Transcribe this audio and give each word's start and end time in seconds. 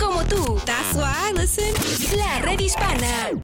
como 0.00 0.24
tú. 0.24 0.58
That's 0.64 0.94
why. 0.94 1.20
La 2.16 2.40
red 2.42 2.58
hispana. 2.58 3.40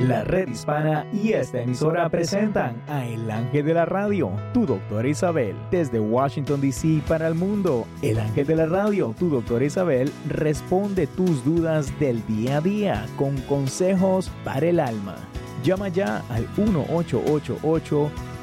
La 0.00 0.24
red 0.24 0.48
hispana 0.48 1.06
y 1.12 1.32
esta 1.32 1.60
emisora 1.60 2.08
presentan 2.08 2.82
a 2.88 3.06
El 3.06 3.30
Ángel 3.30 3.66
de 3.66 3.74
la 3.74 3.84
Radio, 3.84 4.32
tu 4.54 4.64
doctora 4.64 5.06
Isabel, 5.06 5.54
desde 5.70 6.00
Washington, 6.00 6.60
D.C. 6.60 7.02
para 7.06 7.28
el 7.28 7.34
mundo. 7.34 7.86
El 8.00 8.18
Ángel 8.18 8.46
de 8.46 8.56
la 8.56 8.66
Radio, 8.66 9.14
tu 9.18 9.28
doctora 9.28 9.64
Isabel, 9.64 10.10
responde 10.28 11.06
tus 11.06 11.44
dudas 11.44 11.92
del 12.00 12.26
día 12.26 12.56
a 12.56 12.60
día 12.60 13.06
con 13.16 13.36
consejos 13.42 14.30
para 14.42 14.66
el 14.66 14.80
alma. 14.80 15.16
Llama 15.62 15.88
ya 15.88 16.24
al 16.30 16.48
1888 16.56 18.10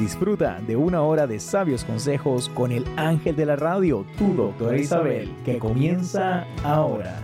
Disfruta 0.00 0.58
de 0.66 0.76
una 0.76 1.02
hora 1.02 1.26
de 1.26 1.38
sabios 1.38 1.84
consejos 1.84 2.48
con 2.48 2.72
el 2.72 2.86
ángel 2.96 3.36
de 3.36 3.44
la 3.44 3.56
radio, 3.56 4.06
tu 4.16 4.32
doctora 4.32 4.78
Isabel, 4.78 5.30
que 5.44 5.58
comienza 5.58 6.46
ahora. 6.64 7.20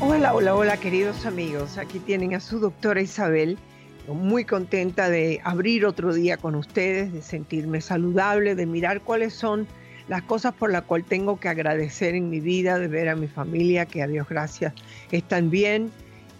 Hola, 0.00 0.32
hola, 0.32 0.54
hola 0.54 0.76
queridos 0.78 1.26
amigos. 1.26 1.76
Aquí 1.76 1.98
tienen 1.98 2.34
a 2.34 2.40
su 2.40 2.60
doctora 2.60 3.02
Isabel. 3.02 3.58
Muy 4.08 4.46
contenta 4.46 5.10
de 5.10 5.42
abrir 5.44 5.84
otro 5.84 6.14
día 6.14 6.38
con 6.38 6.54
ustedes, 6.54 7.12
de 7.12 7.20
sentirme 7.20 7.82
saludable, 7.82 8.54
de 8.54 8.64
mirar 8.64 9.02
cuáles 9.02 9.34
son 9.34 9.66
las 10.08 10.22
cosas 10.22 10.54
por 10.54 10.72
las 10.72 10.84
cuales 10.84 11.06
tengo 11.06 11.38
que 11.38 11.50
agradecer 11.50 12.14
en 12.14 12.30
mi 12.30 12.40
vida, 12.40 12.78
de 12.78 12.88
ver 12.88 13.10
a 13.10 13.16
mi 13.16 13.28
familia, 13.28 13.84
que 13.84 14.02
a 14.02 14.06
Dios 14.06 14.26
gracias 14.30 14.72
están 15.10 15.50
bien. 15.50 15.90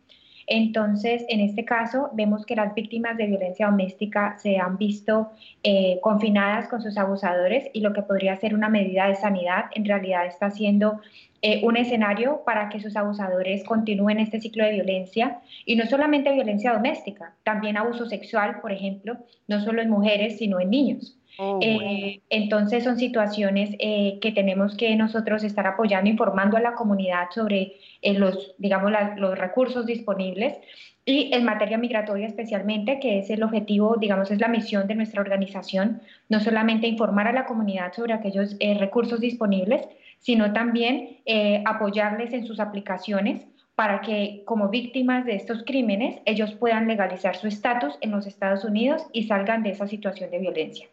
Entonces, 0.47 1.23
en 1.29 1.39
este 1.39 1.65
caso, 1.65 2.09
vemos 2.13 2.45
que 2.45 2.55
las 2.55 2.75
víctimas 2.75 3.17
de 3.17 3.27
violencia 3.27 3.67
doméstica 3.67 4.37
se 4.37 4.57
han 4.57 4.77
visto 4.77 5.31
eh, 5.63 5.99
confinadas 6.01 6.67
con 6.67 6.81
sus 6.81 6.97
abusadores 6.97 7.69
y 7.73 7.81
lo 7.81 7.93
que 7.93 8.01
podría 8.01 8.35
ser 8.37 8.53
una 8.53 8.69
medida 8.69 9.07
de 9.07 9.15
sanidad 9.15 9.65
en 9.73 9.85
realidad 9.85 10.25
está 10.25 10.51
siendo 10.51 10.99
eh, 11.43 11.61
un 11.63 11.75
escenario 11.75 12.43
para 12.45 12.69
que 12.69 12.79
sus 12.79 12.95
abusadores 12.95 13.63
continúen 13.63 14.19
este 14.19 14.39
ciclo 14.39 14.63
de 14.63 14.73
violencia 14.73 15.39
y 15.65 15.75
no 15.75 15.85
solamente 15.87 16.31
violencia 16.31 16.73
doméstica, 16.73 17.33
también 17.43 17.77
abuso 17.77 18.05
sexual, 18.05 18.59
por 18.61 18.71
ejemplo, 18.71 19.17
no 19.47 19.59
solo 19.61 19.81
en 19.81 19.89
mujeres, 19.89 20.37
sino 20.37 20.59
en 20.59 20.69
niños. 20.69 21.17
Oh, 21.37 21.59
eh, 21.61 22.21
entonces 22.29 22.83
son 22.83 22.97
situaciones 22.97 23.71
que 23.71 24.31
tenemos 24.35 24.75
que 24.75 24.95
nosotros 24.95 25.43
estar 25.43 25.65
apoyando, 25.65 26.09
informando 26.09 26.57
a 26.57 26.59
la 26.61 26.73
comunidad 26.73 27.29
sobre 27.33 27.77
los, 28.03 28.53
digamos, 28.57 28.91
los 29.17 29.37
recursos 29.37 29.85
disponibles 29.85 30.57
y 31.05 31.33
en 31.33 31.43
materia 31.45 31.77
migratoria 31.77 32.27
especialmente, 32.27 32.99
que 32.99 33.19
es 33.19 33.29
el 33.29 33.41
objetivo, 33.43 33.95
digamos, 33.99 34.29
es 34.29 34.39
la 34.39 34.47
misión 34.47 34.87
de 34.87 34.95
nuestra 34.95 35.21
organización, 35.21 36.01
no 36.29 36.39
solamente 36.39 36.87
informar 36.87 37.27
a 37.27 37.33
la 37.33 37.45
comunidad 37.45 37.93
sobre 37.93 38.13
aquellos 38.13 38.55
eh, 38.59 38.77
recursos 38.77 39.19
disponibles, 39.19 39.87
sino 40.19 40.53
también 40.53 41.17
eh, 41.25 41.63
apoyarles 41.65 42.33
en 42.33 42.45
sus 42.45 42.59
aplicaciones 42.59 43.47
para 43.73 44.01
que 44.01 44.43
como 44.45 44.69
víctimas 44.69 45.25
de 45.25 45.35
estos 45.35 45.63
crímenes 45.63 46.21
ellos 46.25 46.53
puedan 46.53 46.87
legalizar 46.87 47.35
su 47.35 47.47
estatus 47.47 47.97
en 48.01 48.11
los 48.11 48.27
Estados 48.27 48.63
Unidos 48.63 49.07
y 49.11 49.23
salgan 49.23 49.63
de 49.63 49.71
esa 49.71 49.87
situación 49.87 50.29
de 50.29 50.37
violencia. 50.37 50.87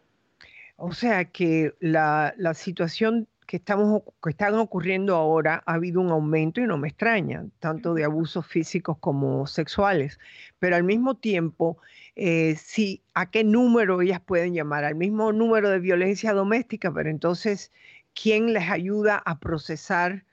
O 0.79 0.93
sea 0.93 1.25
que 1.25 1.73
la, 1.79 2.33
la 2.37 2.53
situación 2.53 3.27
que, 3.49 3.57
estamos, 3.57 4.03
que 4.23 4.29
están 4.29 4.55
ocurriendo 4.55 5.15
ahora 5.15 5.63
ha 5.65 5.73
habido 5.73 5.99
un 6.01 6.11
aumento 6.11 6.61
y 6.61 6.67
no 6.67 6.77
me 6.77 6.87
extraña, 6.89 7.45
tanto 7.59 7.95
de 7.95 8.03
abusos 8.03 8.45
físicos 8.45 8.97
como 8.99 9.47
sexuales. 9.47 10.19
Pero 10.59 10.75
al 10.75 10.83
mismo 10.83 11.17
tiempo, 11.17 11.79
eh, 12.15 12.55
sí, 12.57 13.01
¿a 13.15 13.29
qué 13.31 13.43
número 13.43 14.01
ellas 14.01 14.21
pueden 14.21 14.53
llamar? 14.53 14.85
Al 14.85 14.95
mismo 14.95 15.33
número 15.33 15.69
de 15.69 15.79
violencia 15.79 16.31
doméstica, 16.33 16.93
pero 16.93 17.09
entonces, 17.09 17.71
¿quién 18.13 18.53
les 18.53 18.69
ayuda 18.69 19.17
a 19.25 19.39
procesar 19.39 20.25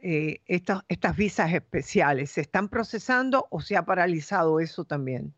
eh, 0.00 0.40
estas, 0.46 0.82
estas 0.88 1.14
visas 1.14 1.52
especiales? 1.52 2.30
¿Se 2.30 2.40
están 2.40 2.68
procesando 2.70 3.46
o 3.50 3.60
se 3.60 3.76
ha 3.76 3.84
paralizado 3.84 4.60
eso 4.60 4.84
también? 4.84 5.34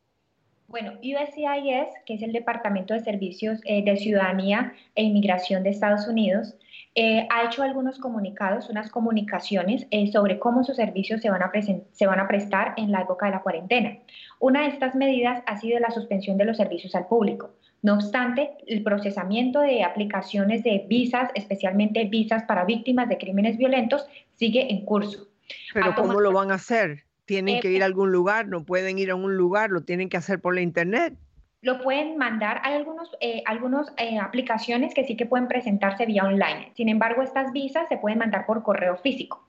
Bueno, 0.69 0.93
USCIS, 1.03 1.89
que 2.07 2.15
es 2.15 2.23
el 2.23 2.33
Departamento 2.33 2.95
de 2.95 3.01
Servicios 3.01 3.61
eh, 3.65 3.85
de 3.85 3.97
Ciudadanía 3.97 4.73
e 4.95 5.03
Inmigración 5.03 5.63
de 5.63 5.71
Estados 5.71 6.09
Unidos, 6.09 6.57
eh, 6.97 7.27
ha 7.31 7.45
hecho 7.45 7.63
algunos 7.63 7.99
comunicados, 7.99 8.71
unas 8.71 8.89
comunicaciones 8.91 9.87
eh, 9.91 10.11
sobre 10.13 10.39
cómo 10.39 10.63
sus 10.63 10.77
servicios 10.77 11.21
se 11.21 11.29
van, 11.29 11.43
a 11.43 11.51
se 11.93 12.07
van 12.07 12.21
a 12.21 12.29
prestar 12.29 12.75
en 12.77 12.93
la 12.93 13.03
época 13.03 13.27
de 13.27 13.33
la 13.33 13.43
cuarentena. 13.43 13.99
Una 14.39 14.63
de 14.63 14.69
estas 14.69 14.95
medidas 14.95 15.43
ha 15.47 15.59
sido 15.59 15.79
la 15.81 15.91
suspensión 15.91 16.39
de 16.39 16.45
los 16.45 16.57
servicios 16.57 16.95
al 16.95 17.07
público. 17.07 17.51
No 17.83 17.95
obstante, 17.95 18.57
el 18.67 18.83
procesamiento 18.83 19.61
de 19.61 19.83
aplicaciones 19.83 20.63
de 20.63 20.87
visas, 20.89 21.31
especialmente 21.35 22.05
visas 22.05 22.45
para 22.45 22.65
víctimas 22.65 23.09
de 23.09 23.19
crímenes 23.19 23.59
violentos, 23.59 24.07
sigue 24.37 24.73
en 24.73 24.85
curso. 24.85 25.29
Pero 25.73 25.95
¿cómo 25.95 26.21
lo 26.21 26.33
van 26.33 26.51
a 26.51 26.55
hacer? 26.55 27.05
¿Tienen 27.25 27.61
que 27.61 27.71
ir 27.71 27.83
a 27.83 27.87
algún 27.87 28.13
lugar? 28.13 28.49
¿No 28.49 28.65
pueden 28.65 28.99
ir 28.99 29.11
a 29.11 29.15
un 29.15 29.37
lugar? 29.37 29.71
¿Lo 29.71 29.83
tienen 29.83 30.09
que 30.09 30.17
hacer 30.17 30.41
por 30.41 30.55
la 30.55 30.61
internet? 30.61 31.17
lo 31.65 31.81
pueden 31.81 32.19
mandar. 32.19 32.61
Hay 32.63 32.75
algunas 32.75 33.09
eh, 33.21 33.43
algunos, 33.47 33.89
eh, 33.97 34.19
aplicaciones 34.19 34.93
que 34.93 35.05
sí 35.05 35.17
que 35.17 35.25
pueden 35.25 35.49
presentarse 35.49 36.05
vía 36.05 36.25
online. 36.25 36.73
Sin 36.77 36.91
embargo, 36.91 37.23
estas 37.23 37.53
visas 37.53 37.89
se 37.89 37.97
pueden 37.97 38.19
mandar 38.19 38.45
por 38.45 38.63
correo 38.63 38.99
físico. 38.99 39.49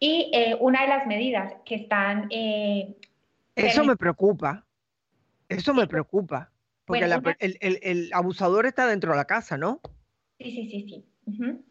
Y 0.00 0.30
eh, 0.32 0.56
una 0.60 0.82
de 0.82 0.88
las 0.88 1.06
medidas 1.06 1.52
que 1.66 1.74
están... 1.74 2.28
Eso 3.54 3.84
me 3.84 3.96
preocupa. 3.96 4.64
Eso 5.46 5.74
me 5.74 5.86
preocupa. 5.86 6.50
Porque 6.86 7.04
el, 7.04 8.10
abusador 8.14 8.64
está 8.64 8.86
dentro 8.86 9.12
de 9.12 9.18
la 9.18 9.26
casa, 9.26 9.58
¿no? 9.58 9.80
Sí, 10.38 10.50
sí, 10.50 10.70
sí, 10.70 10.86
sí. 10.88 11.64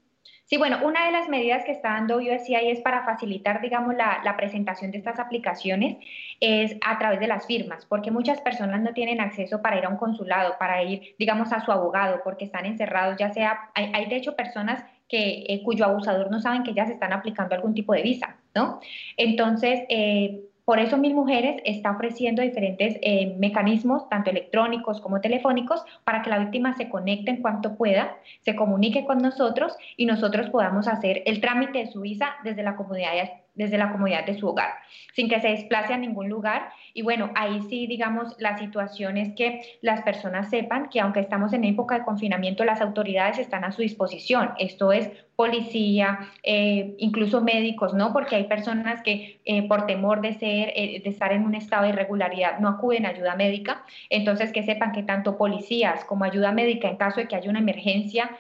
Sí, 0.52 0.58
bueno, 0.58 0.80
una 0.84 1.06
de 1.06 1.14
las 1.14 1.30
medidas 1.30 1.64
que 1.64 1.72
está 1.72 1.92
dando 1.92 2.18
USCIS 2.18 2.82
para 2.84 3.06
facilitar, 3.06 3.62
digamos, 3.62 3.96
la, 3.96 4.20
la, 4.26 4.36
presentación 4.36 4.92
de 4.92 4.98
estas 4.98 5.18
aplicaciones 5.18 5.96
es 6.42 6.76
a 6.86 7.00
través 7.00 7.22
de 7.22 7.28
las 7.28 7.46
firmas, 7.48 7.86
porque 7.86 8.12
muchas 8.12 8.42
personas 8.42 8.82
no 8.82 8.92
tienen 8.92 9.22
acceso 9.22 9.62
para 9.62 9.78
ir 9.78 9.86
a 9.86 9.88
un 9.88 9.96
consulado, 9.96 10.58
para 10.60 10.84
ir, 10.84 11.16
digamos, 11.18 11.54
a 11.54 11.64
su 11.64 11.72
abogado, 11.72 12.20
porque 12.26 12.44
están 12.44 12.66
encerrados, 12.66 13.16
ya 13.18 13.32
sea, 13.32 13.70
hay, 13.76 13.92
hay 13.94 14.08
de 14.08 14.18
hecho 14.18 14.36
personas 14.36 14.84
que, 15.08 15.46
eh, 15.48 15.62
cuyo 15.64 15.86
abusador 15.86 16.30
no 16.30 16.42
saben 16.42 16.64
que 16.64 16.74
ya 16.74 16.86
se 16.86 16.92
están 16.92 17.14
aplicando 17.14 17.56
algún 17.56 17.74
tipo 17.74 17.94
de 17.94 18.02
visa, 18.02 18.36
¿no? 18.54 18.82
Entonces, 19.16 19.84
eh, 19.88 20.42
por 20.72 20.80
eso 20.80 20.98
Mil 20.98 21.14
Mujeres 21.14 21.62
está 21.66 21.92
ofreciendo 21.92 22.42
diferentes 22.42 22.98
eh, 23.02 23.36
mecanismos, 23.38 24.08
tanto 24.08 24.30
electrónicos 24.30 25.02
como 25.02 25.20
telefónicos, 25.20 25.84
para 26.06 26.22
que 26.22 26.30
la 26.30 26.40
víctima 26.40 26.78
se 26.78 26.88
conecte 26.88 27.30
en 27.30 27.42
cuanto 27.42 27.76
pueda, 27.76 28.16
se 28.40 28.56
comunique 28.56 29.04
con 29.04 29.18
nosotros 29.18 29.76
y 29.98 30.06
nosotros 30.06 30.50
podamos 30.50 30.88
hacer 30.88 31.24
el 31.26 31.42
trámite 31.42 31.80
de 31.80 31.88
su 31.88 32.00
visa 32.00 32.36
desde 32.46 32.64
la 32.64 32.78
comunidad 32.78 33.12
desde 33.62 33.78
la 33.78 33.92
comodidad 33.92 34.26
de 34.26 34.38
su 34.38 34.48
hogar, 34.48 34.72
sin 35.14 35.30
que 35.30 35.40
se 35.40 35.50
desplace 35.50 35.94
a 35.94 35.98
ningún 35.98 36.30
lugar. 36.30 36.70
Y 36.94 37.04
bueno, 37.04 37.32
ahí 37.36 37.62
sí, 37.70 37.88
digamos, 37.88 38.36
la 38.40 38.58
situación 38.58 39.18
es 39.18 39.34
que 39.36 39.62
las 39.82 40.02
personas 40.02 40.50
sepan 40.50 40.90
que 40.90 41.00
aunque 41.00 41.20
estamos 41.20 41.54
en 41.54 41.64
época 41.64 41.98
de 41.98 42.04
confinamiento, 42.04 42.66
las 42.66 42.82
autoridades 42.82 43.38
están 43.38 43.64
a 43.64 43.72
su 43.72 43.82
disposición. 43.82 44.52
Esto 44.58 44.92
es 44.92 45.10
policía, 45.36 46.20
eh, 46.44 46.96
incluso 46.98 47.42
médicos, 47.42 47.94
¿no? 47.94 48.14
Porque 48.14 48.36
hay 48.36 48.44
personas 48.44 49.02
que 49.02 49.40
eh, 49.46 49.68
por 49.68 49.88
temor 49.88 50.22
de, 50.22 50.34
ser, 50.34 50.72
eh, 50.76 51.02
de 51.04 51.10
estar 51.10 51.34
en 51.34 51.46
un 51.46 51.56
estado 51.56 51.84
de 51.84 51.90
irregularidad 51.90 52.60
no 52.60 52.68
acuden 52.68 53.06
a 53.06 53.10
ayuda 53.10 53.36
médica. 53.36 53.84
Entonces, 54.10 54.52
que 54.52 54.64
sepan 54.64 54.92
que 54.92 55.04
tanto 55.04 55.38
policías 55.38 56.06
como 56.06 56.26
ayuda 56.26 56.52
médica 56.52 56.88
en 56.88 56.98
caso 56.98 57.20
de 57.20 57.28
que 57.28 57.36
haya 57.36 57.50
una 57.50 57.60
emergencia, 57.60 58.32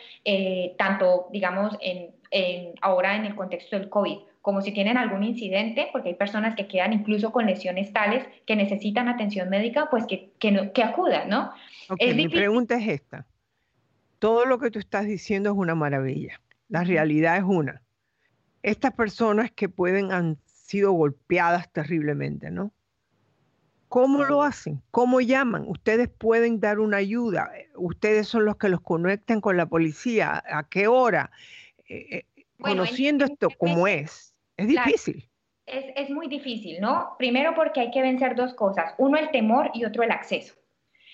tanto, 0.78 1.28
digamos, 1.32 1.76
en, 1.82 2.12
ahora 2.82 3.16
en 3.16 3.26
el 3.26 3.36
contexto 3.36 3.78
del 3.78 3.90
COVID, 3.90 4.18
como 4.42 4.62
si 4.62 4.72
tienen 4.72 4.98
algún 4.98 5.24
incidente, 5.24 5.90
porque 5.92 6.10
hay 6.10 6.16
personas 6.16 6.56
que 6.56 6.68
quedan 6.68 6.94
incluso 6.94 7.32
con 7.32 7.46
lesiones 7.46 7.94
tales 7.94 8.26
que 8.46 8.56
necesitan 8.56 9.08
atención 9.08 9.50
médica, 9.50 9.90
pues 9.92 10.06
que, 10.08 10.32
que, 10.40 10.84
acudan, 10.84 11.30
¿no? 11.30 11.52
mi 12.16 12.28
pregunta 12.28 12.76
es 12.76 12.88
esta. 12.88 13.28
Todo 14.18 14.46
lo 14.46 14.60
que 14.60 14.72
tú 14.72 14.80
estás 14.80 15.06
diciendo 15.06 15.52
es 15.52 15.56
una 15.56 15.76
maravilla. 15.76 16.42
La 16.70 16.84
realidad 16.84 17.38
es 17.38 17.44
una. 17.44 17.82
Estas 18.64 18.94
personas 18.94 19.52
que 19.52 19.70
pueden 19.70 20.12
han 20.12 20.38
sido 20.46 20.92
golpeadas 20.92 21.72
terriblemente, 21.72 22.50
¿no? 22.50 22.72
¿Cómo 23.90 24.24
lo 24.24 24.42
hacen? 24.42 24.82
¿Cómo 24.90 25.20
llaman? 25.20 25.66
Ustedes 25.68 26.08
pueden 26.08 26.62
dar 26.62 26.80
una 26.80 26.98
ayuda. 26.98 27.52
Ustedes 27.76 28.26
son 28.26 28.46
los 28.46 28.56
que 28.56 28.70
los 28.70 28.80
conectan 28.80 29.42
con 29.42 29.58
la 29.58 29.66
policía. 29.66 30.42
¿A 30.50 30.64
qué 30.70 30.88
hora? 30.88 31.30
Eh, 31.90 32.24
eh, 32.38 32.46
conociendo 32.58 33.26
esto 33.26 33.50
como 33.58 33.88
es, 33.88 34.31
es 34.62 34.68
difícil. 34.68 35.30
es, 35.66 36.10
muy 36.10 36.28
difícil, 36.28 36.82
¿no? 36.82 37.16
Primero 37.18 37.54
porque 37.56 37.82
hay 37.82 37.92
que 37.92 38.02
vencer 38.02 38.36
dos 38.36 38.54
cosas, 38.54 38.94
uno 38.98 39.18
el 39.18 39.32
temor 39.32 39.72
y 39.74 39.86
otro 39.86 40.04
el 40.04 40.12
acceso. 40.12 40.56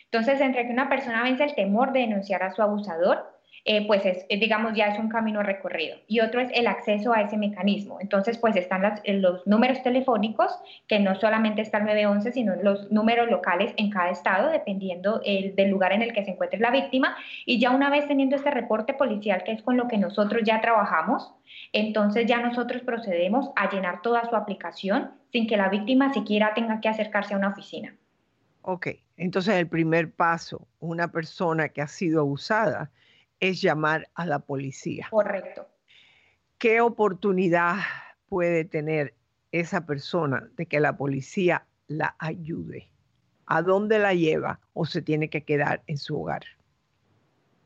Entonces, 0.06 0.40
entre 0.40 0.66
que 0.66 0.74
una 0.74 0.90
persona 0.90 1.24
vence 1.24 1.44
el 1.44 1.56
temor 1.56 1.92
de 1.92 2.00
denunciar 2.02 2.42
a 2.44 2.54
su 2.54 2.62
abusador, 2.62 3.37
eh, 3.65 3.86
pues 3.86 4.06
es, 4.06 4.25
eh, 4.30 4.39
digamos, 4.39 4.74
ya 4.75 4.88
es 4.88 5.00
un 5.00 5.09
camino 5.09 5.44
recorrido. 5.44 5.98
Y 6.07 6.19
otro 6.21 6.42
es 6.42 6.50
el 6.54 6.68
acceso 6.68 7.13
a 7.13 7.21
ese 7.21 7.38
mecanismo. 7.38 8.00
Entonces, 8.00 8.38
pues 8.38 8.56
están 8.56 8.83
eh, 9.04 9.13
los 9.13 9.45
números 9.45 9.83
telefónicos, 9.83 10.51
que 10.88 11.00
no 11.00 11.15
solamente 11.15 11.62
está 11.62 11.80
el 11.80 11.86
911, 11.86 12.31
sino 12.31 12.56
los 12.56 12.92
números 12.92 13.30
locales 13.30 13.74
en 13.77 13.89
cada 13.89 14.09
estado, 14.09 14.50
dependiendo 14.50 15.19
del 15.19 15.69
lugar 15.69 15.92
en 15.94 16.01
el 16.01 16.13
que 16.13 16.24
se 16.24 16.31
encuentre 16.31 16.59
la 16.59 16.71
víctima. 16.71 17.15
Y 17.45 17.59
ya 17.59 17.71
una 17.71 17.89
vez 17.89 18.07
teniendo 18.07 18.36
este 18.36 18.51
reporte 18.51 18.94
policial, 18.94 19.44
que 19.44 19.51
es 19.51 19.62
con 19.62 19.77
lo 19.77 19.88
que 19.88 19.98
nosotros 19.98 20.42
ya 20.45 20.62
trabajamos, 20.62 21.33
entonces 21.74 22.25
ya 22.25 22.39
nosotros 22.39 22.81
procedemos 22.81 23.51
a 23.56 23.69
llenar 23.69 24.01
toda 24.01 24.30
su 24.30 24.36
aplicación 24.36 25.12
sin 25.31 25.48
que 25.48 25.57
la 25.57 25.69
víctima 25.69 26.13
siquiera 26.13 26.54
tenga 26.54 26.80
que 26.80 26.89
acercarse 26.89 27.33
a 27.33 27.38
una 27.38 27.50
oficina. 27.50 27.95
Ok, 28.62 28.88
entonces 29.15 29.56
el 29.56 29.68
primer 29.68 30.12
paso, 30.12 30.68
una 30.80 31.12
persona 31.12 31.69
que 31.69 31.81
ha 31.81 31.88
sido 31.88 32.19
abusada, 32.19 32.92
es 33.39 33.62
llamar 33.62 34.10
a 34.16 34.25
la 34.25 34.39
policía. 34.39 35.07
Correcto. 35.10 35.68
¿Qué 36.57 36.81
oportunidad 36.81 37.75
puede 38.30 38.66
tener 38.66 39.13
esa 39.51 39.86
persona 39.86 40.50
de 40.56 40.66
que 40.66 40.80
la 40.80 40.98
policía 40.98 41.66
la 41.88 42.16
ayude? 42.19 42.89
¿A 43.45 43.62
dónde 43.62 44.00
la 44.00 44.13
lleva 44.13 44.60
o 44.74 44.86
se 44.86 45.01
tiene 45.01 45.30
que 45.30 45.44
quedar 45.44 45.81
en 45.88 45.98
su 45.98 46.19
hogar? 46.19 46.44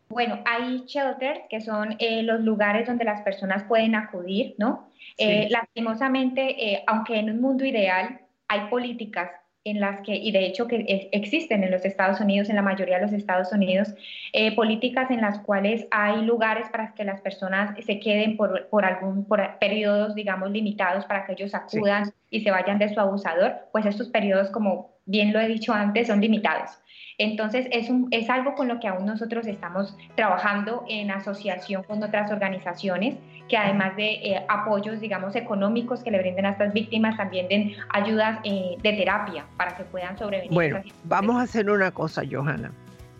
Bueno, 0.09 0.41
hay 0.45 0.83
shelters 0.85 1.39
que 1.49 1.61
son 1.61 1.95
eh, 1.99 2.21
los 2.23 2.41
lugares 2.41 2.85
donde 2.85 3.05
las 3.05 3.21
personas 3.21 3.63
pueden 3.63 3.95
acudir, 3.95 4.55
¿no? 4.57 4.91
Eh, 5.17 5.47
lastimosamente, 5.49 6.73
eh, 6.73 6.83
aunque 6.85 7.17
en 7.17 7.29
un 7.29 7.39
mundo 7.39 7.63
ideal 7.63 8.19
hay 8.49 8.69
políticas 8.69 9.31
en 9.63 9.79
las 9.79 10.01
que, 10.01 10.15
y 10.15 10.31
de 10.31 10.45
hecho 10.45 10.67
que 10.67 11.09
existen 11.11 11.63
en 11.63 11.71
los 11.71 11.85
Estados 11.85 12.19
Unidos, 12.19 12.49
en 12.49 12.55
la 12.55 12.61
mayoría 12.61 12.97
de 12.97 13.03
los 13.03 13.13
Estados 13.13 13.51
Unidos, 13.51 13.89
eh, 14.33 14.55
políticas 14.55 15.11
en 15.11 15.21
las 15.21 15.39
cuales 15.39 15.85
hay 15.91 16.23
lugares 16.23 16.67
para 16.69 16.93
que 16.93 17.03
las 17.03 17.21
personas 17.21 17.75
se 17.85 17.99
queden 17.99 18.37
por, 18.37 18.67
por 18.69 18.85
algún, 18.85 19.25
por 19.25 19.59
periodos, 19.59 20.15
digamos, 20.15 20.49
limitados 20.51 21.05
para 21.05 21.25
que 21.25 21.33
ellos 21.33 21.53
acudan 21.53 22.11
y 22.31 22.41
se 22.41 22.49
vayan 22.49 22.79
de 22.79 22.93
su 22.93 22.99
abusador, 22.99 23.53
pues 23.71 23.85
estos 23.85 24.09
periodos, 24.09 24.49
como 24.49 24.91
bien 25.05 25.31
lo 25.33 25.39
he 25.39 25.47
dicho 25.47 25.73
antes, 25.73 26.07
son 26.07 26.21
limitados. 26.21 26.71
Entonces, 27.17 27.67
es, 27.71 27.89
un, 27.89 28.07
es 28.11 28.29
algo 28.29 28.55
con 28.55 28.67
lo 28.67 28.79
que 28.79 28.87
aún 28.87 29.05
nosotros 29.05 29.47
estamos 29.47 29.97
trabajando 30.15 30.83
en 30.87 31.11
asociación 31.11 31.83
con 31.83 32.01
otras 32.03 32.31
organizaciones 32.31 33.17
que 33.49 33.57
además 33.57 33.95
de 33.97 34.11
eh, 34.13 34.45
apoyos, 34.47 35.01
digamos, 35.01 35.35
económicos 35.35 36.03
que 36.03 36.11
le 36.11 36.19
brinden 36.19 36.45
a 36.45 36.51
estas 36.51 36.73
víctimas, 36.73 37.17
también 37.17 37.49
den 37.49 37.73
ayudas 37.89 38.39
eh, 38.45 38.77
de 38.81 38.93
terapia 38.93 39.45
para 39.57 39.75
que 39.75 39.83
puedan 39.83 40.17
sobrevivir. 40.17 40.53
Bueno, 40.53 40.81
vamos 41.03 41.35
a 41.35 41.41
hacer 41.41 41.69
una 41.69 41.91
cosa, 41.91 42.23
Johanna. 42.29 42.71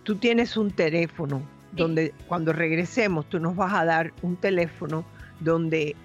Tú 0.04 0.16
tienes 0.16 0.56
un 0.56 0.72
teléfono 0.72 1.42
donde 1.74 2.14
cuando 2.28 2.54
regresemos 2.54 3.28
tú 3.28 3.40
nos 3.40 3.56
vas 3.56 3.74
a 3.74 3.86
dar 3.86 4.12
un 4.22 4.36
teléfono 4.36 5.06
donde 5.40 5.96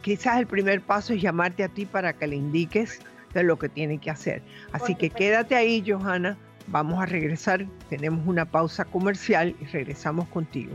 quizás 0.00 0.38
el 0.38 0.46
primer 0.46 0.80
paso 0.80 1.12
es 1.12 1.22
llamarte 1.22 1.64
a 1.64 1.68
ti 1.68 1.86
para 1.86 2.12
que 2.12 2.26
le 2.26 2.36
indiques 2.36 3.00
de 3.34 3.42
lo 3.42 3.58
que 3.58 3.68
tiene 3.68 3.98
que 3.98 4.10
hacer. 4.10 4.42
Así 4.72 4.94
que 4.94 5.10
quédate 5.10 5.54
ahí, 5.54 5.82
Johanna 5.86 6.36
Vamos 6.68 7.02
a 7.02 7.06
regresar, 7.06 7.66
tenemos 7.88 8.26
una 8.26 8.44
pausa 8.44 8.84
comercial 8.84 9.54
y 9.60 9.64
regresamos 9.66 10.28
contigo. 10.28 10.72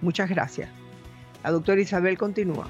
Muchas 0.00 0.28
gracias. 0.28 0.70
La 1.44 1.50
doctora 1.52 1.80
Isabel 1.80 2.18
continúa. 2.18 2.66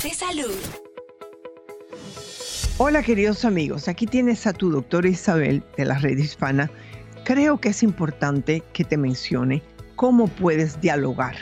De 0.00 0.10
salud. 0.10 0.56
Hola 2.78 3.02
queridos 3.02 3.44
amigos, 3.44 3.88
aquí 3.88 4.06
tienes 4.06 4.46
a 4.46 4.54
tu 4.54 4.70
doctora 4.70 5.08
Isabel 5.08 5.62
de 5.76 5.84
la 5.84 5.98
red 5.98 6.16
hispana. 6.16 6.70
Creo 7.24 7.60
que 7.60 7.68
es 7.68 7.82
importante 7.82 8.62
que 8.72 8.84
te 8.84 8.96
mencione 8.96 9.62
cómo 9.94 10.28
puedes 10.28 10.80
dialogar, 10.80 11.36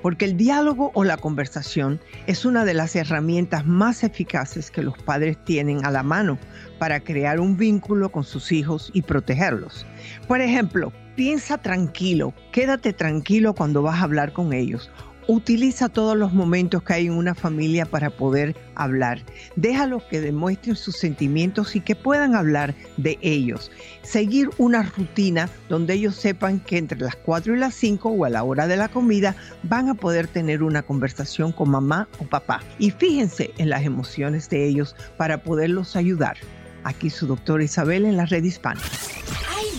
porque 0.00 0.26
el 0.26 0.36
diálogo 0.36 0.92
o 0.94 1.02
la 1.02 1.16
conversación 1.16 2.00
es 2.28 2.44
una 2.44 2.64
de 2.64 2.74
las 2.74 2.94
herramientas 2.94 3.66
más 3.66 4.04
eficaces 4.04 4.70
que 4.70 4.82
los 4.82 4.96
padres 4.98 5.36
tienen 5.44 5.84
a 5.84 5.90
la 5.90 6.04
mano 6.04 6.38
para 6.78 7.00
crear 7.00 7.40
un 7.40 7.56
vínculo 7.56 8.12
con 8.12 8.22
sus 8.22 8.52
hijos 8.52 8.90
y 8.94 9.02
protegerlos. 9.02 9.84
Por 10.28 10.40
ejemplo, 10.40 10.92
piensa 11.16 11.58
tranquilo, 11.58 12.32
quédate 12.52 12.92
tranquilo 12.92 13.54
cuando 13.54 13.82
vas 13.82 14.00
a 14.00 14.04
hablar 14.04 14.32
con 14.32 14.52
ellos 14.52 14.88
Utiliza 15.30 15.90
todos 15.90 16.16
los 16.16 16.32
momentos 16.32 16.82
que 16.82 16.94
hay 16.94 17.06
en 17.06 17.12
una 17.12 17.34
familia 17.34 17.84
para 17.84 18.08
poder 18.08 18.56
hablar. 18.74 19.20
Déjalos 19.56 20.02
que 20.04 20.22
demuestren 20.22 20.74
sus 20.74 20.96
sentimientos 20.96 21.76
y 21.76 21.82
que 21.82 21.94
puedan 21.94 22.34
hablar 22.34 22.74
de 22.96 23.18
ellos. 23.20 23.70
Seguir 24.00 24.48
una 24.56 24.84
rutina 24.84 25.50
donde 25.68 25.92
ellos 25.92 26.16
sepan 26.16 26.60
que 26.60 26.78
entre 26.78 26.98
las 26.98 27.14
4 27.14 27.54
y 27.54 27.58
las 27.58 27.74
5 27.74 28.08
o 28.08 28.24
a 28.24 28.30
la 28.30 28.42
hora 28.42 28.66
de 28.66 28.78
la 28.78 28.88
comida 28.88 29.36
van 29.64 29.90
a 29.90 29.94
poder 29.94 30.28
tener 30.28 30.62
una 30.62 30.80
conversación 30.80 31.52
con 31.52 31.68
mamá 31.68 32.08
o 32.20 32.24
papá. 32.24 32.62
Y 32.78 32.90
fíjense 32.90 33.50
en 33.58 33.68
las 33.68 33.84
emociones 33.84 34.48
de 34.48 34.66
ellos 34.66 34.96
para 35.18 35.42
poderlos 35.42 35.94
ayudar. 35.94 36.38
Aquí 36.84 37.10
su 37.10 37.26
doctora 37.26 37.64
Isabel 37.64 38.04
en 38.04 38.16
la 38.16 38.26
red 38.26 38.44
hispana 38.44 38.80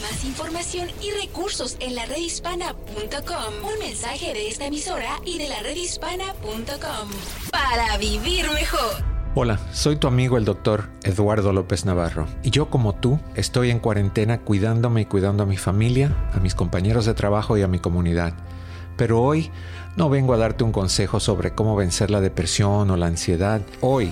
más 0.01 0.24
información 0.24 0.88
y 1.01 1.12
recursos 1.25 1.77
en 1.79 1.96
la 1.96 2.06
redhispana.com. 2.06 3.53
Un 3.63 3.79
mensaje 3.79 4.34
de 4.34 4.48
esta 4.48 4.65
emisora 4.65 5.20
y 5.25 5.38
de 5.38 5.50
la 5.50 5.62
redhispana.com. 5.62 7.10
para 7.51 7.98
vivir 7.98 8.46
mejor. 8.53 9.03
Hola, 9.36 9.60
soy 9.72 9.98
tu 9.98 10.08
amigo 10.08 10.38
el 10.38 10.46
doctor 10.46 10.89
Eduardo 11.03 11.53
López 11.53 11.86
Navarro 11.86 12.27
y 12.44 12.50
yo 12.50 12.70
como 12.70 12.96
tú 12.96 13.20
estoy 13.36 13.70
en 13.70 13.79
cuarentena 13.79 14.39
cuidándome 14.39 15.01
y 15.01 15.06
cuidando 15.06 15.44
a 15.44 15.46
mi 15.46 15.58
familia, 15.58 16.15
a 16.34 16.39
mis 16.39 16.56
compañeros 16.56 17.06
de 17.06 17.13
trabajo 17.13 17.58
y 17.58 17.62
a 17.62 17.68
mi 17.68 17.79
comunidad. 17.79 18.34
Pero 18.98 19.22
hoy 19.22 19.51
no 19.96 20.10
vengo 20.10 20.34
a 20.34 20.38
darte 20.38 20.63
un 20.63 20.72
consejo 20.72 21.20
sobre 21.20 21.51
cómo 21.51 21.75
vencer 21.75 22.10
la 22.10 22.22
depresión 22.22 22.89
o 22.89 22.98
la 22.98 23.06
ansiedad. 23.06 23.62
Hoy 23.82 24.12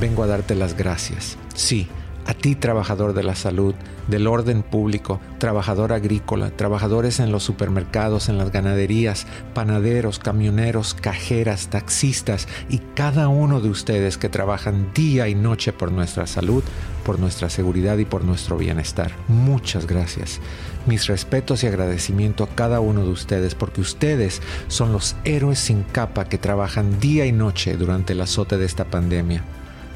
vengo 0.00 0.22
a 0.22 0.26
darte 0.26 0.54
las 0.54 0.76
gracias. 0.76 1.36
Sí, 1.54 1.88
a 2.26 2.34
ti 2.34 2.54
trabajador 2.54 3.12
de 3.12 3.22
la 3.22 3.34
salud, 3.34 3.74
del 4.08 4.26
orden 4.26 4.62
público, 4.62 5.20
trabajador 5.38 5.92
agrícola, 5.92 6.50
trabajadores 6.50 7.20
en 7.20 7.32
los 7.32 7.42
supermercados, 7.42 8.28
en 8.28 8.38
las 8.38 8.50
ganaderías, 8.50 9.26
panaderos, 9.54 10.18
camioneros, 10.18 10.94
cajeras, 10.94 11.68
taxistas 11.68 12.48
y 12.68 12.78
cada 12.94 13.28
uno 13.28 13.60
de 13.60 13.68
ustedes 13.68 14.18
que 14.18 14.28
trabajan 14.28 14.90
día 14.94 15.28
y 15.28 15.34
noche 15.34 15.72
por 15.72 15.92
nuestra 15.92 16.26
salud, 16.26 16.62
por 17.04 17.18
nuestra 17.18 17.50
seguridad 17.50 17.98
y 17.98 18.04
por 18.04 18.24
nuestro 18.24 18.56
bienestar. 18.56 19.12
Muchas 19.28 19.86
gracias. 19.86 20.40
Mis 20.86 21.06
respetos 21.06 21.64
y 21.64 21.66
agradecimiento 21.66 22.44
a 22.44 22.48
cada 22.48 22.80
uno 22.80 23.04
de 23.04 23.10
ustedes 23.10 23.54
porque 23.54 23.80
ustedes 23.80 24.42
son 24.68 24.92
los 24.92 25.16
héroes 25.24 25.58
sin 25.58 25.82
capa 25.82 26.28
que 26.28 26.38
trabajan 26.38 27.00
día 27.00 27.26
y 27.26 27.32
noche 27.32 27.76
durante 27.76 28.12
el 28.12 28.20
azote 28.20 28.58
de 28.58 28.66
esta 28.66 28.84
pandemia. 28.84 29.42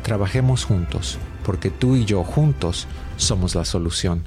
Trabajemos 0.08 0.64
juntos, 0.64 1.18
porque 1.44 1.68
tú 1.68 1.94
y 1.94 2.06
yo 2.06 2.24
juntos 2.24 2.86
somos 3.18 3.54
la 3.54 3.66
solución. 3.66 4.22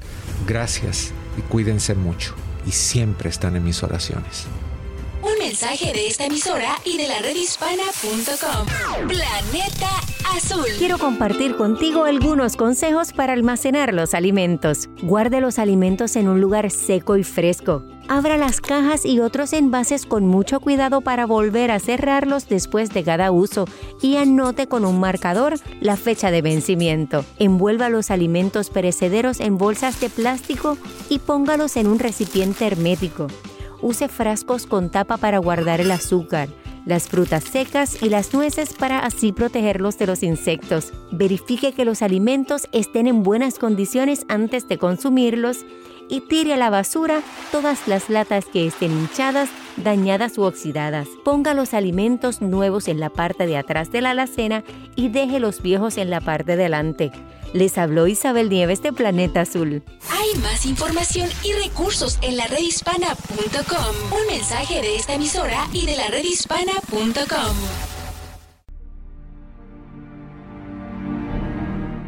Gracias 0.46 1.10
y 1.36 1.40
cuídense 1.40 1.96
mucho 1.96 2.36
y 2.64 2.70
siempre 2.70 3.28
están 3.28 3.56
en 3.56 3.64
mis 3.64 3.82
oraciones. 3.82 4.46
Un 5.22 5.38
mensaje 5.38 5.92
de 5.92 6.08
esta 6.08 6.26
emisora 6.26 6.78
y 6.84 6.98
de 6.98 7.06
la 7.06 7.20
redhispana.com. 7.20 9.06
Planeta 9.06 9.88
Azul. 10.34 10.66
Quiero 10.78 10.98
compartir 10.98 11.54
contigo 11.54 12.04
algunos 12.04 12.56
consejos 12.56 13.12
para 13.12 13.32
almacenar 13.32 13.94
los 13.94 14.14
alimentos. 14.14 14.88
Guarde 15.00 15.40
los 15.40 15.60
alimentos 15.60 16.16
en 16.16 16.26
un 16.26 16.40
lugar 16.40 16.72
seco 16.72 17.16
y 17.16 17.22
fresco. 17.22 17.84
Abra 18.08 18.36
las 18.36 18.60
cajas 18.60 19.06
y 19.06 19.20
otros 19.20 19.52
envases 19.52 20.06
con 20.06 20.26
mucho 20.26 20.58
cuidado 20.58 21.02
para 21.02 21.24
volver 21.24 21.70
a 21.70 21.78
cerrarlos 21.78 22.48
después 22.48 22.90
de 22.90 23.04
cada 23.04 23.30
uso 23.30 23.66
y 24.00 24.16
anote 24.16 24.66
con 24.66 24.84
un 24.84 24.98
marcador 24.98 25.54
la 25.80 25.96
fecha 25.96 26.32
de 26.32 26.42
vencimiento. 26.42 27.24
Envuelva 27.38 27.90
los 27.90 28.10
alimentos 28.10 28.70
perecederos 28.70 29.38
en 29.38 29.56
bolsas 29.56 30.00
de 30.00 30.10
plástico 30.10 30.76
y 31.08 31.20
póngalos 31.20 31.76
en 31.76 31.86
un 31.86 32.00
recipiente 32.00 32.66
hermético. 32.66 33.28
Use 33.82 34.08
frascos 34.08 34.66
con 34.66 34.90
tapa 34.90 35.16
para 35.16 35.38
guardar 35.38 35.80
el 35.80 35.90
azúcar, 35.90 36.48
las 36.86 37.08
frutas 37.08 37.42
secas 37.42 38.00
y 38.00 38.08
las 38.08 38.32
nueces 38.32 38.72
para 38.74 39.00
así 39.00 39.32
protegerlos 39.32 39.98
de 39.98 40.06
los 40.06 40.22
insectos. 40.22 40.92
Verifique 41.10 41.72
que 41.72 41.84
los 41.84 42.00
alimentos 42.00 42.68
estén 42.72 43.08
en 43.08 43.24
buenas 43.24 43.58
condiciones 43.58 44.24
antes 44.28 44.68
de 44.68 44.78
consumirlos 44.78 45.66
y 46.08 46.20
tire 46.20 46.54
a 46.54 46.56
la 46.56 46.70
basura 46.70 47.22
todas 47.50 47.88
las 47.88 48.10
latas 48.10 48.44
que 48.46 48.66
estén 48.66 48.92
hinchadas, 48.92 49.48
dañadas 49.76 50.38
u 50.38 50.42
oxidadas. 50.42 51.08
Ponga 51.24 51.54
los 51.54 51.74
alimentos 51.74 52.40
nuevos 52.40 52.88
en 52.88 53.00
la 53.00 53.10
parte 53.10 53.46
de 53.46 53.56
atrás 53.56 53.90
de 53.90 54.00
la 54.00 54.10
alacena 54.10 54.64
y 54.96 55.08
deje 55.08 55.40
los 55.40 55.62
viejos 55.62 55.96
en 55.98 56.10
la 56.10 56.20
parte 56.20 56.56
delante. 56.56 57.10
Les 57.52 57.76
habló 57.76 58.06
Isabel 58.06 58.48
Nieves 58.48 58.82
de 58.82 58.92
Planeta 58.92 59.42
Azul. 59.42 59.82
Hay 60.10 60.40
más 60.40 60.64
información 60.64 61.28
y 61.42 61.52
recursos 61.52 62.18
en 62.22 62.36
la 62.36 62.46
redhispana.com. 62.46 64.18
Un 64.18 64.26
mensaje 64.26 64.80
de 64.80 64.96
esta 64.96 65.14
emisora 65.14 65.66
y 65.72 65.84
de 65.84 65.96
la 65.96 66.08
redhispana.com. 66.08 67.56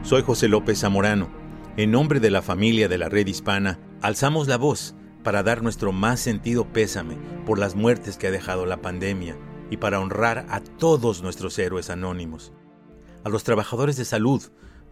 Soy 0.03 0.23
José 0.23 0.49
López 0.49 0.81
Zamorano. 0.81 1.44
En 1.77 1.91
nombre 1.91 2.21
de 2.21 2.31
la 2.31 2.41
familia 2.41 2.87
de 2.87 2.99
la 2.99 3.09
Red 3.09 3.27
Hispana, 3.27 3.81
alzamos 4.01 4.47
la 4.47 4.59
voz 4.59 4.95
para 5.25 5.43
dar 5.43 5.61
nuestro 5.61 5.91
más 5.91 6.21
sentido 6.21 6.73
pésame 6.73 7.17
por 7.45 7.59
las 7.59 7.75
muertes 7.75 8.17
que 8.17 8.29
ha 8.29 8.31
dejado 8.31 8.65
la 8.65 8.77
pandemia 8.77 9.37
y 9.71 9.79
para 9.79 9.99
honrar 9.99 10.47
a 10.51 10.61
todos 10.61 11.21
nuestros 11.21 11.59
héroes 11.59 11.91
anónimos. 11.91 12.53
A 13.25 13.29
los 13.29 13.43
trabajadores 13.43 13.97
de 13.97 14.05
salud, 14.05 14.41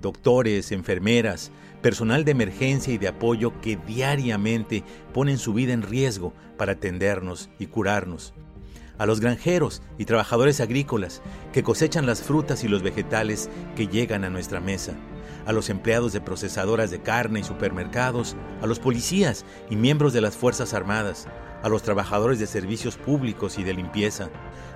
doctores, 0.01 0.73
enfermeras, 0.73 1.53
personal 1.83 2.25
de 2.25 2.33
emergencia 2.33 2.93
y 2.93 2.99
de 2.99 3.07
apoyo 3.07 3.53
que 3.61 3.77
diariamente 3.77 4.83
ponen 5.15 5.39
su 5.39 5.55
vida 5.55 5.73
en 5.73 5.83
riesgo 5.83 6.35
para 6.59 6.73
atendernos 6.73 7.49
y 7.61 7.67
curarnos. 7.67 8.35
A 8.99 9.07
los 9.07 9.21
granjeros 9.21 9.83
y 9.99 10.05
trabajadores 10.05 10.61
agrícolas 10.61 11.23
que 11.53 11.63
cosechan 11.63 12.07
las 12.07 12.23
frutas 12.23 12.65
y 12.65 12.69
los 12.69 12.83
vegetales 12.83 13.49
que 13.77 13.87
llegan 13.87 14.25
a 14.25 14.31
nuestra 14.31 14.61
mesa. 14.61 14.95
A 15.47 15.53
los 15.53 15.71
empleados 15.71 16.13
de 16.13 16.21
procesadoras 16.21 16.91
de 16.91 17.01
carne 17.01 17.41
y 17.41 17.45
supermercados, 17.45 18.37
a 18.61 18.67
los 18.67 18.79
policías 18.79 19.45
y 19.71 19.77
miembros 19.77 20.13
de 20.13 20.21
las 20.21 20.37
Fuerzas 20.37 20.75
Armadas, 20.75 21.27
a 21.63 21.69
los 21.69 21.83
trabajadores 21.83 22.39
de 22.39 22.47
servicios 22.47 22.97
públicos 22.97 23.59
y 23.59 23.65
de 23.65 23.75
limpieza, 23.75 24.31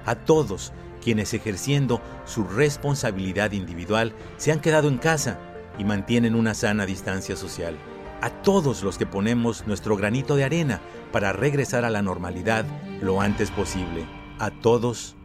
a 0.05 0.15
todos 0.15 0.73
quienes 1.03 1.35
ejerciendo 1.35 2.01
su 2.25 2.45
responsabilidad 2.45 3.53
individual 3.53 4.13
se 4.37 4.53
han 4.53 4.61
quedado 4.61 4.89
en 4.89 4.99
casa 4.99 5.39
y 5.79 5.85
mantienen 5.85 6.35
una 6.35 6.55
sana 6.55 6.87
distancia 6.87 7.37
social. 7.37 7.77
A 8.23 8.31
todos 8.31 8.83
los 8.83 8.99
que 8.99 9.07
ponemos 9.07 9.67
nuestro 9.67 9.97
granito 9.97 10.37
de 10.37 10.45
arena 10.45 10.81
para 11.13 11.33
regresar 11.33 11.85
a 11.85 11.91
la 11.91 12.03
normalidad 12.03 12.65
lo 13.01 13.21
antes 13.21 13.51
posible. 13.51 14.07
A 14.39 14.51
todos, 14.51 15.17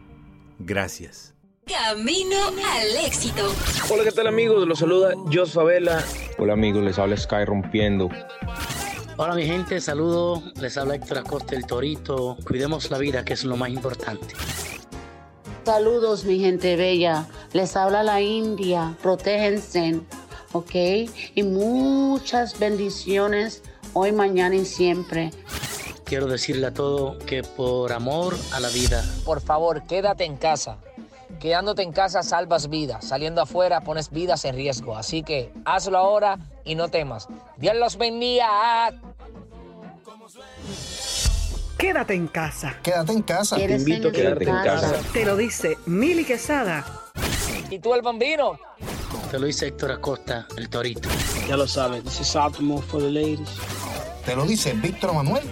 gracias. 0.58 1.31
Camino 1.66 2.36
al 2.48 3.06
éxito. 3.06 3.54
Hola, 3.90 4.02
¿qué 4.04 4.10
tal 4.10 4.26
amigos? 4.26 4.66
Los 4.66 4.80
saluda 4.80 5.14
Jos 5.32 5.52
Favela. 5.52 6.02
Hola 6.38 6.54
amigos, 6.54 6.82
les 6.82 6.98
habla 6.98 7.16
Sky 7.16 7.44
Rompiendo. 7.44 8.08
Hola 9.16 9.34
mi 9.34 9.46
gente, 9.46 9.80
saludo. 9.80 10.42
Les 10.60 10.76
habla 10.76 10.96
Héctor 10.96 11.18
Acosta 11.18 11.54
el 11.54 11.64
Torito. 11.66 12.36
Cuidemos 12.46 12.90
la 12.90 12.98
vida, 12.98 13.24
que 13.24 13.34
es 13.34 13.44
lo 13.44 13.56
más 13.56 13.70
importante. 13.70 14.34
Saludos, 15.64 16.24
mi 16.24 16.40
gente 16.40 16.74
bella. 16.74 17.28
Les 17.52 17.76
habla 17.76 18.02
la 18.02 18.20
India. 18.20 18.96
Protéjense, 19.00 20.00
¿ok? 20.52 20.74
Y 21.34 21.42
muchas 21.44 22.58
bendiciones 22.58 23.62
hoy, 23.92 24.10
mañana 24.10 24.56
y 24.56 24.64
siempre. 24.64 25.30
Quiero 26.04 26.26
decirle 26.26 26.66
a 26.66 26.74
todo 26.74 27.18
que 27.20 27.42
por 27.42 27.92
amor 27.92 28.36
a 28.52 28.60
la 28.60 28.68
vida. 28.68 29.04
Por 29.24 29.40
favor, 29.40 29.84
quédate 29.86 30.24
en 30.24 30.36
casa. 30.36 30.78
Quedándote 31.40 31.82
en 31.82 31.92
casa 31.92 32.22
salvas 32.22 32.68
vidas. 32.68 33.06
Saliendo 33.06 33.42
afuera 33.42 33.80
pones 33.80 34.10
vidas 34.10 34.44
en 34.44 34.54
riesgo. 34.54 34.96
Así 34.96 35.22
que 35.22 35.52
hazlo 35.64 35.98
ahora 35.98 36.38
y 36.64 36.74
no 36.74 36.88
temas. 36.88 37.28
Dios 37.56 37.76
los 37.76 37.96
bendiga. 37.96 38.92
Quédate 41.78 42.14
en 42.14 42.28
casa. 42.28 42.76
Quédate 42.82 43.12
en 43.12 43.22
casa. 43.22 43.56
Te 43.56 43.74
invito 43.74 44.08
a 44.08 44.12
quedarte 44.12 44.44
en 44.44 44.62
casa. 44.62 44.94
Te 45.12 45.24
lo 45.24 45.36
dice 45.36 45.78
Mili 45.86 46.24
Quesada. 46.24 46.84
¿Y 47.70 47.78
tú 47.78 47.94
el 47.94 48.02
bambino? 48.02 48.58
Te 49.30 49.38
lo 49.38 49.46
dice 49.46 49.68
Héctor 49.68 49.92
Acosta, 49.92 50.46
el 50.58 50.68
Torito. 50.68 51.08
Ya 51.48 51.56
lo 51.56 51.66
sabes, 51.66 52.04
this 52.04 52.20
is 52.20 52.36
Optimal 52.36 52.82
for 52.82 53.00
the 53.00 53.10
ladies. 53.10 53.48
Te 54.26 54.36
lo 54.36 54.44
dice 54.44 54.74
Víctor 54.74 55.14
Manuel. 55.14 55.42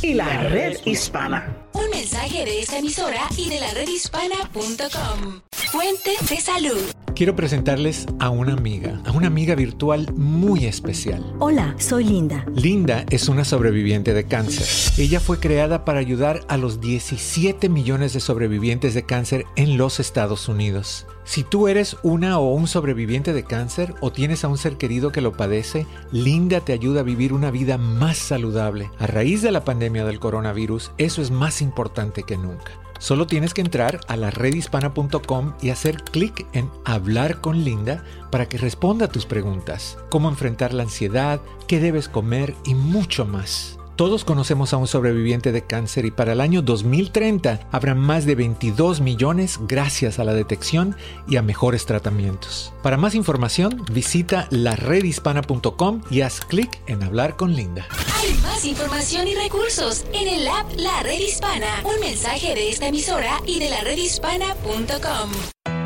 Y 0.00 0.14
la 0.14 0.44
red 0.44 0.76
hispana. 0.84 1.56
Un 1.74 1.90
mensaje 1.90 2.44
de 2.44 2.60
esta 2.60 2.78
emisora 2.78 3.22
y 3.36 3.48
de 3.48 3.58
la 3.58 3.74
redhispana.com. 3.74 5.40
Fuente 5.50 6.10
de 6.28 6.40
salud. 6.40 6.78
Quiero 7.16 7.34
presentarles 7.34 8.06
a 8.20 8.30
una 8.30 8.52
amiga, 8.52 9.02
a 9.04 9.10
una 9.10 9.26
amiga 9.26 9.56
virtual 9.56 10.12
muy 10.14 10.66
especial. 10.66 11.34
Hola, 11.40 11.74
soy 11.78 12.04
Linda. 12.04 12.46
Linda 12.54 13.04
es 13.10 13.28
una 13.28 13.44
sobreviviente 13.44 14.14
de 14.14 14.24
cáncer. 14.24 14.66
Ella 14.98 15.18
fue 15.18 15.40
creada 15.40 15.84
para 15.84 15.98
ayudar 15.98 16.42
a 16.46 16.56
los 16.56 16.80
17 16.80 17.68
millones 17.68 18.12
de 18.12 18.20
sobrevivientes 18.20 18.94
de 18.94 19.04
cáncer 19.04 19.46
en 19.56 19.76
los 19.78 19.98
Estados 19.98 20.48
Unidos. 20.48 21.06
Si 21.28 21.44
tú 21.44 21.68
eres 21.68 21.98
una 22.02 22.38
o 22.38 22.54
un 22.54 22.66
sobreviviente 22.66 23.34
de 23.34 23.44
cáncer 23.44 23.94
o 24.00 24.10
tienes 24.10 24.44
a 24.44 24.48
un 24.48 24.56
ser 24.56 24.78
querido 24.78 25.12
que 25.12 25.20
lo 25.20 25.34
padece, 25.34 25.86
Linda 26.10 26.62
te 26.62 26.72
ayuda 26.72 27.00
a 27.00 27.02
vivir 27.02 27.34
una 27.34 27.50
vida 27.50 27.76
más 27.76 28.16
saludable. 28.16 28.90
A 28.98 29.06
raíz 29.06 29.42
de 29.42 29.50
la 29.50 29.62
pandemia 29.62 30.06
del 30.06 30.20
coronavirus, 30.20 30.90
eso 30.96 31.20
es 31.20 31.30
más 31.30 31.60
importante 31.60 32.22
que 32.22 32.38
nunca. 32.38 32.72
Solo 32.98 33.26
tienes 33.26 33.52
que 33.52 33.60
entrar 33.60 34.00
a 34.08 34.16
la 34.16 34.30
redhispana.com 34.30 35.52
y 35.60 35.68
hacer 35.68 36.02
clic 36.02 36.46
en 36.54 36.70
Hablar 36.86 37.42
con 37.42 37.62
Linda 37.62 38.02
para 38.30 38.48
que 38.48 38.56
responda 38.56 39.04
a 39.04 39.12
tus 39.12 39.26
preguntas, 39.26 39.98
cómo 40.08 40.30
enfrentar 40.30 40.72
la 40.72 40.84
ansiedad, 40.84 41.42
qué 41.66 41.78
debes 41.78 42.08
comer 42.08 42.54
y 42.64 42.74
mucho 42.74 43.26
más. 43.26 43.77
Todos 43.98 44.24
conocemos 44.24 44.72
a 44.72 44.76
un 44.76 44.86
sobreviviente 44.86 45.50
de 45.50 45.62
cáncer 45.62 46.04
y 46.04 46.12
para 46.12 46.32
el 46.32 46.40
año 46.40 46.62
2030 46.62 47.66
habrá 47.72 47.96
más 47.96 48.26
de 48.26 48.36
22 48.36 49.00
millones 49.00 49.58
gracias 49.66 50.20
a 50.20 50.24
la 50.24 50.34
detección 50.34 50.94
y 51.26 51.34
a 51.34 51.42
mejores 51.42 51.84
tratamientos. 51.84 52.72
Para 52.80 52.96
más 52.96 53.16
información, 53.16 53.84
visita 53.90 54.46
laredhispana.com 54.50 56.02
y 56.12 56.20
haz 56.20 56.42
clic 56.42 56.80
en 56.86 57.02
hablar 57.02 57.34
con 57.34 57.56
Linda. 57.56 57.88
Hay 58.22 58.34
más 58.34 58.64
información 58.64 59.26
y 59.26 59.34
recursos 59.34 60.04
en 60.12 60.28
el 60.28 60.46
app 60.46 60.70
La 60.76 61.02
Red 61.02 61.18
Hispana. 61.18 61.82
Un 61.82 61.98
mensaje 61.98 62.54
de 62.54 62.70
esta 62.70 62.86
emisora 62.86 63.40
y 63.46 63.58
de 63.58 63.68
laredhispana.com. 63.68 65.77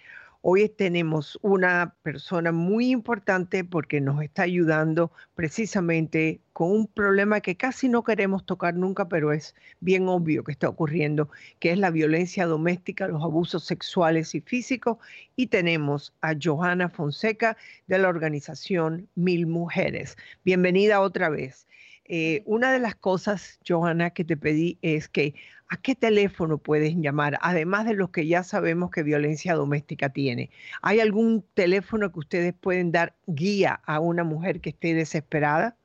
Hoy 0.47 0.69
tenemos 0.69 1.39
una 1.41 1.97
persona 2.03 2.53
muy 2.53 2.91
importante 2.91 3.65
porque 3.65 4.03
nos 4.03 4.23
está 4.23 4.43
ayudando 4.43 5.11
precisamente 5.35 6.43
con 6.53 6.71
un 6.71 6.87
problema 6.87 7.41
que 7.41 7.57
casi 7.57 7.89
no 7.89 8.05
queremos 8.05 8.45
tocar 8.45 8.75
nunca, 8.75 9.09
pero 9.09 9.33
es 9.33 9.55
bien 9.81 10.07
obvio 10.07 10.45
que 10.45 10.53
está 10.53 10.69
ocurriendo, 10.69 11.31
que 11.61 11.73
es 11.73 11.79
la 11.79 11.91
violencia 11.91 12.45
doméstica, 12.45 13.09
los 13.09 13.23
abusos 13.23 13.65
sexuales 13.65 14.35
y 14.35 14.43
físicos. 14.43 14.99
Y 15.35 15.47
tenemos 15.47 16.13
a 16.21 16.35
Johanna 16.39 16.91
Fonseca 16.91 17.57
de 17.87 17.97
la 17.97 18.11
organización 18.11 19.09
Mil 19.15 19.47
Mujeres. 19.47 20.19
Bienvenida 20.45 21.01
otra 21.01 21.31
vez. 21.31 21.67
Eh, 22.07 22.43
una 22.45 22.71
de 22.71 22.81
las 22.81 22.95
cosas, 22.95 23.59
Johanna, 23.67 24.11
que 24.11 24.25
te 24.25 24.37
pedí 24.37 24.79
es 24.83 25.09
que 25.09 25.35
a 25.69 25.77
qué 25.77 25.95
teléfono 25.95 26.59
puedes 26.59 26.97
llamar, 26.97 27.39
además 27.41 27.87
de 27.87 27.95
los 27.95 28.11
que 28.11 28.27
ya 28.27 28.43
sabemos 28.43 28.91
que 28.91 29.03
violencia 29.03 29.55
doméstica 29.55 30.11
tiene. 30.11 30.51
¿Hay 30.83 31.01
algún 31.01 31.43
teléfono 31.55 32.13
que 32.13 32.19
ustedes 32.19 32.53
pueden 32.55 32.93
dar 32.93 33.15
guía 33.27 33.81
a 33.85 34.01
una 34.01 34.25
mujer 34.25 34.61
que 34.61 34.69
esté 34.71 34.95
desesperada? 34.95 35.77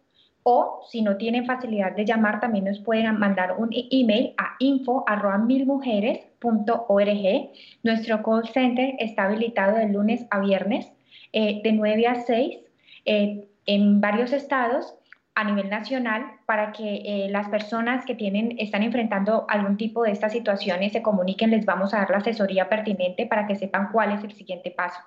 o 0.44 0.82
si 0.90 1.02
no 1.02 1.18
tienen 1.18 1.46
facilidad 1.46 1.96
de 1.96 2.06
llamar, 2.06 2.40
también 2.40 2.66
nos 2.66 2.80
pueden 2.80 3.20
mandar 3.20 3.56
un 3.58 3.74
e-, 3.74 3.88
email 3.92 4.34
a 4.38 4.56
info.milmujeres.org. 4.60 7.52
Nuestro 7.84 8.24
call 8.24 8.48
center 8.50 8.96
está 8.98 9.26
habilitado 9.26 9.78
de 9.78 9.90
lunes 9.90 10.26
a 10.32 10.40
viernes 10.40 10.92
eh, 11.34 11.62
de 11.64 11.74
9 11.74 12.08
a 12.08 12.16
6 12.16 12.58
eh, 13.06 13.48
en 13.66 14.02
varios 14.02 14.34
estados 14.34 14.96
a 15.34 15.44
nivel 15.44 15.70
nacional 15.70 16.26
para 16.46 16.72
que 16.72 17.02
eh, 17.06 17.30
las 17.30 17.48
personas 17.50 18.06
que 18.06 18.16
tienen, 18.16 18.56
están 18.60 18.84
enfrentando 18.84 19.46
algún 19.50 19.78
tipo 19.78 20.04
de 20.04 20.12
estas 20.12 20.34
situaciones 20.34 20.92
se 20.92 21.02
comuniquen, 21.02 21.52
les 21.52 21.66
vamos 21.66 21.94
a 21.94 22.00
dar 22.00 22.10
la 22.10 22.18
asesoría 22.18 22.68
pertinente 22.68 23.26
para 23.26 23.48
que 23.48 23.56
sepan 23.56 23.90
cuál 23.92 24.12
es 24.12 24.24
el 24.24 24.34
siguiente 24.34 24.72
paso. 24.72 25.00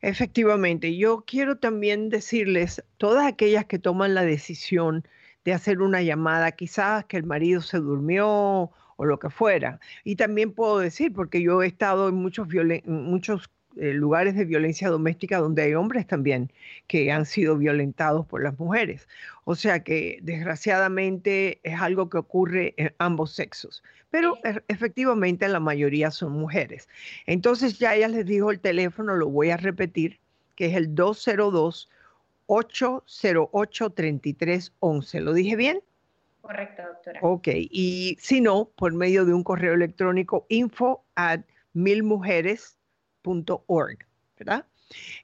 Efectivamente, 0.00 0.96
yo 0.96 1.24
quiero 1.26 1.56
también 1.56 2.08
decirles, 2.08 2.84
todas 2.98 3.26
aquellas 3.26 3.64
que 3.64 3.78
toman 3.78 4.14
la 4.14 4.22
decisión 4.22 5.04
de 5.44 5.54
hacer 5.54 5.80
una 5.80 6.02
llamada, 6.02 6.52
quizás 6.52 7.04
que 7.06 7.16
el 7.16 7.24
marido 7.24 7.60
se 7.60 7.78
durmió 7.78 8.70
o 8.96 9.04
lo 9.04 9.18
que 9.18 9.30
fuera. 9.30 9.80
Y 10.04 10.16
también 10.16 10.52
puedo 10.52 10.78
decir, 10.78 11.12
porque 11.12 11.42
yo 11.42 11.62
he 11.62 11.66
estado 11.66 12.08
en 12.08 12.16
muchos, 12.16 12.48
muchos 12.84 13.50
eh, 13.78 13.92
lugares 13.92 14.34
de 14.34 14.44
violencia 14.44 14.88
doméstica 14.88 15.38
donde 15.38 15.62
hay 15.62 15.74
hombres 15.74 16.06
también 16.06 16.50
que 16.86 17.12
han 17.12 17.26
sido 17.26 17.56
violentados 17.56 18.26
por 18.26 18.42
las 18.42 18.58
mujeres. 18.58 19.08
O 19.44 19.54
sea 19.54 19.82
que 19.84 20.18
desgraciadamente 20.22 21.60
es 21.62 21.80
algo 21.80 22.10
que 22.10 22.18
ocurre 22.18 22.74
en 22.76 22.92
ambos 22.98 23.32
sexos, 23.32 23.82
pero 24.10 24.36
e, 24.44 24.60
efectivamente 24.68 25.48
la 25.48 25.60
mayoría 25.60 26.10
son 26.10 26.32
mujeres. 26.32 26.88
Entonces 27.26 27.78
ya 27.78 27.94
ella 27.94 28.08
les 28.08 28.26
dijo 28.26 28.50
el 28.50 28.60
teléfono, 28.60 29.14
lo 29.14 29.28
voy 29.28 29.50
a 29.50 29.56
repetir, 29.56 30.18
que 30.56 30.66
es 30.66 30.74
el 30.74 30.94
202 30.94 31.88
808 32.46 33.90
3311. 33.90 35.20
¿Lo 35.20 35.34
dije 35.34 35.54
bien? 35.54 35.80
Correcto, 36.40 36.82
doctora. 36.82 37.20
Ok, 37.22 37.48
y 37.52 38.16
si 38.18 38.40
no, 38.40 38.70
por 38.76 38.94
medio 38.94 39.24
de 39.26 39.34
un 39.34 39.44
correo 39.44 39.74
electrónico 39.74 40.46
info 40.48 41.04
at 41.14 41.40
milmujeres 41.74 42.77
org, 43.66 43.98
¿verdad? 44.38 44.64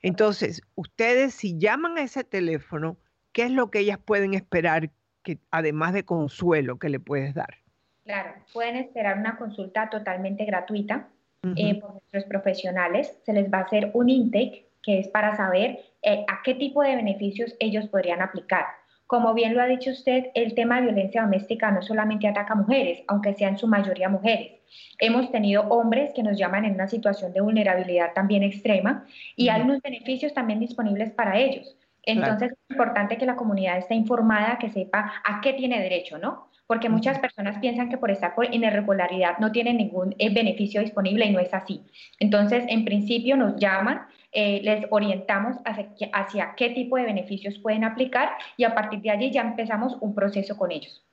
Entonces, 0.02 0.62
ustedes 0.74 1.34
si 1.34 1.58
llaman 1.58 1.98
a 1.98 2.02
ese 2.02 2.24
teléfono, 2.24 2.96
¿qué 3.32 3.44
es 3.44 3.50
lo 3.50 3.70
que 3.70 3.80
ellas 3.80 3.98
pueden 3.98 4.34
esperar 4.34 4.90
que 5.22 5.38
además 5.50 5.94
de 5.94 6.04
consuelo 6.04 6.78
que 6.78 6.88
le 6.88 7.00
puedes 7.00 7.34
dar? 7.34 7.58
Claro, 8.04 8.34
pueden 8.52 8.76
esperar 8.76 9.18
una 9.18 9.38
consulta 9.38 9.88
totalmente 9.88 10.44
gratuita 10.44 11.08
eh, 11.56 11.80
por 11.80 11.92
nuestros 11.92 12.24
profesionales. 12.24 13.18
Se 13.24 13.32
les 13.32 13.50
va 13.50 13.58
a 13.58 13.62
hacer 13.62 13.90
un 13.94 14.10
intake 14.10 14.68
que 14.82 14.98
es 14.98 15.08
para 15.08 15.34
saber 15.36 15.78
eh, 16.02 16.24
a 16.28 16.42
qué 16.42 16.54
tipo 16.54 16.82
de 16.82 16.96
beneficios 16.96 17.56
ellos 17.58 17.88
podrían 17.88 18.20
aplicar. 18.20 18.66
Como 19.06 19.32
bien 19.34 19.54
lo 19.54 19.62
ha 19.62 19.66
dicho 19.66 19.90
usted, 19.90 20.26
el 20.34 20.54
tema 20.54 20.76
de 20.76 20.86
violencia 20.86 21.22
doméstica 21.22 21.70
no 21.70 21.82
solamente 21.82 22.28
ataca 22.28 22.54
a 22.54 22.56
mujeres, 22.56 23.02
aunque 23.08 23.34
sean 23.34 23.58
su 23.58 23.66
mayoría 23.66 24.08
mujeres. 24.08 24.52
Hemos 24.98 25.30
tenido 25.30 25.62
hombres 25.68 26.12
que 26.14 26.22
nos 26.22 26.38
llaman 26.38 26.64
en 26.64 26.74
una 26.74 26.88
situación 26.88 27.32
de 27.32 27.40
vulnerabilidad 27.40 28.12
también 28.14 28.42
extrema 28.42 29.06
y 29.37 29.48
hay 29.48 29.62
unos 29.62 29.80
beneficios 29.82 30.32
también 30.34 30.60
disponibles 30.60 31.10
para 31.12 31.38
ellos. 31.38 31.76
Entonces 32.06 32.52
es 32.52 32.58
importante 32.70 33.16
que 33.16 33.26
la 33.26 33.37
comunidad 33.37 33.78
esté 33.78 33.94
informada, 33.94 34.58
que 34.58 34.70
sepa 34.70 35.12
a 35.24 35.40
qué 35.40 35.54
tiene 35.54 35.80
derecho, 35.80 36.18
¿no? 36.18 36.48
Porque 36.66 36.88
muchas 36.88 37.18
personas 37.18 37.58
piensan 37.58 37.90
que 37.90 37.98
por 37.98 38.10
estar 38.10 38.34
en 38.38 38.64
irregularidad 38.64 39.38
no 39.38 39.52
tienen 39.52 39.76
ningún 39.76 40.14
eh, 40.18 40.32
beneficio 40.32 40.80
disponible 40.80 41.26
y 41.26 41.30
no 41.30 41.40
es 41.40 41.52
así. 41.52 41.82
Entonces, 42.18 42.64
en 42.68 42.84
principio 42.84 43.37
nos 43.37 43.56
llaman, 43.56 44.02
eh, 44.32 44.60
les 44.62 44.87
orientamos 44.90 45.56
hacia, 45.64 45.88
hacia 46.12 46.54
qué 46.56 46.70
tipo 46.70 46.96
de 46.96 47.04
beneficios 47.04 47.58
pueden 47.58 47.84
aplicar 47.84 48.30
y 48.56 48.64
a 48.64 48.74
partir 48.74 49.00
de 49.00 49.10
allí 49.10 49.30
ya 49.30 49.42
empezamos 49.42 49.96
un 50.00 50.14
proceso 50.14 50.56
con 50.56 50.72
ellos. 50.72 51.04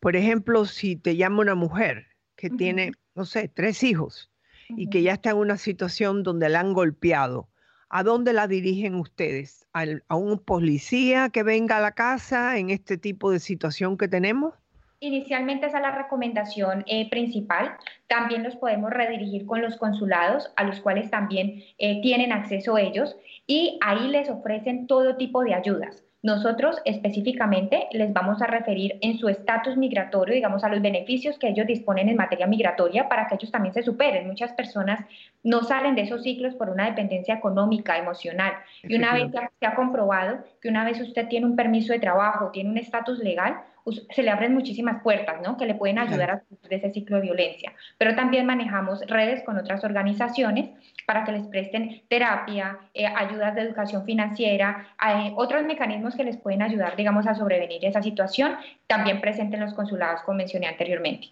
Por 0.00 0.14
ejemplo, 0.14 0.64
si 0.64 0.94
te 0.94 1.16
llama 1.16 1.40
una 1.40 1.56
mujer 1.56 2.06
que 2.38 2.48
tiene, 2.50 2.92
no 3.14 3.24
sé, 3.24 3.48
tres 3.48 3.82
hijos 3.82 4.30
y 4.68 4.88
que 4.88 5.02
ya 5.02 5.14
está 5.14 5.30
en 5.30 5.38
una 5.38 5.56
situación 5.58 6.22
donde 6.22 6.48
la 6.48 6.60
han 6.60 6.72
golpeado, 6.72 7.48
¿a 7.90 8.02
dónde 8.04 8.32
la 8.32 8.46
dirigen 8.46 8.94
ustedes? 8.94 9.66
¿A 9.72 10.16
un 10.16 10.38
policía 10.38 11.30
que 11.30 11.42
venga 11.42 11.78
a 11.78 11.80
la 11.80 11.92
casa 11.92 12.58
en 12.58 12.70
este 12.70 12.96
tipo 12.96 13.32
de 13.32 13.40
situación 13.40 13.98
que 13.98 14.08
tenemos? 14.08 14.54
Inicialmente 15.00 15.66
esa 15.66 15.78
es 15.78 15.82
la 15.82 15.96
recomendación 15.96 16.84
eh, 16.86 17.08
principal. 17.10 17.76
También 18.08 18.42
los 18.42 18.56
podemos 18.56 18.90
redirigir 18.90 19.46
con 19.46 19.60
los 19.60 19.76
consulados, 19.76 20.52
a 20.56 20.64
los 20.64 20.80
cuales 20.80 21.10
también 21.10 21.62
eh, 21.78 22.00
tienen 22.02 22.32
acceso 22.32 22.78
ellos, 22.78 23.16
y 23.46 23.78
ahí 23.80 24.08
les 24.08 24.28
ofrecen 24.28 24.86
todo 24.86 25.16
tipo 25.16 25.42
de 25.42 25.54
ayudas. 25.54 26.04
Nosotros 26.20 26.82
específicamente 26.84 27.86
les 27.92 28.12
vamos 28.12 28.42
a 28.42 28.46
referir 28.46 28.98
en 29.02 29.18
su 29.18 29.28
estatus 29.28 29.76
migratorio, 29.76 30.34
digamos, 30.34 30.64
a 30.64 30.68
los 30.68 30.82
beneficios 30.82 31.38
que 31.38 31.48
ellos 31.48 31.66
disponen 31.66 32.08
en 32.08 32.16
materia 32.16 32.48
migratoria 32.48 33.08
para 33.08 33.28
que 33.28 33.36
ellos 33.36 33.52
también 33.52 33.72
se 33.72 33.84
superen. 33.84 34.26
Muchas 34.26 34.52
personas 34.52 34.98
no 35.44 35.62
salen 35.62 35.94
de 35.94 36.02
esos 36.02 36.24
ciclos 36.24 36.56
por 36.56 36.70
una 36.70 36.86
dependencia 36.86 37.34
económica, 37.34 37.96
emocional. 37.98 38.52
Y 38.82 38.96
una 38.96 39.14
vez 39.14 39.30
ya 39.32 39.48
se 39.60 39.66
ha 39.66 39.76
comprobado 39.76 40.38
que 40.60 40.68
una 40.68 40.84
vez 40.84 41.00
usted 41.00 41.28
tiene 41.28 41.46
un 41.46 41.54
permiso 41.54 41.92
de 41.92 42.00
trabajo, 42.00 42.50
tiene 42.50 42.70
un 42.70 42.78
estatus 42.78 43.20
legal, 43.20 43.56
se 43.92 44.22
le 44.22 44.30
abren 44.30 44.54
muchísimas 44.54 45.02
puertas, 45.02 45.40
¿no? 45.42 45.56
Que 45.56 45.66
le 45.66 45.74
pueden 45.74 45.98
ayudar 45.98 46.30
a 46.30 46.40
salir 46.40 46.68
de 46.68 46.76
ese 46.76 46.92
ciclo 46.92 47.16
de 47.16 47.22
violencia. 47.22 47.72
Pero 47.98 48.14
también 48.14 48.46
manejamos 48.46 49.00
redes 49.06 49.42
con 49.44 49.56
otras 49.58 49.84
organizaciones 49.84 50.70
para 51.06 51.24
que 51.24 51.32
les 51.32 51.46
presten 51.46 52.02
terapia, 52.08 52.78
eh, 52.94 53.06
ayudas 53.06 53.54
de 53.54 53.62
educación 53.62 54.04
financiera, 54.04 54.88
eh, 55.06 55.32
otros 55.36 55.64
mecanismos 55.64 56.14
que 56.14 56.24
les 56.24 56.36
pueden 56.36 56.62
ayudar, 56.62 56.96
digamos, 56.96 57.26
a 57.26 57.34
sobrevenir 57.34 57.84
esa 57.84 58.02
situación, 58.02 58.56
también 58.86 59.20
presentes 59.20 59.54
en 59.54 59.64
los 59.64 59.74
consulados, 59.74 60.22
como 60.22 60.38
mencioné 60.38 60.66
anteriormente. 60.66 61.28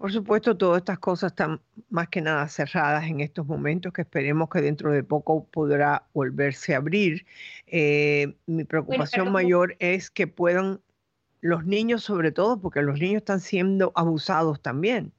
Por 0.00 0.10
supuesto, 0.10 0.56
todas 0.56 0.78
estas 0.78 0.98
cosas 0.98 1.32
están 1.32 1.60
más 1.90 2.08
que 2.08 2.22
nada 2.22 2.48
cerradas 2.48 3.04
en 3.04 3.20
estos 3.20 3.46
momentos, 3.46 3.92
que 3.92 4.00
esperemos 4.00 4.48
que 4.48 4.62
dentro 4.62 4.90
de 4.92 5.04
poco 5.04 5.44
podrá 5.44 6.04
volverse 6.14 6.72
a 6.72 6.78
abrir. 6.78 7.26
Eh, 7.66 8.34
mi 8.46 8.64
preocupación 8.64 9.30
mayor 9.30 9.76
es 9.78 10.10
que 10.10 10.26
puedan 10.26 10.80
los 11.40 11.64
niños 11.64 12.02
sobre 12.02 12.32
todo, 12.32 12.60
porque 12.60 12.82
los 12.82 12.98
niños 12.98 13.18
están 13.18 13.40
siendo 13.40 13.92
abusados 13.94 14.60
también. 14.60 15.12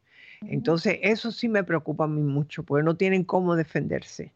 Entonces, 0.47 0.99
eso 1.01 1.31
sí 1.31 1.47
me 1.47 1.63
preocupa 1.63 2.05
a 2.05 2.07
mí 2.07 2.21
mucho, 2.21 2.63
porque 2.63 2.83
no 2.83 2.95
tienen 2.95 3.23
cómo 3.23 3.55
defenderse. 3.55 4.31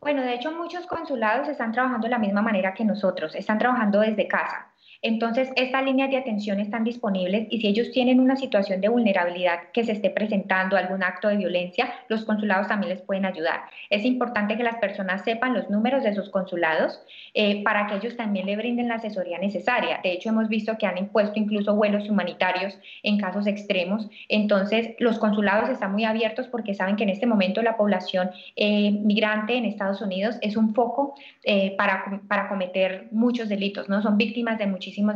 Bueno, 0.00 0.22
de 0.22 0.34
hecho, 0.34 0.52
muchos 0.52 0.86
consulados 0.86 1.48
están 1.48 1.72
trabajando 1.72 2.06
de 2.06 2.10
la 2.10 2.18
misma 2.18 2.42
manera 2.42 2.74
que 2.74 2.84
nosotros, 2.84 3.34
están 3.34 3.58
trabajando 3.58 4.00
desde 4.00 4.28
casa. 4.28 4.66
Entonces, 5.06 5.52
estas 5.54 5.84
líneas 5.84 6.10
de 6.10 6.16
atención 6.16 6.58
están 6.58 6.82
disponibles 6.82 7.46
y 7.48 7.60
si 7.60 7.68
ellos 7.68 7.92
tienen 7.92 8.18
una 8.18 8.34
situación 8.34 8.80
de 8.80 8.88
vulnerabilidad 8.88 9.70
que 9.72 9.84
se 9.84 9.92
esté 9.92 10.10
presentando, 10.10 10.76
algún 10.76 11.04
acto 11.04 11.28
de 11.28 11.36
violencia, 11.36 11.94
los 12.08 12.24
consulados 12.24 12.66
también 12.66 12.92
les 12.92 13.02
pueden 13.02 13.24
ayudar. 13.24 13.60
Es 13.88 14.04
importante 14.04 14.56
que 14.56 14.64
las 14.64 14.78
personas 14.78 15.22
sepan 15.22 15.54
los 15.54 15.70
números 15.70 16.02
de 16.02 16.12
sus 16.12 16.28
consulados 16.28 17.00
eh, 17.34 17.62
para 17.62 17.86
que 17.86 17.94
ellos 17.94 18.16
también 18.16 18.46
le 18.46 18.56
brinden 18.56 18.88
la 18.88 18.96
asesoría 18.96 19.38
necesaria. 19.38 20.00
De 20.02 20.10
hecho, 20.10 20.30
hemos 20.30 20.48
visto 20.48 20.76
que 20.76 20.86
han 20.86 20.98
impuesto 20.98 21.38
incluso 21.38 21.76
vuelos 21.76 22.10
humanitarios 22.10 22.76
en 23.04 23.16
casos 23.16 23.46
extremos. 23.46 24.08
Entonces, 24.28 24.96
los 24.98 25.20
consulados 25.20 25.70
están 25.70 25.92
muy 25.92 26.02
abiertos 26.02 26.48
porque 26.48 26.74
saben 26.74 26.96
que 26.96 27.04
en 27.04 27.10
este 27.10 27.26
momento 27.26 27.62
la 27.62 27.76
población 27.76 28.32
eh, 28.56 28.90
migrante 28.90 29.54
en 29.54 29.66
Estados 29.66 30.02
Unidos 30.02 30.36
es 30.40 30.56
un 30.56 30.74
foco 30.74 31.14
eh, 31.44 31.76
para, 31.76 32.22
para 32.26 32.48
cometer 32.48 33.06
muchos 33.12 33.48
delitos, 33.48 33.88
¿no? 33.88 34.02
Son 34.02 34.16
víctimas 34.16 34.58
de 34.58 34.66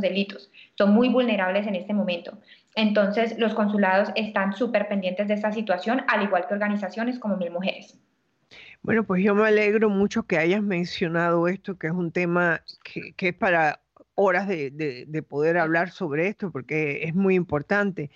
delitos, 0.00 0.50
son 0.76 0.92
muy 0.92 1.08
vulnerables 1.08 1.66
en 1.66 1.74
este 1.74 1.94
momento. 1.94 2.38
Entonces, 2.74 3.38
los 3.38 3.54
consulados 3.54 4.10
están 4.14 4.52
súper 4.52 4.88
pendientes 4.88 5.28
de 5.28 5.34
esta 5.34 5.52
situación, 5.52 6.02
al 6.08 6.22
igual 6.22 6.46
que 6.46 6.54
organizaciones 6.54 7.18
como 7.18 7.36
Mil 7.36 7.50
Mujeres. 7.50 7.98
Bueno, 8.82 9.04
pues 9.04 9.22
yo 9.22 9.34
me 9.34 9.46
alegro 9.46 9.90
mucho 9.90 10.22
que 10.22 10.38
hayas 10.38 10.62
mencionado 10.62 11.48
esto, 11.48 11.78
que 11.78 11.88
es 11.88 11.92
un 11.92 12.12
tema 12.12 12.62
que, 12.82 13.28
es 13.28 13.34
para 13.34 13.82
horas 14.14 14.48
de, 14.48 14.70
de, 14.70 15.04
de, 15.06 15.22
poder 15.22 15.58
hablar 15.58 15.90
sobre 15.90 16.28
esto, 16.28 16.50
porque 16.50 17.04
es 17.04 17.14
muy 17.14 17.34
importante. 17.34 18.10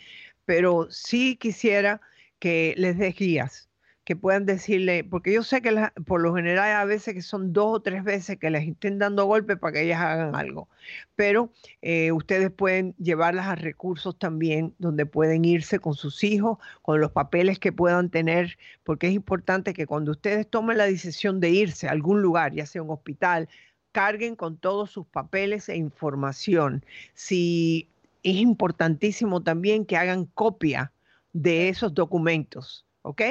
Pero 0.45 0.87
sí 0.91 1.37
quisiera 1.37 2.01
que 2.39 2.75
les 2.77 2.99
des 2.99 3.15
guías, 3.15 3.69
que 4.05 4.17
puedan 4.17 4.45
decirle, 4.45 5.03
porque 5.03 5.33
yo 5.33 5.43
sé 5.43 5.63
que 5.63 5.91
por 6.07 6.21
lo 6.21 6.35
general 6.35 6.77
a 6.77 6.85
veces 6.85 7.15
que 7.15 7.23
son 7.23 7.53
dos 7.55 7.77
o 7.77 7.81
tres 7.81 8.05
veces 8.05 8.39
que 8.39 8.51
les 8.51 8.69
estén 8.69 8.99
dando 8.99 9.25
golpes 9.25 9.59
para 9.59 9.73
que 9.73 9.83
ellas 9.83 10.01
hagan 10.01 10.35
algo, 10.35 10.69
pero 11.17 11.51
eh, 11.81 12.13
ustedes 12.13 12.51
pueden 12.51 12.95
llevarlas 12.99 13.47
a 13.47 13.55
recursos 13.55 14.19
también 14.19 14.75
donde 14.79 15.07
pueden 15.07 15.45
irse 15.47 15.79
con 15.79 15.95
sus 15.95 16.23
hijos, 16.23 16.59
con 16.83 17.01
los 17.01 17.13
papeles 17.13 17.59
que 17.59 17.73
puedan 17.73 18.11
tener, 18.11 18.59
porque 18.85 19.09
es 19.09 19.15
importante 19.15 19.73
que 19.73 19.87
cuando 19.87 20.13
ustedes 20.13 20.49
tomen 20.49 20.79
la 20.79 20.85
decisión 20.85 21.41
de 21.41 21.51
irse 21.51 21.89
a 21.89 21.93
algún 21.93 22.21
lugar, 22.21 22.53
ya 22.53 22.67
sea 22.67 22.83
un 22.83 22.91
hospital, 22.91 23.49
carguen 23.93 24.37
con 24.37 24.59
todos 24.59 24.91
sus 24.91 25.07
papeles 25.07 25.69
e 25.69 25.77
información. 25.77 26.85
Si 27.15 27.89
es 28.23 28.37
importantísimo 28.37 29.43
también 29.43 29.87
que 29.87 29.97
hagan 29.97 30.27
copia 30.27 30.93
de 31.33 31.69
esos 31.69 31.95
documentos 31.95 32.85
¿ok? 33.05 33.23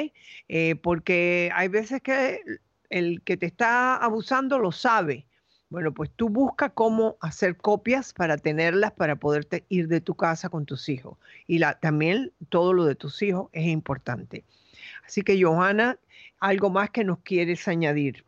Eh, 0.48 0.76
porque 0.76 1.50
hay 1.54 1.68
veces 1.68 2.00
que 2.00 2.40
el 2.90 3.22
que 3.22 3.36
te 3.36 3.46
está 3.46 3.96
abusando 3.96 4.58
lo 4.58 4.72
sabe. 4.72 5.26
Bueno, 5.68 5.92
pues 5.92 6.10
tú 6.14 6.28
busca 6.28 6.70
cómo 6.70 7.16
hacer 7.20 7.56
copias 7.56 8.12
para 8.12 8.36
tenerlas 8.36 8.92
para 8.92 9.16
poderte 9.16 9.64
ir 9.68 9.88
de 9.88 10.00
tu 10.00 10.14
casa 10.14 10.48
con 10.48 10.64
tus 10.64 10.88
hijos. 10.88 11.18
Y 11.46 11.58
la, 11.58 11.78
también 11.80 12.32
todo 12.48 12.72
lo 12.72 12.84
de 12.84 12.94
tus 12.94 13.20
hijos 13.22 13.48
es 13.52 13.66
importante. 13.66 14.44
Así 15.04 15.22
que, 15.22 15.42
Johanna, 15.42 15.98
algo 16.38 16.70
más 16.70 16.90
que 16.90 17.02
nos 17.02 17.18
quieres 17.18 17.66
añadir. 17.66 18.24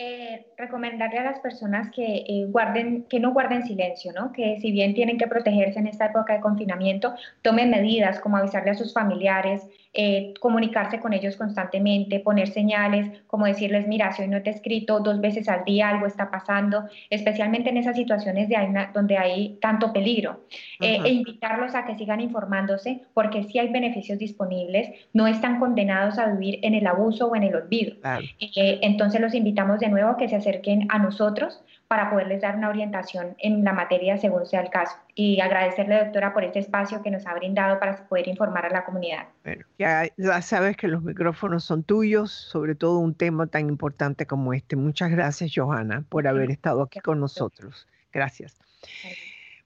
Eh, 0.00 0.46
recomendarle 0.56 1.18
a 1.18 1.24
las 1.24 1.40
personas 1.40 1.90
que 1.90 2.18
eh, 2.18 2.46
guarden, 2.46 3.02
que 3.10 3.18
no 3.18 3.32
guarden 3.32 3.64
silencio, 3.64 4.12
¿no? 4.12 4.30
Que 4.30 4.60
si 4.60 4.70
bien 4.70 4.94
tienen 4.94 5.18
que 5.18 5.26
protegerse 5.26 5.80
en 5.80 5.88
esta 5.88 6.06
época 6.06 6.34
de 6.34 6.40
confinamiento, 6.40 7.14
tomen 7.42 7.68
medidas 7.68 8.20
como 8.20 8.36
avisarle 8.36 8.70
a 8.70 8.74
sus 8.74 8.94
familiares, 8.94 9.66
eh, 9.94 10.34
comunicarse 10.38 11.00
con 11.00 11.12
ellos 11.14 11.36
constantemente, 11.36 12.20
poner 12.20 12.48
señales, 12.48 13.10
como 13.26 13.46
decirles, 13.46 13.88
mira, 13.88 14.12
si 14.12 14.22
hoy 14.22 14.28
no 14.28 14.40
te 14.42 14.50
he 14.50 14.52
escrito 14.52 15.00
dos 15.00 15.20
veces 15.20 15.48
al 15.48 15.64
día, 15.64 15.88
algo 15.88 16.06
está 16.06 16.30
pasando, 16.30 16.84
especialmente 17.10 17.70
en 17.70 17.78
esas 17.78 17.96
situaciones 17.96 18.48
de 18.48 18.86
donde 18.94 19.16
hay 19.16 19.58
tanto 19.60 19.92
peligro, 19.92 20.44
eh, 20.80 20.98
e 21.04 21.08
invitarlos 21.08 21.74
a 21.74 21.84
que 21.84 21.96
sigan 21.96 22.20
informándose, 22.20 23.00
porque 23.14 23.42
si 23.44 23.58
hay 23.58 23.70
beneficios 23.70 24.18
disponibles, 24.18 24.90
no 25.14 25.26
están 25.26 25.58
condenados 25.58 26.18
a 26.18 26.26
vivir 26.26 26.60
en 26.62 26.74
el 26.74 26.86
abuso 26.86 27.26
o 27.26 27.34
en 27.34 27.42
el 27.42 27.56
olvido. 27.56 27.96
Eh, 28.38 28.78
entonces 28.82 29.20
los 29.20 29.34
invitamos 29.34 29.80
de 29.80 29.87
nuevo 29.88 30.10
a 30.10 30.16
que 30.16 30.28
se 30.28 30.36
acerquen 30.36 30.86
a 30.90 30.98
nosotros 30.98 31.62
para 31.88 32.10
poderles 32.10 32.42
dar 32.42 32.56
una 32.56 32.68
orientación 32.68 33.34
en 33.38 33.64
la 33.64 33.72
materia 33.72 34.18
según 34.18 34.46
sea 34.46 34.60
el 34.60 34.70
caso. 34.70 34.96
Y 35.14 35.40
agradecerle, 35.40 36.04
doctora, 36.04 36.34
por 36.34 36.44
este 36.44 36.58
espacio 36.58 37.02
que 37.02 37.10
nos 37.10 37.26
ha 37.26 37.34
brindado 37.34 37.80
para 37.80 38.06
poder 38.08 38.28
informar 38.28 38.66
a 38.66 38.70
la 38.70 38.84
comunidad. 38.84 39.26
Bueno, 39.42 39.64
ya, 39.78 40.04
ya, 40.16 40.42
sabes 40.42 40.76
que 40.76 40.86
los 40.86 41.02
micrófonos 41.02 41.64
son 41.64 41.82
tuyos, 41.82 42.30
sobre 42.30 42.74
todo 42.74 42.98
un 42.98 43.14
tema 43.14 43.46
tan 43.46 43.68
importante 43.68 44.26
como 44.26 44.52
este. 44.52 44.76
Muchas 44.76 45.10
gracias, 45.10 45.52
Johanna, 45.54 46.04
por 46.08 46.28
haber 46.28 46.50
estado 46.50 46.82
aquí 46.82 47.00
con 47.00 47.20
nosotros. 47.20 47.88
Gracias. 48.12 48.58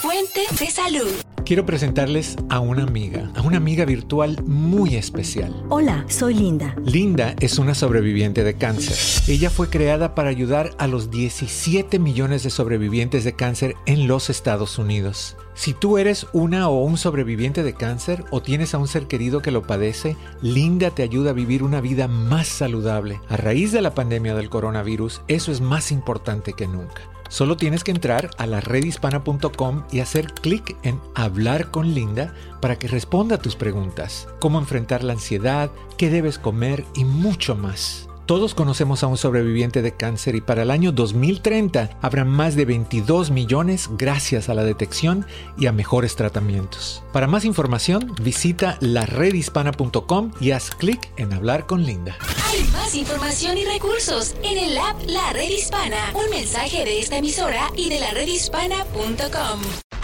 Fuente 0.00 0.40
de 0.58 0.70
salud. 0.70 1.27
Quiero 1.48 1.64
presentarles 1.64 2.36
a 2.50 2.60
una 2.60 2.82
amiga, 2.82 3.30
a 3.34 3.40
una 3.40 3.56
amiga 3.56 3.86
virtual 3.86 4.36
muy 4.44 4.96
especial. 4.96 5.64
Hola, 5.70 6.04
soy 6.06 6.34
Linda. 6.34 6.76
Linda 6.84 7.34
es 7.40 7.58
una 7.58 7.74
sobreviviente 7.74 8.44
de 8.44 8.58
cáncer. 8.58 8.94
Ella 9.28 9.48
fue 9.48 9.70
creada 9.70 10.14
para 10.14 10.28
ayudar 10.28 10.72
a 10.76 10.86
los 10.86 11.10
17 11.10 11.98
millones 12.00 12.42
de 12.42 12.50
sobrevivientes 12.50 13.24
de 13.24 13.32
cáncer 13.32 13.76
en 13.86 14.06
los 14.06 14.28
Estados 14.28 14.78
Unidos. 14.78 15.38
Si 15.54 15.72
tú 15.72 15.96
eres 15.96 16.26
una 16.34 16.68
o 16.68 16.84
un 16.84 16.98
sobreviviente 16.98 17.62
de 17.62 17.72
cáncer 17.72 18.26
o 18.30 18.42
tienes 18.42 18.74
a 18.74 18.78
un 18.78 18.86
ser 18.86 19.06
querido 19.06 19.40
que 19.40 19.50
lo 19.50 19.62
padece, 19.62 20.18
Linda 20.42 20.90
te 20.90 21.02
ayuda 21.02 21.30
a 21.30 21.32
vivir 21.32 21.62
una 21.62 21.80
vida 21.80 22.08
más 22.08 22.46
saludable. 22.46 23.22
A 23.30 23.38
raíz 23.38 23.72
de 23.72 23.80
la 23.80 23.94
pandemia 23.94 24.34
del 24.34 24.50
coronavirus, 24.50 25.22
eso 25.28 25.50
es 25.50 25.62
más 25.62 25.92
importante 25.92 26.52
que 26.52 26.66
nunca. 26.66 27.00
Solo 27.28 27.56
tienes 27.56 27.84
que 27.84 27.90
entrar 27.90 28.30
a 28.38 28.46
la 28.46 28.60
redhispana.com 28.60 29.84
y 29.92 30.00
hacer 30.00 30.32
clic 30.32 30.76
en 30.82 31.00
Hablar 31.14 31.70
con 31.70 31.94
Linda 31.94 32.34
para 32.60 32.78
que 32.78 32.88
responda 32.88 33.36
a 33.36 33.42
tus 33.42 33.54
preguntas, 33.54 34.28
cómo 34.40 34.58
enfrentar 34.58 35.04
la 35.04 35.12
ansiedad, 35.12 35.70
qué 35.96 36.10
debes 36.10 36.38
comer 36.38 36.84
y 36.94 37.04
mucho 37.04 37.54
más. 37.54 38.07
Todos 38.28 38.54
conocemos 38.54 39.02
a 39.02 39.06
un 39.06 39.16
sobreviviente 39.16 39.80
de 39.80 39.96
cáncer 39.96 40.34
y 40.34 40.42
para 40.42 40.60
el 40.60 40.70
año 40.70 40.92
2030 40.92 41.96
habrá 42.02 42.26
más 42.26 42.56
de 42.56 42.66
22 42.66 43.30
millones 43.30 43.88
gracias 43.96 44.50
a 44.50 44.54
la 44.54 44.64
detección 44.64 45.24
y 45.56 45.64
a 45.64 45.72
mejores 45.72 46.14
tratamientos. 46.14 47.02
Para 47.10 47.26
más 47.26 47.46
información, 47.46 48.14
visita 48.20 48.76
laredhispana.com 48.80 50.32
y 50.42 50.50
haz 50.50 50.72
clic 50.72 51.10
en 51.16 51.32
Hablar 51.32 51.64
con 51.64 51.86
Linda. 51.86 52.18
Hay 52.52 52.64
más 52.64 52.94
información 52.94 53.56
y 53.56 53.64
recursos 53.64 54.34
en 54.42 54.58
el 54.58 54.76
app 54.76 55.00
La 55.06 55.32
Red 55.32 55.48
Hispana. 55.48 56.12
Un 56.12 56.28
mensaje 56.28 56.84
de 56.84 57.00
esta 57.00 57.16
emisora 57.16 57.70
y 57.76 57.88
de 57.88 57.98
la 57.98 58.10
redhispana.com. 58.10 59.60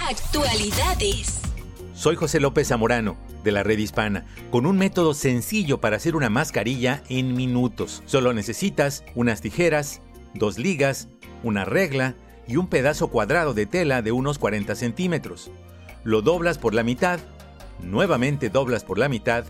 Actualidades. 0.08 1.43
Soy 1.94 2.16
José 2.16 2.40
López 2.40 2.68
Zamorano, 2.68 3.16
de 3.44 3.52
la 3.52 3.62
Red 3.62 3.78
Hispana, 3.78 4.26
con 4.50 4.66
un 4.66 4.76
método 4.76 5.14
sencillo 5.14 5.80
para 5.80 5.96
hacer 5.96 6.16
una 6.16 6.28
mascarilla 6.28 7.04
en 7.08 7.34
minutos. 7.34 8.02
Solo 8.04 8.32
necesitas 8.32 9.04
unas 9.14 9.40
tijeras, 9.40 10.02
dos 10.34 10.58
ligas, 10.58 11.08
una 11.44 11.64
regla 11.64 12.16
y 12.48 12.56
un 12.56 12.66
pedazo 12.66 13.08
cuadrado 13.08 13.54
de 13.54 13.66
tela 13.66 14.02
de 14.02 14.10
unos 14.10 14.40
40 14.40 14.74
centímetros. 14.74 15.52
Lo 16.02 16.20
doblas 16.20 16.58
por 16.58 16.74
la 16.74 16.82
mitad, 16.82 17.20
nuevamente 17.80 18.50
doblas 18.50 18.82
por 18.82 18.98
la 18.98 19.08
mitad, 19.08 19.44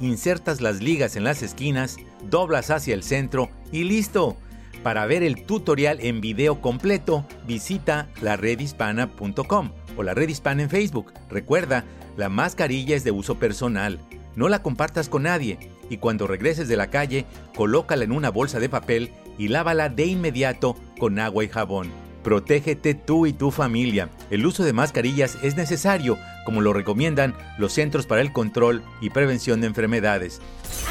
insertas 0.00 0.60
las 0.60 0.80
ligas 0.80 1.16
en 1.16 1.24
las 1.24 1.42
esquinas, 1.42 1.96
doblas 2.30 2.70
hacia 2.70 2.94
el 2.94 3.02
centro 3.02 3.50
y 3.72 3.82
listo. 3.82 4.36
Para 4.84 5.04
ver 5.06 5.24
el 5.24 5.44
tutorial 5.46 5.98
en 6.00 6.20
video 6.20 6.60
completo, 6.60 7.26
visita 7.44 8.08
laredhispana.com 8.20 9.81
o 9.96 10.02
la 10.02 10.14
Red 10.14 10.28
Hispana 10.28 10.62
en 10.62 10.70
Facebook. 10.70 11.12
Recuerda, 11.28 11.84
la 12.16 12.28
mascarilla 12.28 12.96
es 12.96 13.04
de 13.04 13.10
uso 13.10 13.38
personal. 13.38 14.00
No 14.34 14.48
la 14.48 14.62
compartas 14.62 15.08
con 15.08 15.24
nadie 15.24 15.58
y 15.90 15.98
cuando 15.98 16.26
regreses 16.26 16.68
de 16.68 16.76
la 16.76 16.88
calle, 16.88 17.26
colócala 17.54 18.04
en 18.04 18.12
una 18.12 18.30
bolsa 18.30 18.60
de 18.60 18.68
papel 18.68 19.12
y 19.38 19.48
lávala 19.48 19.88
de 19.88 20.06
inmediato 20.06 20.76
con 20.98 21.18
agua 21.18 21.44
y 21.44 21.48
jabón. 21.48 21.90
Protégete 22.22 22.94
tú 22.94 23.26
y 23.26 23.32
tu 23.32 23.50
familia. 23.50 24.08
El 24.30 24.46
uso 24.46 24.62
de 24.62 24.72
mascarillas 24.72 25.36
es 25.42 25.56
necesario, 25.56 26.16
como 26.44 26.60
lo 26.60 26.72
recomiendan 26.72 27.34
los 27.58 27.72
Centros 27.72 28.06
para 28.06 28.20
el 28.20 28.32
Control 28.32 28.82
y 29.00 29.10
Prevención 29.10 29.60
de 29.60 29.66
Enfermedades. 29.66 30.40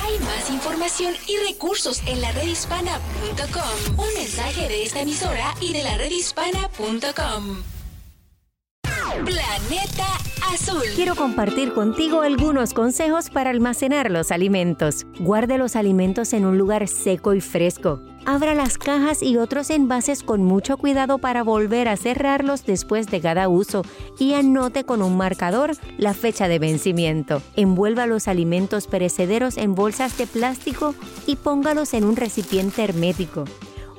Hay 0.04 0.20
más 0.20 0.50
información 0.50 1.14
y 1.28 1.38
recursos 1.52 2.02
en 2.06 2.22
la 2.22 2.32
redhispana.com. 2.34 4.00
Un 4.00 4.14
mensaje 4.14 4.68
de 4.68 4.84
esta 4.84 5.02
emisora 5.02 5.56
y 5.62 5.74
de 5.74 5.84
la 5.84 5.98
redhispana.com. 5.98 7.81
Planeta 9.14 10.08
Azul. 10.54 10.82
Quiero 10.96 11.16
compartir 11.16 11.74
contigo 11.74 12.22
algunos 12.22 12.74
consejos 12.74 13.30
para 13.30 13.50
almacenar 13.50 14.10
los 14.10 14.32
alimentos. 14.32 15.06
Guarde 15.20 15.58
los 15.58 15.76
alimentos 15.76 16.34
en 16.34 16.46
un 16.46 16.58
lugar 16.58 16.88
seco 16.88 17.34
y 17.34 17.42
fresco. 17.42 18.02
Abra 18.26 18.56
las 18.56 18.78
cajas 18.78 19.22
y 19.22 19.36
otros 19.38 19.70
envases 19.70 20.24
con 20.24 20.44
mucho 20.44 20.78
cuidado 20.78 21.18
para 21.18 21.44
volver 21.44 21.90
a 21.90 21.98
cerrarlos 21.98 22.66
después 22.66 23.08
de 23.08 23.20
cada 23.20 23.50
uso 23.50 23.84
y 24.18 24.34
anote 24.34 24.86
con 24.86 25.02
un 25.02 25.18
marcador 25.18 25.76
la 25.98 26.14
fecha 26.14 26.48
de 26.48 26.60
vencimiento. 26.60 27.42
Envuelva 27.56 28.08
los 28.08 28.28
alimentos 28.28 28.88
perecederos 28.88 29.58
en 29.58 29.76
bolsas 29.76 30.18
de 30.18 30.26
plástico 30.26 30.96
y 31.28 31.36
póngalos 31.36 31.94
en 31.94 32.06
un 32.06 32.16
recipiente 32.16 32.84
hermético. 32.84 33.46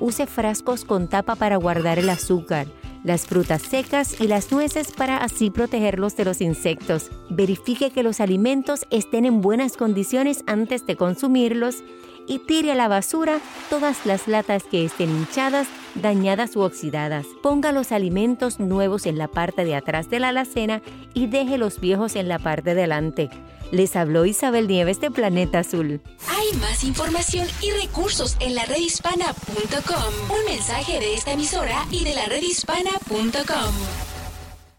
Use 0.00 0.26
frascos 0.26 0.84
con 0.84 1.08
tapa 1.08 1.36
para 1.36 1.56
guardar 1.56 1.98
el 1.98 2.10
azúcar 2.10 2.66
las 3.04 3.26
frutas 3.26 3.62
secas 3.62 4.20
y 4.20 4.28
las 4.28 4.52
nueces 4.52 4.92
para 4.92 5.18
así 5.18 5.50
protegerlos 5.50 6.16
de 6.16 6.24
los 6.24 6.40
insectos. 6.40 7.10
Verifique 7.28 7.90
que 7.90 8.02
los 8.02 8.20
alimentos 8.20 8.86
estén 8.90 9.24
en 9.24 9.40
buenas 9.40 9.76
condiciones 9.76 10.44
antes 10.46 10.86
de 10.86 10.96
consumirlos 10.96 11.82
y 12.28 12.38
tire 12.38 12.72
a 12.72 12.76
la 12.76 12.86
basura 12.86 13.40
todas 13.68 14.06
las 14.06 14.28
latas 14.28 14.62
que 14.62 14.84
estén 14.84 15.10
hinchadas, 15.10 15.66
dañadas 15.96 16.54
u 16.54 16.60
oxidadas. 16.60 17.26
Ponga 17.42 17.72
los 17.72 17.90
alimentos 17.90 18.60
nuevos 18.60 19.06
en 19.06 19.18
la 19.18 19.26
parte 19.26 19.64
de 19.64 19.74
atrás 19.74 20.08
de 20.08 20.20
la 20.20 20.28
alacena 20.28 20.82
y 21.14 21.26
deje 21.26 21.58
los 21.58 21.80
viejos 21.80 22.14
en 22.14 22.28
la 22.28 22.38
parte 22.38 22.74
delante. 22.76 23.30
Les 23.72 23.96
habló 23.96 24.26
Isabel 24.26 24.68
Nieves 24.68 25.00
de 25.00 25.10
Planeta 25.10 25.60
Azul. 25.60 26.02
Hay 26.28 26.58
más 26.60 26.84
información 26.84 27.48
y 27.62 27.70
recursos 27.70 28.36
en 28.38 28.54
la 28.54 28.66
redhispana.com. 28.66 30.12
Un 30.28 30.44
mensaje 30.44 31.00
de 31.00 31.14
esta 31.14 31.32
emisora 31.32 31.86
y 31.90 32.04
de 32.04 32.14
la 32.14 32.26
redhispana.com. 32.26 33.74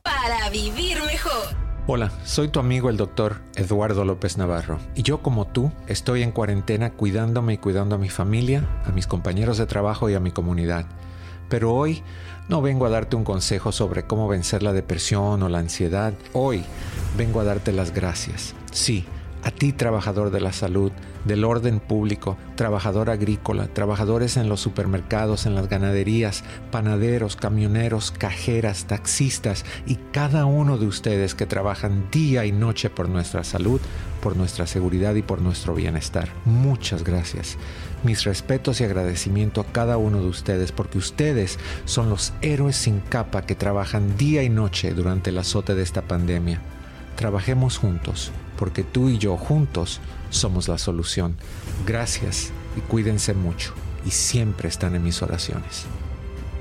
Para 0.03 0.47
vivir 0.51 1.01
mejor. 1.07 1.55
Hola, 1.87 2.11
soy 2.23 2.49
tu 2.49 2.59
amigo 2.59 2.91
el 2.91 2.97
doctor 2.97 3.41
Eduardo 3.55 4.05
López 4.05 4.37
Navarro 4.37 4.77
y 4.93 5.01
yo 5.01 5.23
como 5.23 5.47
tú 5.47 5.71
estoy 5.87 6.21
en 6.21 6.31
cuarentena 6.31 6.91
cuidándome 6.91 7.53
y 7.53 7.57
cuidando 7.57 7.95
a 7.95 7.97
mi 7.97 8.09
familia, 8.09 8.63
a 8.85 8.91
mis 8.91 9.07
compañeros 9.07 9.57
de 9.57 9.65
trabajo 9.65 10.07
y 10.07 10.13
a 10.13 10.19
mi 10.19 10.29
comunidad. 10.29 10.85
Pero 11.49 11.73
hoy 11.73 12.03
no 12.47 12.61
vengo 12.61 12.85
a 12.85 12.91
darte 12.91 13.15
un 13.15 13.23
consejo 13.23 13.71
sobre 13.71 14.03
cómo 14.03 14.27
vencer 14.27 14.61
la 14.61 14.71
depresión 14.71 15.41
o 15.41 15.49
la 15.49 15.57
ansiedad. 15.57 16.13
Hoy 16.33 16.63
vengo 17.17 17.39
a 17.39 17.43
darte 17.43 17.71
las 17.71 17.91
gracias. 17.91 18.53
Sí, 18.73 19.05
a 19.43 19.51
ti 19.51 19.73
trabajador 19.73 20.31
de 20.31 20.39
la 20.39 20.53
salud, 20.53 20.91
del 21.25 21.43
orden 21.43 21.79
público, 21.79 22.37
trabajador 22.55 23.09
agrícola, 23.09 23.67
trabajadores 23.67 24.37
en 24.37 24.49
los 24.49 24.61
supermercados, 24.61 25.45
en 25.45 25.53
las 25.53 25.69
ganaderías, 25.69 26.43
panaderos, 26.71 27.35
camioneros, 27.35 28.11
cajeras, 28.11 28.85
taxistas 28.85 29.65
y 29.85 29.95
cada 30.11 30.45
uno 30.45 30.77
de 30.77 30.87
ustedes 30.87 31.35
que 31.35 31.45
trabajan 31.45 32.07
día 32.09 32.45
y 32.45 32.51
noche 32.51 32.89
por 32.89 33.09
nuestra 33.09 33.43
salud, 33.43 33.81
por 34.21 34.37
nuestra 34.37 34.65
seguridad 34.65 35.13
y 35.15 35.21
por 35.21 35.41
nuestro 35.41 35.75
bienestar. 35.75 36.29
Muchas 36.45 37.03
gracias. 37.03 37.57
Mis 38.03 38.23
respetos 38.23 38.81
y 38.81 38.85
agradecimiento 38.85 39.61
a 39.61 39.65
cada 39.65 39.97
uno 39.97 40.21
de 40.21 40.27
ustedes 40.27 40.71
porque 40.71 40.97
ustedes 40.97 41.59
son 41.85 42.09
los 42.09 42.33
héroes 42.41 42.75
sin 42.75 43.01
capa 43.01 43.45
que 43.45 43.55
trabajan 43.55 44.17
día 44.17 44.41
y 44.43 44.49
noche 44.49 44.93
durante 44.93 45.29
el 45.29 45.37
azote 45.37 45.75
de 45.75 45.83
esta 45.83 46.01
pandemia. 46.01 46.61
Trabajemos 47.15 47.77
juntos 47.77 48.31
porque 48.57 48.83
tú 48.83 49.09
y 49.09 49.17
yo 49.17 49.37
juntos 49.37 49.99
somos 50.29 50.67
la 50.67 50.77
solución. 50.77 51.37
Gracias 51.85 52.51
y 52.77 52.81
cuídense 52.81 53.33
mucho 53.33 53.73
y 54.05 54.11
siempre 54.11 54.69
están 54.69 54.95
en 54.95 55.03
mis 55.03 55.21
oraciones. 55.21 55.85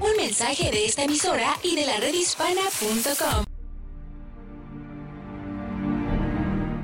Un 0.00 0.16
mensaje 0.16 0.70
de 0.70 0.84
esta 0.86 1.04
emisora 1.04 1.54
y 1.62 1.76
de 1.76 1.86
la 1.86 1.98
redhispana.com. 1.98 3.44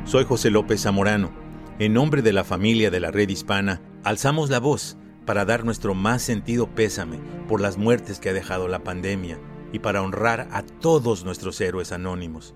Soy 0.05 0.25
José 0.25 0.51
López 0.51 0.83
Zamorano. 0.83 1.31
En 1.79 1.93
nombre 1.93 2.23
de 2.23 2.33
la 2.33 2.43
familia 2.43 2.91
de 2.91 2.99
la 2.99 3.11
Red 3.11 3.29
Hispana, 3.29 3.83
alzamos 4.05 4.51
la 4.51 4.59
voz 4.59 4.97
para 5.27 5.45
dar 5.45 5.67
nuestro 5.67 5.95
más 5.95 6.23
sentido 6.23 6.75
pésame 6.75 7.19
por 7.47 7.61
las 7.61 7.77
muertes 7.77 8.19
que 8.19 8.31
ha 8.31 8.33
dejado 8.33 8.67
la 8.69 8.83
pandemia 8.83 9.39
y 9.73 9.81
para 9.81 10.01
honrar 10.03 10.49
a 10.51 10.63
todos 10.63 11.25
nuestros 11.25 11.61
héroes 11.61 11.93
anónimos. 11.93 12.55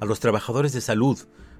A 0.00 0.04
los 0.04 0.18
trabajadores 0.18 0.72
de 0.72 0.80
salud, 0.80 1.16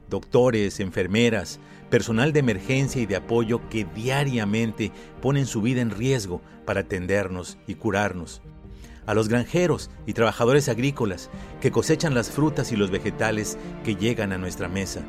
doctores, 0.08 0.80
enfermeras, 0.80 1.58
personal 1.90 2.32
de 2.32 2.40
emergencia 2.40 3.02
y 3.02 3.06
de 3.06 3.16
apoyo 3.16 3.68
que 3.68 3.84
diariamente 3.84 4.92
ponen 5.20 5.46
su 5.46 5.60
vida 5.62 5.80
en 5.80 5.90
riesgo 5.90 6.40
para 6.64 6.80
atendernos 6.80 7.58
y 7.66 7.74
curarnos. 7.74 8.42
a 9.04 9.14
los 9.14 9.28
granjeros 9.28 9.90
y 10.06 10.12
trabajadores 10.12 10.68
agrícolas 10.68 11.28
que 11.60 11.72
cosechan 11.72 12.14
las 12.14 12.30
frutas 12.30 12.70
y 12.70 12.76
los 12.76 12.92
vegetales 12.92 13.58
que 13.84 13.96
llegan 13.96 14.32
a 14.32 14.38
nuestra 14.38 14.68
mesa, 14.68 15.02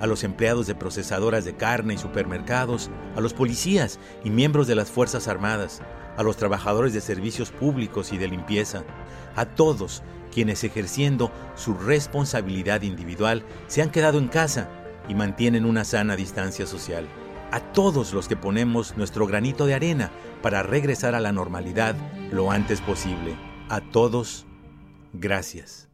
a 0.00 0.06
los 0.06 0.22
empleados 0.22 0.66
de 0.66 0.74
procesadoras 0.74 1.46
de 1.46 1.56
carne 1.56 1.94
y 1.94 1.98
supermercados, 1.98 2.90
a 3.16 3.20
los 3.20 3.34
policías 3.34 3.98
y 4.22 4.30
miembros 4.30 4.66
de 4.66 4.74
las 4.74 4.90
Fuerzas 4.90 5.28
Armadas, 5.28 5.80
a 6.16 6.22
los 6.22 6.36
trabajadores 6.36 6.92
de 6.92 7.00
servicios 7.00 7.50
públicos 7.50 8.12
y 8.12 8.18
de 8.18 8.28
limpieza, 8.28 8.84
a 9.34 9.46
todos 9.46 10.02
quienes 10.38 10.62
ejerciendo 10.62 11.32
su 11.56 11.74
responsabilidad 11.74 12.82
individual 12.82 13.42
se 13.66 13.82
han 13.82 13.90
quedado 13.90 14.20
en 14.20 14.28
casa 14.28 14.70
y 15.08 15.16
mantienen 15.16 15.64
una 15.64 15.84
sana 15.84 16.14
distancia 16.14 16.64
social. 16.64 17.08
A 17.50 17.58
todos 17.58 18.12
los 18.12 18.28
que 18.28 18.36
ponemos 18.36 18.96
nuestro 18.96 19.26
granito 19.26 19.66
de 19.66 19.74
arena 19.74 20.12
para 20.40 20.62
regresar 20.62 21.16
a 21.16 21.20
la 21.20 21.32
normalidad 21.32 21.96
lo 22.30 22.52
antes 22.52 22.80
posible. 22.80 23.34
A 23.68 23.80
todos, 23.80 24.46
gracias. 25.12 25.88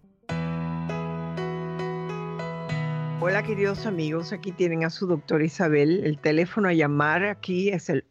Hola 3.22 3.42
queridos 3.44 3.86
amigos, 3.86 4.34
aquí 4.34 4.52
tienen 4.52 4.84
a 4.84 4.90
su 4.90 5.06
doctora 5.06 5.42
Isabel. 5.42 6.04
El 6.04 6.18
teléfono 6.18 6.68
a 6.68 6.74
llamar 6.74 7.24
aquí 7.24 7.70
es 7.70 7.88
el 7.88 8.04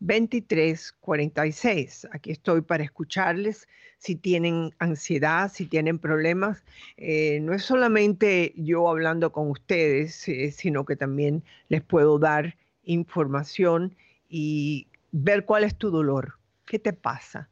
888-787-2346. 0.00 2.08
Aquí 2.12 2.30
estoy 2.30 2.62
para 2.62 2.84
escucharles 2.84 3.68
si 3.98 4.16
tienen 4.16 4.74
ansiedad, 4.78 5.50
si 5.52 5.66
tienen 5.66 5.98
problemas. 5.98 6.64
Eh, 6.96 7.40
no 7.40 7.52
es 7.54 7.64
solamente 7.64 8.54
yo 8.56 8.88
hablando 8.88 9.32
con 9.32 9.50
ustedes, 9.50 10.28
eh, 10.28 10.52
sino 10.52 10.84
que 10.84 10.94
también 10.96 11.42
les 11.68 11.82
puedo 11.82 12.18
dar 12.18 12.56
información 12.84 13.94
y 14.28 14.86
ver 15.12 15.44
cuál 15.44 15.64
es 15.64 15.76
tu 15.76 15.90
dolor. 15.90 16.38
¿Qué 16.66 16.78
te 16.78 16.92
pasa? 16.92 17.48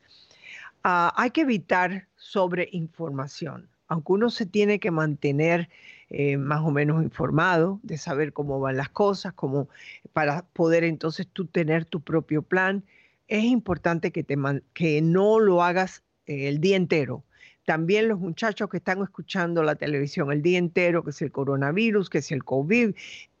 Ah, 0.82 1.12
hay 1.16 1.30
que 1.30 1.42
evitar 1.42 2.06
sobreinformación. 2.16 3.68
Aunque 3.88 4.12
uno 4.12 4.30
se 4.30 4.46
tiene 4.46 4.78
que 4.78 4.90
mantener 4.90 5.68
eh, 6.12 6.36
más 6.36 6.62
o 6.62 6.72
menos 6.72 7.04
informado 7.04 7.78
de 7.84 7.96
saber 7.96 8.32
cómo 8.32 8.58
van 8.58 8.76
las 8.76 8.88
cosas, 8.88 9.32
como 9.32 9.68
para 10.12 10.42
poder 10.42 10.82
entonces 10.82 11.28
tú 11.32 11.46
tener 11.46 11.84
tu 11.84 12.00
propio 12.00 12.42
plan, 12.42 12.82
es 13.28 13.44
importante 13.44 14.10
que, 14.10 14.24
te 14.24 14.36
que 14.74 15.02
no 15.02 15.38
lo 15.38 15.62
hagas 15.62 16.02
eh, 16.26 16.48
el 16.48 16.60
día 16.60 16.76
entero. 16.76 17.22
También 17.64 18.08
los 18.08 18.18
muchachos 18.18 18.68
que 18.68 18.78
están 18.78 19.00
escuchando 19.02 19.62
la 19.62 19.76
televisión 19.76 20.32
el 20.32 20.42
día 20.42 20.58
entero, 20.58 21.04
que 21.04 21.10
es 21.10 21.22
el 21.22 21.30
coronavirus, 21.30 22.10
que 22.10 22.18
es 22.18 22.32
el 22.32 22.42
COVID, 22.42 22.92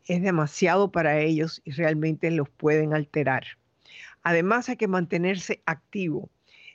es 0.06 0.22
demasiado 0.22 0.92
para 0.92 1.18
ellos 1.18 1.60
y 1.64 1.72
realmente 1.72 2.30
los 2.30 2.48
pueden 2.50 2.94
alterar. 2.94 3.42
Además 4.22 4.68
hay 4.68 4.76
que 4.76 4.86
mantenerse 4.86 5.60
activo, 5.66 6.30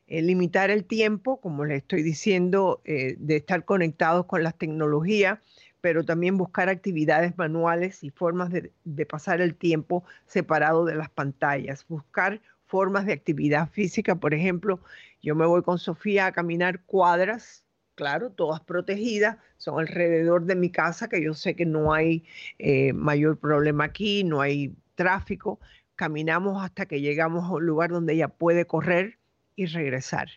eh, 0.07 0.21
limitar 0.21 0.71
el 0.71 0.83
tiempo, 0.83 1.39
como 1.39 1.63
les 1.63 1.77
estoy 1.77 2.03
diciendo, 2.03 2.81
de 2.83 3.35
estar 3.37 3.63
conectados 3.63 4.25
con 4.25 4.43
las 4.43 4.57
tecnologías 4.57 5.39
pero 5.85 6.03
también 6.03 6.35
buscar 6.35 6.67
actividades 6.67 7.37
manuales 7.37 8.03
y 8.03 8.09
formas 8.09 8.49
de, 8.51 9.05
pasar 9.05 9.39
el 9.39 9.53
tiempo 9.53 10.03
separado 10.25 10.83
de 10.83 10.95
las 10.95 11.11
pantallas, 11.11 11.85
buscar 11.87 12.41
formas 12.65 13.05
de 13.05 13.13
actividad 13.13 13.69
física, 13.69 14.15
por 14.15 14.33
ejemplo, 14.33 14.79
yo 15.21 15.35
me 15.35 15.45
voy 15.45 15.61
con 15.61 15.77
Sofía 15.77 16.25
a 16.25 16.31
caminar 16.31 16.81
cuadras, 16.85 17.63
claro, 17.93 18.31
todas 18.31 18.61
protegidas, 18.61 19.37
son 19.57 19.79
alrededor 19.79 20.45
de 20.45 20.55
mi 20.55 20.71
casa, 20.71 21.07
que 21.07 21.21
yo 21.21 21.35
sé 21.35 21.55
que 21.55 21.67
no 21.67 21.93
hay 21.93 22.25
eh, 22.57 22.91
mayor 22.93 23.37
problema 23.37 23.83
aquí, 23.83 24.23
no 24.23 24.41
hay 24.41 24.73
tráfico, 24.95 25.59
caminamos 25.95 26.63
hasta 26.63 26.87
que 26.87 26.99
llegamos 26.99 27.43
a 27.43 27.53
un 27.53 27.63
lugar 27.67 27.91
donde 27.91 28.13
ella 28.13 28.29
puede 28.29 28.65
correr 28.65 29.19
y 29.55 29.67
regresar. 29.67 30.29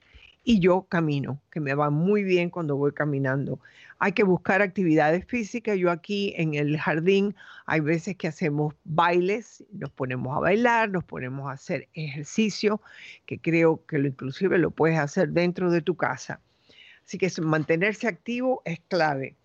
Y 0.51 0.61
yo 0.61 0.87
camino, 0.89 1.43
que 1.51 1.61
me 1.61 1.75
va 1.75 1.91
muy 1.91 2.25
bien 2.25 2.49
cuando 2.49 2.75
voy 2.75 2.93
caminando. 2.93 3.61
Hay 3.99 4.13
que 4.13 4.23
buscar 4.23 4.63
actividades 4.63 5.27
físicas. 5.27 5.77
Yo 5.77 5.91
aquí 5.91 6.33
en 6.39 6.55
el 6.55 6.79
jardín 6.79 7.37
hay 7.67 7.81
veces 7.81 8.17
que 8.17 8.29
hacemos 8.29 8.75
bailes, 8.83 9.63
nos 9.73 9.91
ponemos 9.91 10.35
a 10.35 10.41
bailar, 10.41 10.89
nos 10.89 11.05
ponemos 11.05 11.51
a 11.51 11.53
hacer 11.53 11.87
ejercicio, 11.93 12.81
que 13.27 13.39
creo 13.39 13.85
que 13.85 13.99
lo 13.99 14.09
inclusive 14.09 14.57
lo 14.57 14.71
puedes 14.71 14.99
hacer 14.99 15.29
dentro 15.33 15.71
de 15.71 15.83
tu 15.83 15.97
casa. 15.97 16.41
Así 17.05 17.19
que 17.19 17.31
mantenerse 17.43 18.09
activo 18.09 18.63
es 18.65 18.81
clave. 18.89 19.37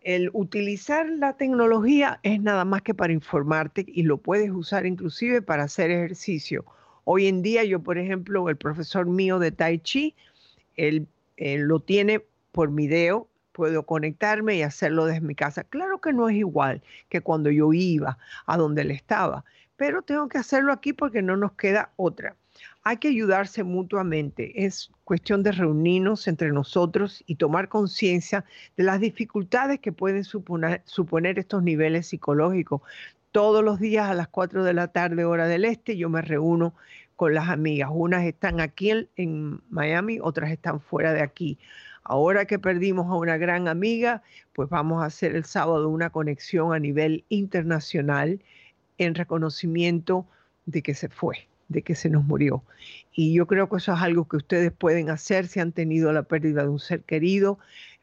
El 0.00 0.30
utilizar 0.32 1.08
la 1.08 1.36
tecnología 1.36 2.18
es 2.24 2.42
nada 2.42 2.64
más 2.64 2.82
que 2.82 2.92
para 2.92 3.12
informarte 3.12 3.84
y 3.86 4.02
lo 4.02 4.18
puedes 4.18 4.50
usar 4.50 4.84
inclusive 4.84 5.42
para 5.42 5.62
hacer 5.62 5.92
ejercicio. 5.92 6.64
Hoy 7.04 7.28
en 7.28 7.40
día 7.42 7.62
yo, 7.62 7.80
por 7.80 7.98
ejemplo, 7.98 8.48
el 8.48 8.56
profesor 8.56 9.06
mío 9.06 9.38
de 9.38 9.52
Tai 9.52 9.78
Chi, 9.78 10.16
él, 10.76 11.08
lo 11.36 11.80
tiene 11.80 12.24
por 12.52 12.72
video 12.72 13.30
puedo 13.52 13.84
conectarme 13.84 14.56
y 14.56 14.62
hacerlo 14.62 15.04
desde 15.04 15.20
mi 15.20 15.34
casa. 15.34 15.64
Claro 15.64 16.00
que 16.00 16.12
no 16.12 16.28
es 16.28 16.36
igual 16.36 16.82
que 17.08 17.20
cuando 17.20 17.50
yo 17.50 17.72
iba 17.72 18.16
a 18.46 18.56
donde 18.56 18.82
él 18.82 18.90
estaba, 18.90 19.44
pero 19.76 20.02
tengo 20.02 20.28
que 20.28 20.38
hacerlo 20.38 20.72
aquí 20.72 20.92
porque 20.92 21.22
no 21.22 21.36
nos 21.36 21.52
queda 21.52 21.90
otra. 21.96 22.36
Hay 22.82 22.96
que 22.96 23.08
ayudarse 23.08 23.62
mutuamente. 23.62 24.64
Es 24.64 24.90
cuestión 25.04 25.42
de 25.42 25.52
reunirnos 25.52 26.26
entre 26.28 26.52
nosotros 26.52 27.22
y 27.26 27.34
tomar 27.36 27.68
conciencia 27.68 28.44
de 28.76 28.84
las 28.84 29.00
dificultades 29.00 29.80
que 29.80 29.92
pueden 29.92 30.24
suponer, 30.24 30.82
suponer 30.84 31.38
estos 31.38 31.62
niveles 31.62 32.06
psicológicos. 32.06 32.82
Todos 33.32 33.62
los 33.62 33.78
días 33.78 34.08
a 34.08 34.14
las 34.14 34.28
4 34.28 34.64
de 34.64 34.72
la 34.72 34.88
tarde, 34.88 35.24
hora 35.24 35.46
del 35.46 35.64
este, 35.64 35.96
yo 35.96 36.08
me 36.08 36.22
reúno 36.22 36.74
con 37.20 37.34
las 37.34 37.50
amigas. 37.50 37.90
Unas 37.92 38.24
están 38.24 38.60
aquí 38.60 38.90
en 39.16 39.60
Miami, 39.68 40.18
otras 40.22 40.50
están 40.50 40.80
fuera 40.80 41.12
de 41.12 41.20
aquí. 41.20 41.58
Ahora 42.02 42.46
que 42.46 42.58
perdimos 42.58 43.08
a 43.10 43.16
una 43.16 43.36
gran 43.36 43.68
amiga, 43.68 44.22
pues 44.54 44.70
vamos 44.70 45.02
a 45.02 45.06
hacer 45.08 45.36
el 45.36 45.44
sábado 45.44 45.90
una 45.90 46.08
conexión 46.08 46.72
a 46.72 46.78
nivel 46.78 47.26
internacional 47.28 48.40
en 48.96 49.14
reconocimiento 49.14 50.26
de 50.64 50.80
que 50.80 50.94
se 50.94 51.10
fue, 51.10 51.46
de 51.68 51.82
que 51.82 51.94
se 51.94 52.08
nos 52.08 52.24
murió. 52.24 52.64
Y 53.12 53.34
yo 53.34 53.46
creo 53.46 53.68
que 53.68 53.76
eso 53.76 53.92
es 53.92 54.00
algo 54.00 54.26
que 54.26 54.38
ustedes 54.38 54.72
pueden 54.72 55.10
hacer 55.10 55.46
si 55.46 55.60
han 55.60 55.72
tenido 55.72 56.14
la 56.14 56.22
pérdida 56.22 56.62
de 56.62 56.70
un 56.70 56.78
ser 56.78 57.02
querido 57.02 57.58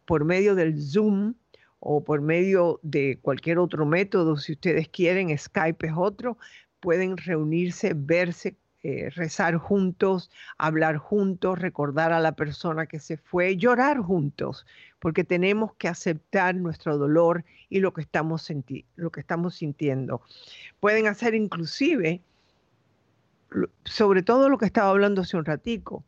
por 0.06 0.26
medio 0.26 0.54
del 0.54 0.80
Zoom 0.80 1.34
o 1.80 2.04
por 2.04 2.22
medio 2.22 2.80
de 2.84 3.18
cualquier 3.20 3.58
otro 3.58 3.84
método, 3.88 4.38
si 4.38 4.52
ustedes 4.52 4.88
quieren, 4.90 5.36
Skype 5.36 5.88
es 5.88 5.94
otro, 5.96 6.38
pueden 6.80 7.18
reunirse, 7.18 7.94
verse, 7.96 8.56
eh, 8.84 9.10
rezar 9.10 9.58
juntos, 9.58 10.30
hablar 10.58 10.98
juntos, 10.98 11.58
recordar 11.60 12.14
a 12.14 12.20
la 12.20 12.34
persona 12.34 12.86
que 12.86 13.00
se 13.00 13.18
fue, 13.18 13.58
llorar 13.58 14.00
juntos, 14.00 14.66
porque 15.00 15.24
tenemos 15.24 15.74
que 15.74 15.88
aceptar 15.88 16.56
nuestro 16.56 16.98
dolor 16.98 17.44
y 17.70 17.80
lo 17.80 17.92
que 17.94 18.02
estamos, 18.02 18.48
lo 18.96 19.12
que 19.12 19.20
estamos 19.20 19.56
sintiendo. 19.56 20.22
Pueden 20.80 21.08
hacer 21.08 21.34
inclusive, 21.34 22.22
sobre 23.84 24.22
todo 24.22 24.48
lo 24.48 24.58
que 24.58 24.68
estaba 24.68 24.90
hablando 24.90 25.22
hace 25.22 25.38
un 25.38 25.46
ratico, 25.46 26.04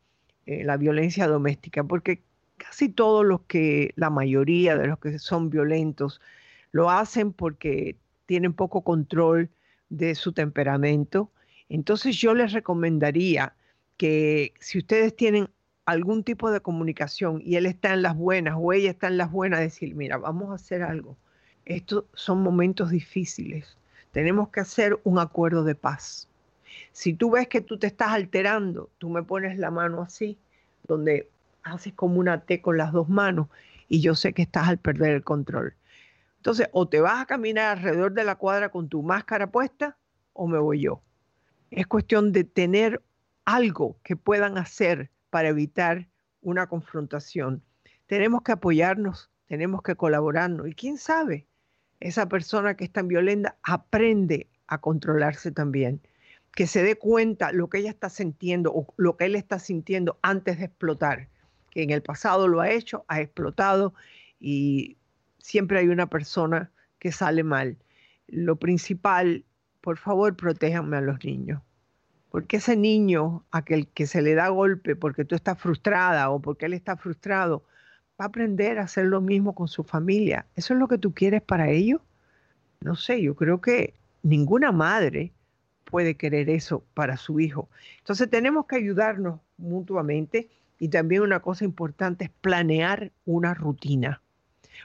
eh, 0.46 0.64
la 0.64 0.78
violencia 0.78 1.28
doméstica, 1.28 1.84
porque 1.84 2.22
casi 2.58 2.90
todos 2.90 3.26
los 3.26 3.42
que, 3.42 3.94
la 3.96 4.10
mayoría 4.10 4.78
de 4.78 4.88
los 4.88 5.00
que 5.00 5.18
son 5.18 5.50
violentos, 5.50 6.22
lo 6.72 6.92
hacen 6.92 7.34
porque 7.34 7.96
tienen 8.28 8.54
poco 8.54 8.82
control 8.82 9.50
de 9.90 10.14
su 10.14 10.34
temperamento, 10.34 11.32
entonces 11.70 12.18
yo 12.18 12.34
les 12.34 12.52
recomendaría 12.52 13.56
que 13.98 14.54
si 14.60 14.80
ustedes 14.80 15.16
tienen 15.16 15.50
algún 15.86 16.24
tipo 16.24 16.52
de 16.52 16.60
comunicación 16.62 17.42
y 17.44 17.56
él 17.56 17.66
está 17.66 17.94
en 17.94 18.02
las 18.02 18.16
buenas 18.16 18.56
o 18.58 18.74
ella 18.74 18.92
está 18.92 19.08
en 19.08 19.18
las 19.18 19.32
buenas, 19.32 19.60
decir, 19.60 19.96
mira, 19.96 20.18
vamos 20.18 20.52
a 20.52 20.56
hacer 20.56 20.84
algo. 20.84 21.18
Estos 21.66 22.06
son 22.14 22.42
momentos 22.42 22.92
difíciles. 22.92 23.78
Tenemos 24.12 24.50
que 24.50 24.60
hacer 24.60 25.00
un 25.04 25.20
acuerdo 25.20 25.64
de 25.64 25.76
paz. 25.76 26.28
Si 26.92 27.14
tú 27.14 27.32
ves 27.32 27.48
que 27.48 27.62
tú 27.62 27.78
te 27.78 27.88
estás 27.88 28.10
alterando, 28.10 28.90
tú 28.98 29.10
me 29.10 29.24
pones 29.24 29.58
la 29.58 29.72
mano 29.72 30.02
así, 30.02 30.38
donde 30.88 31.30
haces 31.64 31.94
como 31.94 32.20
una 32.20 32.42
T 32.42 32.62
con 32.62 32.78
las 32.78 32.92
dos 32.92 33.10
manos 33.10 33.48
y 33.88 34.02
yo 34.02 34.16
sé 34.16 34.34
que 34.34 34.44
estás 34.44 34.68
al 34.68 34.78
perder 34.78 35.16
el 35.16 35.24
control. 35.24 35.76
Entonces, 36.38 36.70
o 36.72 36.88
te 36.88 37.02
vas 37.02 37.22
a 37.22 37.26
caminar 37.26 37.78
alrededor 37.78 38.14
de 38.14 38.24
la 38.24 38.36
cuadra 38.36 38.70
con 38.70 38.88
tu 38.88 39.04
máscara 39.04 39.52
puesta 39.52 39.98
o 40.34 40.48
me 40.48 40.58
voy 40.58 40.82
yo. 40.82 41.02
Es 41.72 41.88
cuestión 41.88 42.32
de 42.32 42.44
tener 42.44 43.02
algo 43.46 43.98
que 44.04 44.16
puedan 44.16 44.58
hacer 44.58 45.10
para 45.30 45.50
evitar 45.50 46.08
una 46.42 46.68
confrontación. 46.68 47.64
Tenemos 48.08 48.42
que 48.42 48.54
apoyarnos, 48.54 49.30
tenemos 49.48 49.82
que 49.82 49.96
colaborarnos. 49.96 50.68
Y 50.68 50.74
quién 50.74 50.98
sabe, 50.98 51.48
esa 52.00 52.28
persona 52.28 52.76
que 52.76 52.86
es 52.86 52.92
tan 52.92 53.08
violenta 53.08 53.58
aprende 53.64 54.48
a 54.68 54.80
controlarse 54.80 55.52
también, 55.52 56.02
que 56.56 56.68
se 56.68 56.84
dé 56.84 56.96
cuenta 56.96 57.52
lo 57.52 57.70
que 57.70 57.80
ella 57.80 57.90
está 57.90 58.10
sintiendo 58.10 58.72
o 58.74 58.94
lo 58.98 59.18
que 59.18 59.26
él 59.26 59.36
está 59.36 59.60
sintiendo 59.60 60.18
antes 60.22 60.60
de 60.60 60.66
explotar, 60.66 61.28
que 61.72 61.84
en 61.84 61.90
el 61.90 62.02
pasado 62.02 62.48
lo 62.48 62.62
ha 62.62 62.72
hecho, 62.72 63.06
ha 63.08 63.22
explotado 63.22 63.94
y 64.40 64.98
siempre 65.40 65.80
hay 65.80 65.88
una 65.88 66.08
persona 66.08 66.72
que 67.00 67.12
sale 67.12 67.44
mal. 67.44 67.78
lo 68.28 68.58
principal, 68.58 69.44
por 69.82 69.98
favor, 69.98 70.36
protéjanme 70.36 70.98
a 70.98 71.02
los 71.02 71.24
niños. 71.24 71.62
Porque 72.30 72.58
ese 72.58 72.76
niño, 72.76 73.44
aquel 73.52 73.88
que 73.88 74.06
se 74.06 74.22
le 74.22 74.36
da 74.36 74.50
golpe 74.50 74.96
porque 74.96 75.26
tú 75.26 75.36
estás 75.36 75.58
frustrada 75.58 76.30
o 76.30 76.40
porque 76.40 76.68
él 76.68 76.74
está 76.74 76.96
frustrado, 76.96 77.64
va 78.20 78.26
a 78.26 78.28
aprender 78.28 78.78
a 78.78 78.84
hacer 78.84 79.06
lo 79.06 79.22
mismo 79.22 79.56
con 79.56 79.68
su 79.68 79.84
familia. 79.84 80.46
¿Eso 80.56 80.74
es 80.74 80.80
lo 80.80 80.88
que 80.88 80.98
tú 80.98 81.14
quieres 81.14 81.42
para 81.42 81.70
ellos? 81.70 82.02
No 82.82 82.96
sé, 82.96 83.22
yo 83.22 83.36
creo 83.36 83.62
que 83.62 83.96
ninguna 84.22 84.72
madre 84.72 85.34
puede 85.86 86.16
querer 86.16 86.50
eso 86.50 86.84
para 86.94 87.18
su 87.18 87.40
hijo. 87.40 87.70
Entonces 87.98 88.30
tenemos 88.30 88.68
que 88.68 88.76
ayudarnos 88.76 89.40
mutuamente 89.58 90.50
y 90.78 90.90
también 90.90 91.24
una 91.24 91.42
cosa 91.42 91.66
importante 91.66 92.26
es 92.26 92.32
planear 92.42 93.12
una 93.26 93.54
rutina. 93.54 94.22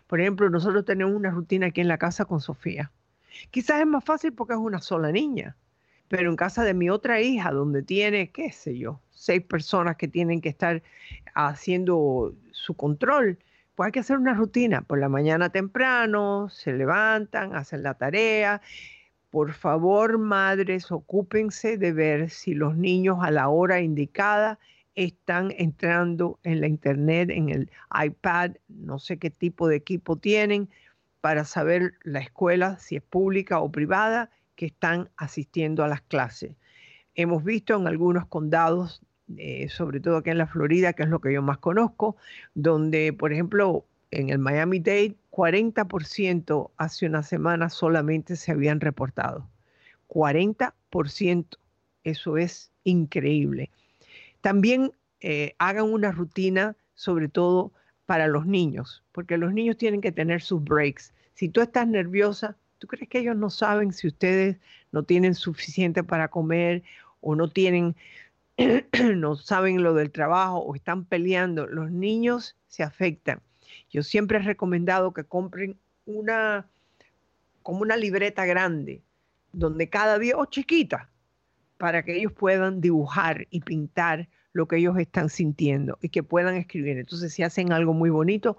Por 0.07 0.21
ejemplo, 0.21 0.49
nosotros 0.51 0.85
tenemos 0.85 1.15
una 1.15 1.31
rutina 1.31 1.67
aquí 1.67 1.81
en 1.81 1.89
la 1.89 1.99
casa 1.99 2.25
con 2.25 2.41
Sofía. 2.41 2.91
Quizás 3.51 3.81
es 3.81 3.87
más 3.87 4.05
fácil 4.05 4.33
porque 4.33 4.55
es 4.55 4.61
una 4.61 4.81
sola 4.81 5.13
niña, 5.13 5.57
pero 6.09 6.31
en 6.31 6.37
casa 6.37 6.65
de 6.65 6.75
mi 6.75 6.91
otra 6.91 7.21
hija, 7.21 7.51
donde 7.51 7.83
tiene, 7.83 8.31
qué 8.31 8.53
sé 8.53 8.79
yo, 8.79 9.01
seis 9.11 9.43
personas 9.43 9.97
que 9.97 10.09
tienen 10.09 10.41
que 10.41 10.49
estar 10.49 10.83
haciendo 11.35 12.35
su 12.53 12.75
control, 12.75 13.39
pues 13.75 13.87
hay 13.87 13.93
que 13.93 14.01
hacer 14.01 14.19
una 14.19 14.35
rutina. 14.35 14.83
Por 14.83 14.99
la 14.99 15.09
mañana 15.09 15.49
temprano, 15.49 16.49
se 16.49 16.73
levantan, 16.73 17.55
hacen 17.55 17.83
la 17.83 17.95
tarea. 17.95 18.61
Por 19.31 19.53
favor, 19.53 20.19
madres, 20.19 20.93
ocúpense 20.93 21.77
de 21.77 21.93
ver 21.93 22.31
si 22.31 22.55
los 22.55 22.77
niños 22.77 23.19
a 23.23 23.31
la 23.31 23.49
hora 23.49 23.81
indicada 23.81 24.59
están 24.95 25.53
entrando 25.59 26.39
en 26.45 26.61
la 26.61 26.69
internet, 26.69 27.31
en 27.31 27.49
el 27.49 27.71
iPad, 28.05 28.53
no 28.69 29.01
sé 29.01 29.19
qué 29.19 29.31
tipo 29.31 29.67
de 29.67 29.77
equipo 29.77 30.17
tienen, 30.17 30.69
para 31.25 31.47
saber 31.47 31.95
la 32.03 32.19
escuela, 32.19 32.79
si 32.79 32.97
es 32.97 33.03
pública 33.03 33.59
o 33.61 33.73
privada, 33.73 34.29
que 34.57 34.67
están 34.67 35.09
asistiendo 35.17 35.83
a 35.83 35.89
las 35.89 36.03
clases. 36.03 36.53
Hemos 37.15 37.43
visto 37.43 37.75
en 37.75 37.87
algunos 37.87 38.27
condados, 38.27 39.01
eh, 39.39 39.71
sobre 39.71 40.01
todo 40.01 40.19
aquí 40.19 40.29
en 40.29 40.37
la 40.37 40.47
Florida, 40.47 40.93
que 40.93 41.05
es 41.05 41.09
lo 41.09 41.23
que 41.23 41.33
yo 41.33 41.41
más 41.41 41.57
conozco, 41.57 42.19
donde, 42.53 43.15
por 43.15 43.33
ejemplo, 43.33 43.87
en 44.11 44.29
el 44.29 44.39
Miami 44.39 44.81
Dade, 44.81 45.17
40% 45.31 46.73
hace 46.77 47.07
una 47.07 47.23
semana 47.23 47.71
solamente 47.71 48.37
se 48.37 48.53
habían 48.53 48.81
reportado. 48.81 49.49
40%, 50.09 51.57
eso 52.05 52.37
es 52.37 52.71
increíble. 52.83 53.71
También 54.43 54.93
eh, 55.23 55.55
hagan 55.57 55.91
una 55.91 56.13
rutina, 56.13 56.77
sobre 56.95 57.29
todo 57.29 57.73
para 58.07 58.27
los 58.27 58.47
niños, 58.47 59.03
porque 59.13 59.39
los 59.39 59.53
niños 59.53 59.77
tienen 59.77 60.01
que 60.01 60.13
tener 60.13 60.43
sus 60.43 60.63
breaks. 60.63 61.14
Si 61.35 61.49
tú 61.49 61.61
estás 61.61 61.87
nerviosa, 61.87 62.57
¿tú 62.79 62.87
crees 62.87 63.09
que 63.09 63.19
ellos 63.19 63.37
no 63.37 63.51
saben 63.51 63.93
si 63.93 64.07
ustedes 64.07 64.57
no 64.93 65.03
tienen 65.03 65.35
suficiente 65.35 66.03
para 66.03 66.29
comer 66.29 66.83
o 67.21 67.35
no 67.35 67.49
tienen, 67.49 67.97
no 69.17 69.37
saben 69.37 69.83
lo 69.83 69.95
del 69.95 70.11
trabajo 70.11 70.59
o 70.59 70.75
están 70.75 71.05
peleando? 71.05 71.67
Los 71.67 71.91
niños 71.91 72.57
se 72.69 72.83
afectan. 72.83 73.41
Yo 73.91 74.03
siempre 74.03 74.39
he 74.39 74.43
recomendado 74.43 75.13
que 75.13 75.25
compren 75.25 75.77
una, 76.07 76.67
como 77.63 77.81
una 77.81 77.97
libreta 77.97 78.47
grande, 78.47 79.03
donde 79.53 79.89
cada 79.89 80.19
día, 80.19 80.37
o 80.37 80.47
chiquita, 80.47 81.09
para 81.79 82.05
que 82.05 82.17
ellos 82.17 82.33
puedan 82.33 82.81
dibujar 82.81 83.47
y 83.51 83.61
pintar 83.61 84.29
lo 84.53 84.69
que 84.69 84.77
ellos 84.77 84.97
están 84.99 85.29
sintiendo 85.29 85.99
y 86.01 86.09
que 86.09 86.23
puedan 86.23 86.55
escribir. 86.55 86.99
Entonces, 86.99 87.33
si 87.33 87.43
hacen 87.43 87.73
algo 87.73 87.93
muy 87.93 88.11
bonito, 88.11 88.57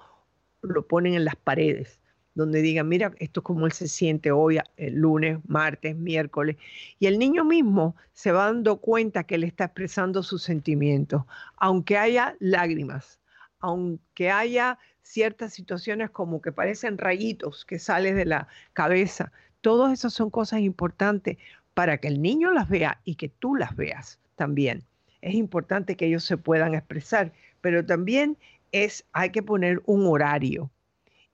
lo 0.62 0.86
ponen 0.88 1.14
en 1.14 1.26
las 1.26 1.36
paredes, 1.36 2.00
donde 2.36 2.62
digan, 2.62 2.88
mira, 2.88 3.14
esto 3.20 3.40
es 3.40 3.44
como 3.44 3.66
él 3.66 3.72
se 3.72 3.88
siente 3.88 4.32
hoy, 4.32 4.60
el 4.76 4.96
lunes, 4.96 5.40
martes, 5.48 5.96
miércoles. 5.96 6.58
Y 7.00 7.08
el 7.08 7.18
niño 7.18 7.46
mismo 7.46 7.96
se 8.14 8.34
va 8.34 8.46
dando 8.46 8.78
cuenta 8.78 9.24
que 9.24 9.36
él 9.36 9.46
está 9.46 9.66
expresando 9.66 10.22
sus 10.22 10.44
sentimientos, 10.44 11.24
aunque 11.56 11.98
haya 11.98 12.36
lágrimas, 12.40 13.20
aunque 13.60 14.30
haya 14.30 14.78
ciertas 15.02 15.54
situaciones 15.54 16.10
como 16.10 16.42
que 16.42 16.52
parecen 16.52 16.98
rayitos 16.98 17.64
que 17.64 17.80
salen 17.80 18.18
de 18.18 18.26
la 18.26 18.48
cabeza. 18.74 19.32
Todas 19.62 19.94
esas 19.94 20.14
son 20.14 20.30
cosas 20.30 20.60
importantes 20.60 21.38
para 21.74 21.98
que 22.00 22.10
el 22.10 22.22
niño 22.22 22.52
las 22.52 22.68
vea 22.68 23.00
y 23.06 23.16
que 23.16 23.30
tú 23.30 23.56
las 23.56 23.76
veas 23.78 24.20
también. 24.36 24.84
Es 25.22 25.36
importante 25.36 25.96
que 25.96 26.08
ellos 26.08 26.26
se 26.26 26.38
puedan 26.38 26.76
expresar, 26.76 27.32
pero 27.62 27.86
también 27.86 28.38
es, 28.74 29.06
hay 29.14 29.30
que 29.30 29.42
poner 29.42 29.82
un 29.86 30.06
horario 30.06 30.70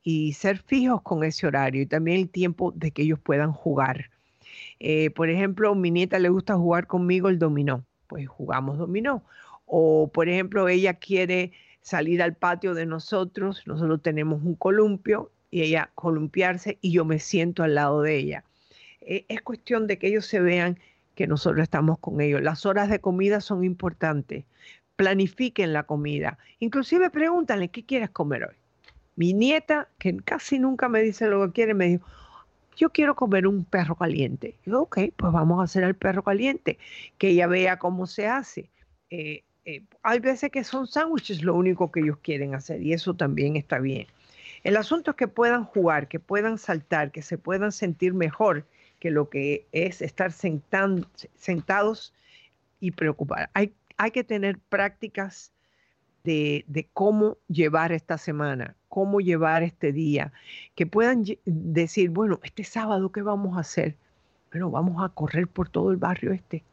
y 0.04 0.34
ser 0.34 0.58
fijos 0.60 1.02
con 1.02 1.24
ese 1.24 1.48
horario 1.48 1.82
y 1.82 1.86
también 1.86 2.20
el 2.20 2.30
tiempo 2.30 2.72
de 2.76 2.92
que 2.92 3.04
ellos 3.04 3.20
puedan 3.20 3.52
jugar. 3.52 4.10
Eh, 4.80 5.12
por 5.12 5.30
ejemplo, 5.30 5.76
mi 5.76 5.92
nieta 5.92 6.20
le 6.20 6.30
gusta 6.30 6.56
jugar 6.56 6.88
conmigo 6.88 7.30
el 7.30 7.40
dominó, 7.40 7.86
pues 8.08 8.28
jugamos 8.28 8.78
dominó. 8.78 9.24
O, 9.66 10.10
por 10.12 10.28
ejemplo, 10.28 10.68
ella 10.68 10.96
quiere 10.96 11.52
salir 11.82 12.22
al 12.22 12.36
patio 12.36 12.74
de 12.74 12.86
nosotros, 12.86 13.64
nosotros 13.66 14.02
tenemos 14.02 14.44
un 14.44 14.56
columpio 14.56 15.32
y 15.50 15.62
ella 15.62 15.92
columpiarse 15.96 16.78
y 16.82 16.92
yo 16.92 17.06
me 17.06 17.20
siento 17.20 17.64
al 17.64 17.76
lado 17.76 18.02
de 18.02 18.18
ella. 18.18 18.44
Eh, 19.02 19.26
es 19.30 19.42
cuestión 19.42 19.88
de 19.88 19.98
que 19.98 20.08
ellos 20.08 20.26
se 20.26 20.40
vean 20.40 20.80
que 21.16 21.28
nosotros 21.28 21.64
estamos 21.64 22.00
con 22.00 22.22
ellos. 22.22 22.42
Las 22.42 22.66
horas 22.66 22.90
de 22.90 23.00
comida 23.00 23.42
son 23.42 23.64
importantes. 23.64 24.46
Planifiquen 24.96 25.74
la 25.74 25.84
comida. 25.84 26.38
Inclusive 26.60 27.10
pregúntale, 27.10 27.70
¿qué 27.70 27.86
quieres 27.86 28.10
comer 28.10 28.46
hoy? 28.46 28.61
Mi 29.22 29.34
nieta, 29.34 29.88
que 30.00 30.18
casi 30.18 30.58
nunca 30.58 30.90
me 30.90 31.04
dice 31.04 31.28
lo 31.28 31.46
que 31.46 31.54
quiere, 31.54 31.76
me 31.76 31.90
dijo, 31.90 32.08
yo 32.76 32.90
quiero 32.90 33.16
comer 33.16 33.46
un 33.46 33.66
perro 33.66 33.96
caliente. 33.96 34.56
Yo, 34.66 34.82
ok, 34.82 34.98
pues 35.16 35.32
vamos 35.32 35.60
a 35.60 35.66
hacer 35.66 35.84
el 35.84 35.94
perro 35.94 36.24
caliente, 36.24 36.80
que 37.20 37.28
ella 37.28 37.46
vea 37.46 37.78
cómo 37.78 38.08
se 38.08 38.26
hace. 38.26 38.72
Eh, 39.12 39.44
eh, 39.66 39.84
hay 40.02 40.18
veces 40.22 40.50
que 40.50 40.64
son 40.64 40.88
sándwiches 40.88 41.44
lo 41.44 41.54
único 41.54 41.92
que 41.92 42.00
ellos 42.00 42.18
quieren 42.24 42.56
hacer 42.56 42.82
y 42.82 42.94
eso 42.94 43.14
también 43.14 43.58
está 43.58 43.78
bien. 43.78 44.08
El 44.64 44.76
asunto 44.76 45.12
es 45.12 45.18
que 45.18 45.28
puedan 45.28 45.66
jugar, 45.66 46.08
que 46.08 46.20
puedan 46.20 46.58
saltar, 46.58 47.12
que 47.12 47.22
se 47.22 47.38
puedan 47.38 47.72
sentir 47.72 48.16
mejor 48.16 48.66
que 49.00 49.12
lo 49.12 49.30
que 49.30 49.68
es 49.72 50.02
estar 50.02 50.32
sentados 50.32 52.12
y 52.80 52.90
preocupar. 52.90 53.52
Hay, 53.54 53.72
hay 53.98 54.10
que 54.10 54.24
tener 54.24 54.58
prácticas 54.58 55.52
de, 56.24 56.90
cómo 56.94 57.38
llevar 57.48 57.92
esta 57.92 58.18
semana, 58.18 58.76
cómo 58.90 59.20
llevar 59.20 59.64
este 59.64 59.92
día, 59.92 60.32
que 60.76 60.86
puedan 60.86 61.24
decir, 61.46 62.10
bueno, 62.10 62.40
este 62.44 62.64
sábado, 62.64 63.12
¿qué 63.12 63.22
vamos 63.22 63.58
a 63.58 63.62
hacer? 63.62 63.96
Bueno, 64.52 64.70
vamos 64.70 65.04
a 65.04 65.10
correr 65.10 65.48
por 65.48 65.70
todo 65.70 65.92
el 65.92 65.98
barrio 65.98 66.32
este, 66.34 66.64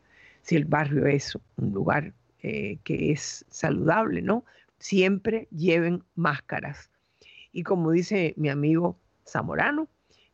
si 0.43 0.57
el 0.57 0.65
barrio 0.65 1.07
es 1.07 1.37
un 1.57 1.73
lugar 1.73 2.13
eh, 2.43 2.79
que 2.85 3.13
es 3.13 3.45
saludable, 3.49 4.23
¿no? 4.23 4.45
Siempre 4.79 5.49
lleven 5.51 6.05
máscaras. 6.15 6.91
Y 7.53 7.63
como 7.63 7.91
dice 7.91 8.35
mi 8.37 8.49
amigo 8.49 8.99
Zamorano, 9.27 9.89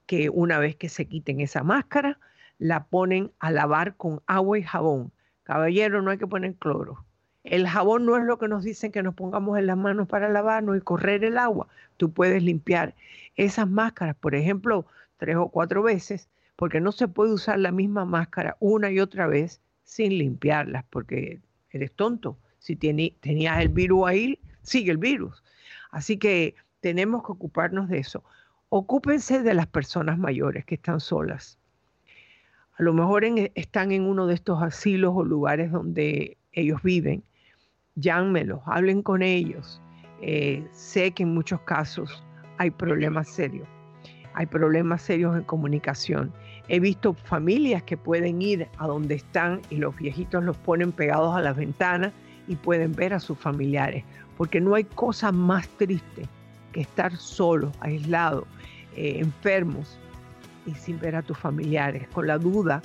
que 0.07 0.29
una 0.31 0.59
vez 0.59 0.77
que 0.77 0.89
se 0.89 1.07
quiten 1.07 1.41
esa 1.41 1.62
máscara, 1.62 2.19
la 2.59 2.85
ponen 2.85 3.33
a 3.39 3.51
lavar 3.51 3.97
con 3.97 4.23
agua 4.27 4.59
y 4.59 4.62
jabón. 4.62 5.12
Caballero, 5.45 6.03
no 6.03 6.11
hay 6.11 6.19
que 6.19 6.27
poner 6.27 6.55
cloro. 6.55 7.05
El 7.45 7.68
jabón 7.68 8.07
no 8.07 8.16
es 8.16 8.24
lo 8.24 8.38
que 8.38 8.49
nos 8.49 8.64
dicen 8.64 8.90
que 8.90 9.03
nos 9.03 9.14
pongamos 9.14 9.59
en 9.59 9.66
las 9.66 9.76
manos 9.76 10.09
para 10.09 10.28
lavarnos 10.28 10.76
y 10.76 10.80
correr 10.80 11.24
el 11.24 11.38
agua. 11.38 11.68
Tú 11.97 12.11
puedes 12.11 12.42
limpiar 12.42 12.95
esas 13.36 13.68
máscaras, 13.68 14.16
por 14.16 14.34
ejemplo, 14.34 14.86
tres 15.18 15.36
o 15.36 15.49
cuatro 15.49 15.82
veces, 15.82 16.28
porque 16.57 16.80
no 16.80 16.90
se 16.90 17.07
puede 17.07 17.32
usar 17.32 17.59
la 17.59 17.70
misma 17.70 18.05
máscara 18.05 18.57
una 18.61 18.90
y 18.90 18.99
otra 18.99 19.26
vez 19.26 19.61
sin 19.84 20.18
limpiarlas, 20.18 20.84
porque 20.90 21.40
eres 21.70 21.92
tonto. 21.92 22.38
Si 22.59 22.76
tenías 22.76 23.61
el 23.61 23.68
virus 23.68 24.09
ahí, 24.09 24.40
sigue 24.62 24.90
el 24.90 24.99
virus. 24.99 25.42
Así 25.90 26.16
que 26.16 26.55
tenemos 26.80 27.22
que 27.24 27.32
ocuparnos 27.32 27.88
de 27.88 27.99
eso 27.99 28.24
ocúpense 28.76 29.40
de 29.40 29.55
las 29.55 29.68
personas 29.68 30.18
mayores 30.18 30.64
que 30.64 30.74
están 30.74 30.99
solas. 30.99 31.61
A 32.76 32.82
lo 32.82 32.92
mejor 32.92 33.24
están 33.55 33.92
en 33.92 34.03
uno 34.03 34.26
de 34.26 34.34
estos 34.34 34.61
asilos 34.64 35.12
o 35.14 35.22
lugares 35.22 35.70
donde 35.70 36.36
ellos 36.51 36.82
viven. 36.82 37.22
Llámenlos, 37.97 38.61
hablen 38.66 39.03
con 39.03 39.22
ellos. 39.22 39.80
Eh, 40.20 40.66
sé 40.72 41.12
que 41.12 41.22
en 41.22 41.34
muchos 41.34 41.61
casos 41.61 42.24
hay 42.59 42.70
problemas 42.70 43.28
serios. 43.28 43.68
Hay 44.34 44.47
problemas 44.47 45.03
serios 45.03 45.36
en 45.36 45.45
comunicación. 45.45 46.32
He 46.68 46.80
visto 46.80 47.14
familias 47.14 47.82
que 47.84 47.97
pueden 47.97 48.42
ir 48.42 48.68
a 48.78 48.86
donde 48.86 49.14
están 49.14 49.61
y 49.70 49.76
los 49.76 49.97
viejitos 49.97 50.42
los 50.42 50.57
ponen 50.57 50.90
pegados 50.90 51.36
a 51.36 51.40
las 51.40 51.57
ventanas 51.57 52.12
y 52.49 52.57
pueden 52.57 52.92
ver 52.92 53.14
a 53.14 53.20
sus 53.20 53.38
familiares. 53.38 54.05
Porque 54.36 54.61
no 54.61 54.74
hay 54.74 54.84
cosa 54.84 55.30
más 55.30 55.68
triste 55.68 56.26
que 56.72 56.80
estar 56.80 57.14
solo, 57.16 57.70
aislado, 57.80 58.47
eh, 58.97 59.18
enfermos 59.20 59.99
y 60.66 60.74
sin 60.74 60.99
ver 60.99 61.14
a 61.14 61.22
tus 61.22 61.38
familiares, 61.38 62.09
con 62.09 62.26
la 62.26 62.38
duda 62.38 62.82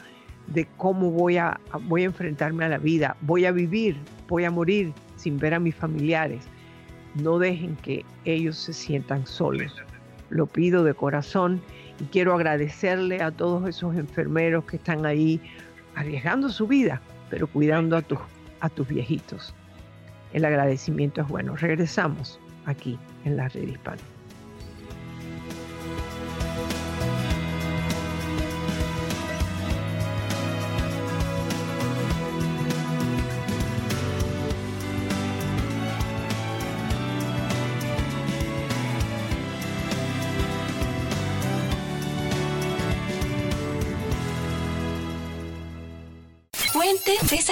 de 0.47 0.67
cómo 0.77 1.11
voy 1.11 1.37
a, 1.37 1.59
voy 1.83 2.03
a 2.03 2.05
enfrentarme 2.05 2.65
a 2.65 2.69
la 2.69 2.77
vida, 2.77 3.15
voy 3.21 3.45
a 3.45 3.51
vivir, 3.51 3.97
voy 4.29 4.45
a 4.45 4.51
morir 4.51 4.93
sin 5.17 5.37
ver 5.37 5.53
a 5.53 5.59
mis 5.59 5.75
familiares. 5.75 6.47
No 7.15 7.39
dejen 7.39 7.75
que 7.77 8.05
ellos 8.23 8.57
se 8.57 8.71
sientan 8.71 9.25
solos. 9.25 9.73
Lo 10.29 10.45
pido 10.45 10.83
de 10.83 10.93
corazón 10.93 11.61
Y 11.99 12.05
quiero 12.05 12.33
agradecerle 12.33 13.21
a 13.21 13.31
todos 13.31 13.67
esos 13.67 13.93
enfermeros 13.97 14.63
que 14.63 14.77
están 14.77 15.05
ahí 15.05 15.41
arriesgando 15.95 16.47
su 16.47 16.65
vida, 16.65 17.01
pero 17.29 17.47
cuidando 17.47 17.97
a 17.97 18.01
tus, 18.01 18.19
a 18.61 18.69
tus 18.69 18.87
viejitos. 18.87 19.53
El 20.31 20.45
agradecimiento 20.45 21.19
es 21.19 21.27
bueno. 21.27 21.57
Regresamos 21.57 22.39
aquí 22.65 22.97
en 23.25 23.35
la 23.35 23.49
red 23.49 23.67
hispana. 23.67 24.01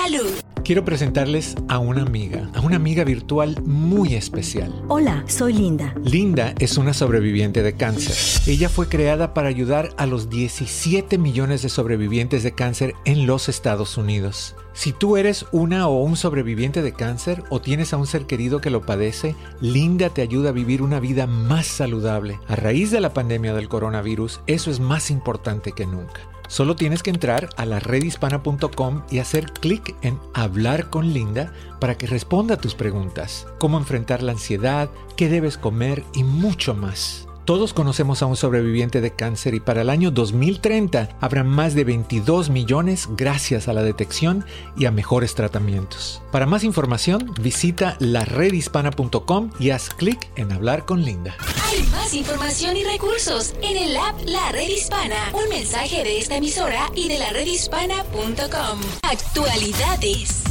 Salud. 0.08 0.32
Quiero 0.64 0.84
presentarles 0.84 1.55
a 1.70 1.80
una 1.80 2.01
amiga, 2.01 2.49
a 2.53 2.60
una 2.60 2.76
amiga 2.76 3.05
virtual 3.05 3.62
muy 3.64 4.16
especial. 4.16 4.84
Hola, 4.89 5.24
soy 5.28 5.53
Linda. 5.53 5.95
Linda 6.03 6.53
es 6.60 6.78
una 6.78 6.93
sobreviviente 6.93 7.64
de 7.64 7.78
cáncer. 7.78 8.16
Ella 8.47 8.68
fue 8.68 8.89
creada 8.89 9.34
para 9.34 9.47
ayudar 9.47 9.91
a 9.97 10.05
los 10.05 10.30
17 10.30 11.18
millones 11.18 11.62
de 11.62 11.70
sobrevivientes 11.70 12.43
de 12.43 12.53
cáncer 12.53 12.95
en 13.05 13.26
los 13.26 13.47
Estados 13.47 13.97
Unidos. 13.97 14.55
Si 14.74 14.91
tú 14.91 15.16
eres 15.16 15.45
una 15.53 15.88
o 15.88 16.03
un 16.03 16.18
sobreviviente 16.18 16.82
de 16.82 16.91
cáncer 16.91 17.43
o 17.49 17.62
tienes 17.62 17.93
a 17.93 17.97
un 17.97 18.05
ser 18.05 18.26
querido 18.26 18.60
que 18.60 18.70
lo 18.70 18.82
padece, 18.82 19.36
Linda 19.62 20.10
te 20.10 20.22
ayuda 20.22 20.49
a 20.49 20.53
vivir 20.53 20.82
una 20.82 20.99
vida 20.99 21.28
más 21.28 21.66
saludable. 21.66 22.39
A 22.47 22.55
raíz 22.55 22.91
de 22.91 22.99
la 22.99 23.14
pandemia 23.14 23.53
del 23.53 23.70
coronavirus, 23.70 24.41
eso 24.47 24.70
es 24.70 24.82
más 24.82 25.12
importante 25.12 25.72
que 25.72 25.86
nunca. 25.86 26.22
Solo 26.48 26.76
tienes 26.76 27.04
que 27.04 27.10
entrar 27.10 27.50
a 27.58 27.66
la 27.66 27.80
redhispana.com 27.80 29.04
y 29.12 29.20
hacer 29.20 29.52
clic 29.52 29.95
en 30.02 30.20
Hablar 30.34 30.89
con 30.89 31.14
Linda 31.14 31.52
para 31.80 31.98
que 31.98 32.08
responda 32.08 32.56
a 32.56 32.58
tus 32.58 32.74
preguntas, 32.74 33.48
cómo 33.60 33.78
enfrentar 33.78 34.24
la 34.24 34.32
ansiedad, 34.32 34.89
qué 35.16 35.30
debes 35.30 35.58
comer 35.58 36.04
y 36.14 36.24
mucho 36.24 36.74
más. 36.74 37.27
Todos 37.48 37.74
conocemos 37.74 38.22
a 38.22 38.26
un 38.26 38.36
sobreviviente 38.36 39.00
de 39.00 39.12
cáncer 39.12 39.54
y 39.54 39.62
para 39.62 39.80
el 39.80 39.89
año 39.89 40.12
2030 40.12 41.18
habrá 41.22 41.45
más 41.45 41.76
de 41.76 41.86
22 41.86 42.50
millones 42.50 43.08
gracias 43.16 43.70
a 43.70 43.74
la 43.74 43.84
detección 43.84 44.43
y 44.76 44.84
a 44.84 44.91
mejores 44.91 45.34
tratamientos. 45.34 46.22
Para 46.30 46.45
más 46.45 46.66
información, 46.66 47.34
visita 47.39 47.95
laredhispana.com 48.00 49.52
y 49.62 49.70
haz 49.70 49.91
clic 49.91 50.30
en 50.36 50.52
Hablar 50.52 50.84
con 50.84 51.06
Linda. 51.06 51.38
Hay 51.72 51.84
más 51.84 52.14
información 52.14 52.76
y 52.76 52.84
recursos 52.84 53.54
en 53.62 53.78
el 53.78 53.95
app 53.95 54.20
La 54.26 54.52
Red 54.52 54.68
Hispana. 54.68 55.32
Un 55.32 55.48
mensaje 55.48 56.04
de 56.04 56.18
esta 56.18 56.36
emisora 56.36 56.91
y 56.95 57.08
de 57.08 57.18
la 57.18 57.30
redhispana.com. 57.30 58.82
Actualidades. 59.04 60.43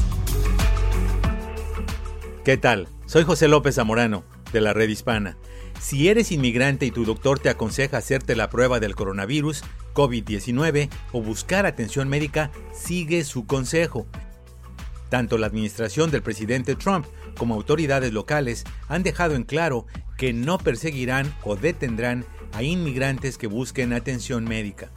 ¿Qué 2.42 2.56
tal? 2.56 2.88
Soy 3.04 3.24
José 3.24 3.48
López 3.48 3.74
Zamorano, 3.74 4.24
de 4.50 4.62
la 4.62 4.72
Red 4.72 4.88
Hispana. 4.88 5.36
Si 5.86 6.08
eres 6.08 6.32
inmigrante 6.32 6.84
y 6.84 6.90
tu 6.90 7.04
doctor 7.04 7.38
te 7.38 7.48
aconseja 7.48 7.98
hacerte 7.98 8.34
la 8.34 8.50
prueba 8.50 8.80
del 8.80 8.96
coronavirus, 8.96 9.62
COVID-19 9.94 10.88
o 11.12 11.22
buscar 11.22 11.64
atención 11.64 12.08
médica, 12.08 12.50
sigue 12.74 13.22
su 13.22 13.46
consejo. 13.46 14.04
Tanto 15.10 15.38
la 15.38 15.46
administración 15.46 16.10
del 16.10 16.24
presidente 16.24 16.74
Trump 16.74 17.06
como 17.38 17.54
autoridades 17.54 18.12
locales 18.12 18.64
han 18.88 19.04
dejado 19.04 19.36
en 19.36 19.44
claro 19.44 19.86
que 20.18 20.32
no 20.32 20.58
perseguirán 20.58 21.32
o 21.44 21.54
detendrán 21.54 22.24
a 22.52 22.64
inmigrantes 22.64 23.38
que 23.38 23.46
busquen 23.46 23.92
atención 23.92 24.42
médica. 24.42 24.90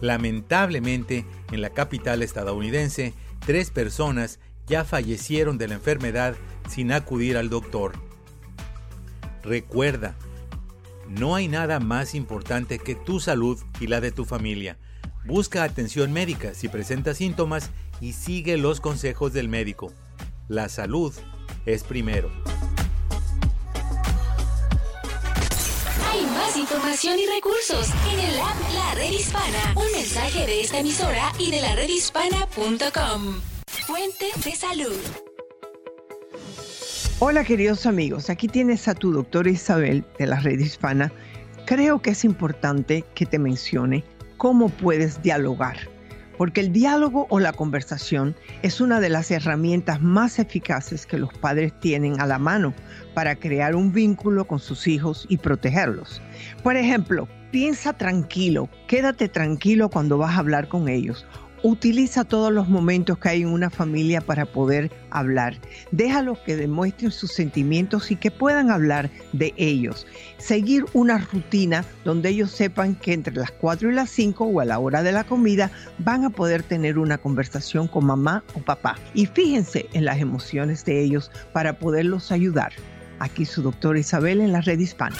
Lamentablemente, 0.00 1.26
en 1.50 1.60
la 1.60 1.70
capital 1.70 2.22
estadounidense, 2.22 3.14
tres 3.44 3.72
personas 3.72 4.38
ya 4.68 4.84
fallecieron 4.84 5.58
de 5.58 5.66
la 5.66 5.74
enfermedad 5.74 6.36
sin 6.68 6.92
acudir 6.92 7.36
al 7.36 7.50
doctor. 7.50 8.09
Recuerda, 9.42 10.14
no 11.08 11.34
hay 11.34 11.48
nada 11.48 11.80
más 11.80 12.14
importante 12.14 12.78
que 12.78 12.94
tu 12.94 13.20
salud 13.20 13.58
y 13.80 13.86
la 13.86 14.00
de 14.00 14.12
tu 14.12 14.24
familia. 14.24 14.78
Busca 15.24 15.64
atención 15.64 16.12
médica 16.12 16.54
si 16.54 16.68
presentas 16.68 17.18
síntomas 17.18 17.70
y 18.00 18.12
sigue 18.12 18.56
los 18.56 18.80
consejos 18.80 19.32
del 19.32 19.48
médico. 19.48 19.92
La 20.48 20.68
salud 20.68 21.14
es 21.66 21.84
primero. 21.84 22.30
Hay 26.10 26.22
más 26.26 26.56
información 26.56 27.18
y 27.18 27.26
recursos 27.26 27.88
en 28.12 28.20
el 28.20 28.40
app 28.40 28.56
La 28.74 28.94
Red 28.94 29.12
Hispana. 29.12 29.74
Un 29.76 29.92
mensaje 29.92 30.46
de 30.46 30.60
esta 30.60 30.78
emisora 30.78 31.32
y 31.38 31.50
de 31.50 31.60
la 31.60 31.74
redhispana.com. 31.76 33.40
Fuente 33.86 34.26
de 34.44 34.56
salud. 34.56 35.29
Hola 37.22 37.44
queridos 37.44 37.84
amigos, 37.84 38.30
aquí 38.30 38.48
tienes 38.48 38.88
a 38.88 38.94
tu 38.94 39.12
doctora 39.12 39.50
Isabel 39.50 40.06
de 40.18 40.26
la 40.26 40.40
red 40.40 40.58
hispana. 40.58 41.12
Creo 41.66 42.00
que 42.00 42.12
es 42.12 42.24
importante 42.24 43.04
que 43.14 43.26
te 43.26 43.38
mencione 43.38 44.04
cómo 44.38 44.70
puedes 44.70 45.20
dialogar, 45.20 45.76
porque 46.38 46.62
el 46.62 46.72
diálogo 46.72 47.26
o 47.28 47.38
la 47.38 47.52
conversación 47.52 48.34
es 48.62 48.80
una 48.80 49.00
de 49.00 49.10
las 49.10 49.30
herramientas 49.30 50.00
más 50.00 50.38
eficaces 50.38 51.04
que 51.04 51.18
los 51.18 51.30
padres 51.34 51.78
tienen 51.78 52.18
a 52.22 52.26
la 52.26 52.38
mano 52.38 52.72
para 53.12 53.36
crear 53.36 53.76
un 53.76 53.92
vínculo 53.92 54.46
con 54.46 54.58
sus 54.58 54.86
hijos 54.86 55.26
y 55.28 55.36
protegerlos. 55.36 56.22
Por 56.62 56.78
ejemplo, 56.78 57.28
piensa 57.50 57.92
tranquilo, 57.92 58.70
quédate 58.88 59.28
tranquilo 59.28 59.90
cuando 59.90 60.16
vas 60.16 60.36
a 60.36 60.38
hablar 60.38 60.68
con 60.68 60.88
ellos 60.88 61.26
Utiliza 61.62 62.24
todos 62.24 62.50
los 62.50 62.68
momentos 62.68 63.18
que 63.18 63.28
hay 63.28 63.42
en 63.42 63.48
una 63.48 63.68
familia 63.68 64.22
para 64.22 64.46
poder 64.46 64.90
hablar. 65.10 65.58
Déjalos 65.90 66.38
que 66.38 66.56
demuestren 66.56 67.10
sus 67.10 67.32
sentimientos 67.32 68.10
y 68.10 68.16
que 68.16 68.30
puedan 68.30 68.70
hablar 68.70 69.10
de 69.34 69.52
ellos. 69.58 70.06
Seguir 70.38 70.86
una 70.94 71.18
rutina 71.18 71.84
donde 72.04 72.30
ellos 72.30 72.50
sepan 72.50 72.94
que 72.94 73.12
entre 73.12 73.34
las 73.34 73.50
4 73.50 73.90
y 73.90 73.94
las 73.94 74.08
5 74.08 74.44
o 74.44 74.60
a 74.60 74.64
la 74.64 74.78
hora 74.78 75.02
de 75.02 75.12
la 75.12 75.24
comida 75.24 75.70
van 75.98 76.24
a 76.24 76.30
poder 76.30 76.62
tener 76.62 76.96
una 76.96 77.18
conversación 77.18 77.88
con 77.88 78.06
mamá 78.06 78.42
o 78.54 78.60
papá. 78.60 78.96
Y 79.12 79.26
fíjense 79.26 79.86
en 79.92 80.06
las 80.06 80.18
emociones 80.18 80.84
de 80.86 81.02
ellos 81.02 81.30
para 81.52 81.78
poderlos 81.78 82.32
ayudar. 82.32 82.72
Aquí 83.20 83.44
su 83.44 83.60
doctora 83.62 83.98
Isabel 83.98 84.40
en 84.40 84.50
la 84.50 84.62
red 84.62 84.78
hispana. 84.78 85.14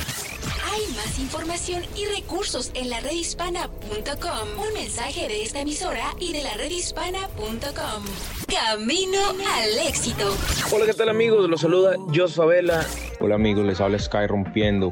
Hay 0.73 0.87
más 0.95 1.19
información 1.19 1.83
y 1.95 2.07
recursos 2.07 2.71
en 2.75 2.89
la 2.89 2.99
redhispana.com. 3.01 4.49
Un 4.59 4.73
mensaje 4.73 5.29
de 5.29 5.43
esta 5.43 5.61
emisora 5.61 6.15
y 6.19 6.33
de 6.33 6.43
la 6.43 6.55
redhispana.com. 6.55 8.05
Camino 8.49 9.19
al 9.29 9.87
éxito. 9.87 10.35
Hola, 10.73 10.87
¿qué 10.87 10.95
tal 10.95 11.11
amigos? 11.11 11.49
Los 11.49 11.61
saluda 11.61 11.95
Jos 12.15 12.35
Favela. 12.35 12.87
Hola 13.21 13.35
amigos, 13.35 13.67
les 13.67 13.81
habla 13.83 13.99
Sky 13.99 14.27
Rompiendo. 14.27 14.91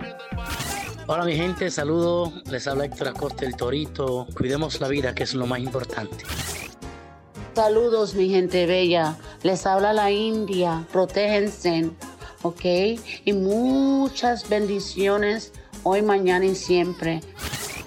Hola 1.07 1.25
mi 1.25 1.35
gente, 1.35 1.71
saludo. 1.71 2.31
Les 2.51 2.69
habla 2.69 2.85
Héctor 2.85 3.09
Acosta 3.09 3.47
el 3.47 3.57
Torito. 3.57 4.27
Cuidemos 4.37 4.83
la 4.83 4.89
vida, 4.89 5.15
que 5.15 5.23
es 5.23 5.33
lo 5.33 5.47
más 5.47 5.61
importante. 5.61 6.27
Saludos 7.55 8.15
mi 8.15 8.29
gente 8.29 8.67
bella. 8.67 9.17
Les 9.43 9.65
habla 9.65 9.95
la 9.95 10.11
India. 10.11 10.85
Protéjense. 10.93 11.91
¿Ok? 12.43 12.65
Y 13.25 13.33
muchas 13.33 14.49
bendiciones 14.49 15.53
hoy, 15.83 16.03
mañana 16.03 16.45
y 16.45 16.55
siempre. 16.55 17.21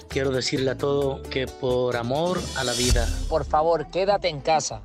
Quiero 0.08 0.30
decirle 0.30 0.72
a 0.72 0.76
todo 0.76 1.22
que 1.22 1.46
por 1.46 1.96
amor 1.96 2.38
a 2.56 2.64
la 2.64 2.72
vida. 2.74 3.08
Por 3.28 3.44
favor, 3.44 3.86
quédate 3.90 4.28
en 4.28 4.40
casa. 4.40 4.82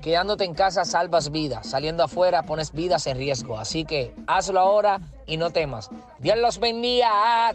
Quedándote 0.00 0.44
en 0.44 0.54
casa 0.54 0.84
salvas 0.84 1.30
vidas. 1.30 1.68
Saliendo 1.68 2.04
afuera 2.04 2.44
pones 2.44 2.72
vidas 2.72 3.06
en 3.06 3.18
riesgo. 3.18 3.58
Así 3.58 3.84
que 3.84 4.14
hazlo 4.26 4.60
ahora 4.60 5.00
y 5.26 5.36
no 5.36 5.50
temas. 5.50 5.90
Dios 6.20 6.38
los 6.38 6.58
bendiga. 6.58 7.52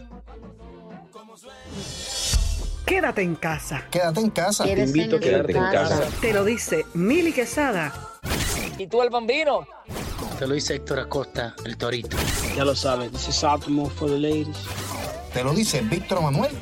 Quédate 2.84 3.22
en 3.22 3.34
casa. 3.34 3.84
Quédate 3.90 4.20
en 4.20 4.30
casa. 4.30 4.64
Te 4.64 4.84
invito 4.84 5.16
a 5.16 5.20
quedarte 5.20 5.52
en 5.52 5.64
casa. 5.64 6.02
Te 6.20 6.32
lo 6.32 6.44
dice 6.44 6.84
Mili 6.94 7.32
Quesada. 7.32 7.92
¿Y 8.78 8.86
tú 8.86 9.02
el 9.02 9.10
bambino? 9.10 9.66
Te 10.38 10.46
lo 10.46 10.54
dice 10.54 10.74
Héctor 10.74 11.00
Acosta, 11.00 11.54
el 11.64 11.76
Torito. 11.78 12.16
Ya 12.54 12.64
lo 12.64 12.74
sabes, 12.74 13.10
this 13.10 13.28
is 13.28 13.42
Optimal 13.42 13.90
for 13.90 14.08
the 14.08 14.18
ladies. 14.18 14.56
Te 15.32 15.42
lo 15.42 15.54
dice 15.54 15.80
Víctor 15.80 16.20
Manuel. 16.20 16.52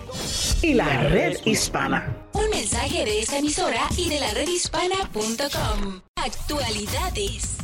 Y 0.63 0.75
la 0.75 1.03
red 1.09 1.39
hispana. 1.45 2.29
Un 2.33 2.51
mensaje 2.51 3.05
de 3.05 3.21
esta 3.21 3.39
emisora 3.39 3.83
y 3.97 4.09
de 4.09 4.21
la 4.21 4.31
redhispana.com. 4.33 6.03
Actualidades. 6.17 7.59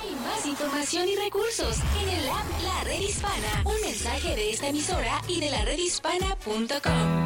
Hay 0.00 0.14
más 0.16 0.44
información 0.46 1.08
y 1.08 1.16
recursos 1.16 1.78
en 2.02 2.08
el 2.08 2.28
app 2.28 2.44
La 2.62 2.84
Red 2.84 3.00
Hispana. 3.00 3.62
Un 3.64 3.80
mensaje 3.80 4.36
de 4.36 4.50
esta 4.50 4.68
emisora 4.68 5.20
y 5.26 5.40
de 5.40 5.50
la 5.50 5.64
redhispana.com. 5.64 7.25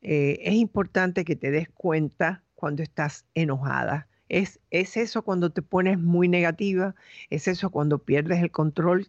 eh, 0.03 0.41
es 0.43 0.55
importante 0.55 1.25
que 1.25 1.37
te 1.37 1.53
des 1.53 1.69
cuenta 1.69 2.43
cuando 2.57 2.83
estás 2.83 3.25
enojada. 3.35 4.09
Es, 4.29 4.59
es 4.71 4.97
eso 4.97 5.23
cuando 5.23 5.51
te 5.51 5.63
pones 5.63 6.01
muy 6.01 6.27
negativa, 6.29 6.97
es 7.31 7.47
eso 7.47 7.71
cuando 7.71 8.01
pierdes 8.01 8.43
el 8.43 8.51
control 8.51 9.07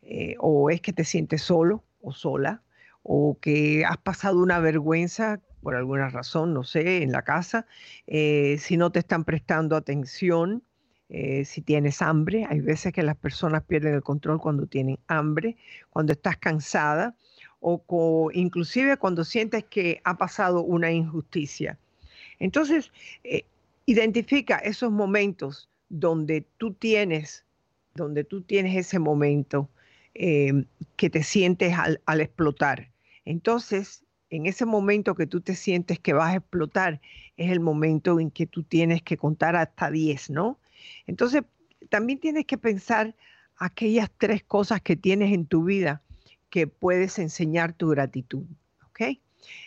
eh, 0.00 0.36
o 0.38 0.70
es 0.70 0.80
que 0.80 0.94
te 0.94 1.04
sientes 1.04 1.42
solo 1.42 1.84
o 2.00 2.12
sola 2.12 2.62
o 3.02 3.36
que 3.40 3.84
has 3.84 3.98
pasado 3.98 4.42
una 4.42 4.60
vergüenza 4.60 5.40
por 5.62 5.76
alguna 5.76 6.08
razón, 6.08 6.52
no 6.52 6.64
sé, 6.64 7.02
en 7.02 7.12
la 7.12 7.22
casa, 7.22 7.66
eh, 8.06 8.56
si 8.58 8.76
no 8.76 8.90
te 8.90 8.98
están 8.98 9.24
prestando 9.24 9.76
atención, 9.76 10.62
eh, 11.08 11.44
si 11.44 11.60
tienes 11.60 12.02
hambre, 12.02 12.46
hay 12.48 12.60
veces 12.60 12.92
que 12.92 13.02
las 13.02 13.16
personas 13.16 13.62
pierden 13.62 13.94
el 13.94 14.02
control 14.02 14.40
cuando 14.40 14.66
tienen 14.66 14.98
hambre, 15.06 15.56
cuando 15.90 16.12
estás 16.12 16.36
cansada 16.38 17.14
o 17.60 18.30
inclusive 18.32 18.96
cuando 18.96 19.24
sientes 19.24 19.62
que 19.64 20.00
ha 20.02 20.18
pasado 20.18 20.62
una 20.62 20.90
injusticia. 20.90 21.78
Entonces, 22.40 22.90
eh, 23.22 23.44
identifica 23.86 24.56
esos 24.56 24.90
momentos 24.90 25.70
donde 25.88 26.44
tú 26.58 26.72
tienes, 26.72 27.44
donde 27.94 28.24
tú 28.24 28.42
tienes 28.42 28.76
ese 28.76 28.98
momento 28.98 29.68
que 30.14 31.08
te 31.10 31.22
sientes 31.22 31.72
al, 31.72 32.00
al 32.04 32.20
explotar. 32.20 32.90
Entonces, 33.24 34.04
en 34.32 34.46
ese 34.46 34.64
momento 34.64 35.14
que 35.14 35.26
tú 35.26 35.42
te 35.42 35.54
sientes 35.54 35.98
que 35.98 36.14
vas 36.14 36.32
a 36.32 36.36
explotar, 36.38 37.02
es 37.36 37.50
el 37.52 37.60
momento 37.60 38.18
en 38.18 38.30
que 38.30 38.46
tú 38.46 38.62
tienes 38.62 39.02
que 39.02 39.18
contar 39.18 39.56
hasta 39.56 39.90
10, 39.90 40.30
¿no? 40.30 40.58
Entonces, 41.06 41.42
también 41.90 42.18
tienes 42.18 42.46
que 42.46 42.56
pensar 42.56 43.14
aquellas 43.58 44.10
tres 44.16 44.42
cosas 44.42 44.80
que 44.80 44.96
tienes 44.96 45.34
en 45.34 45.44
tu 45.44 45.64
vida 45.64 46.02
que 46.48 46.66
puedes 46.66 47.18
enseñar 47.18 47.74
tu 47.74 47.90
gratitud, 47.90 48.44
¿ok? 48.86 49.18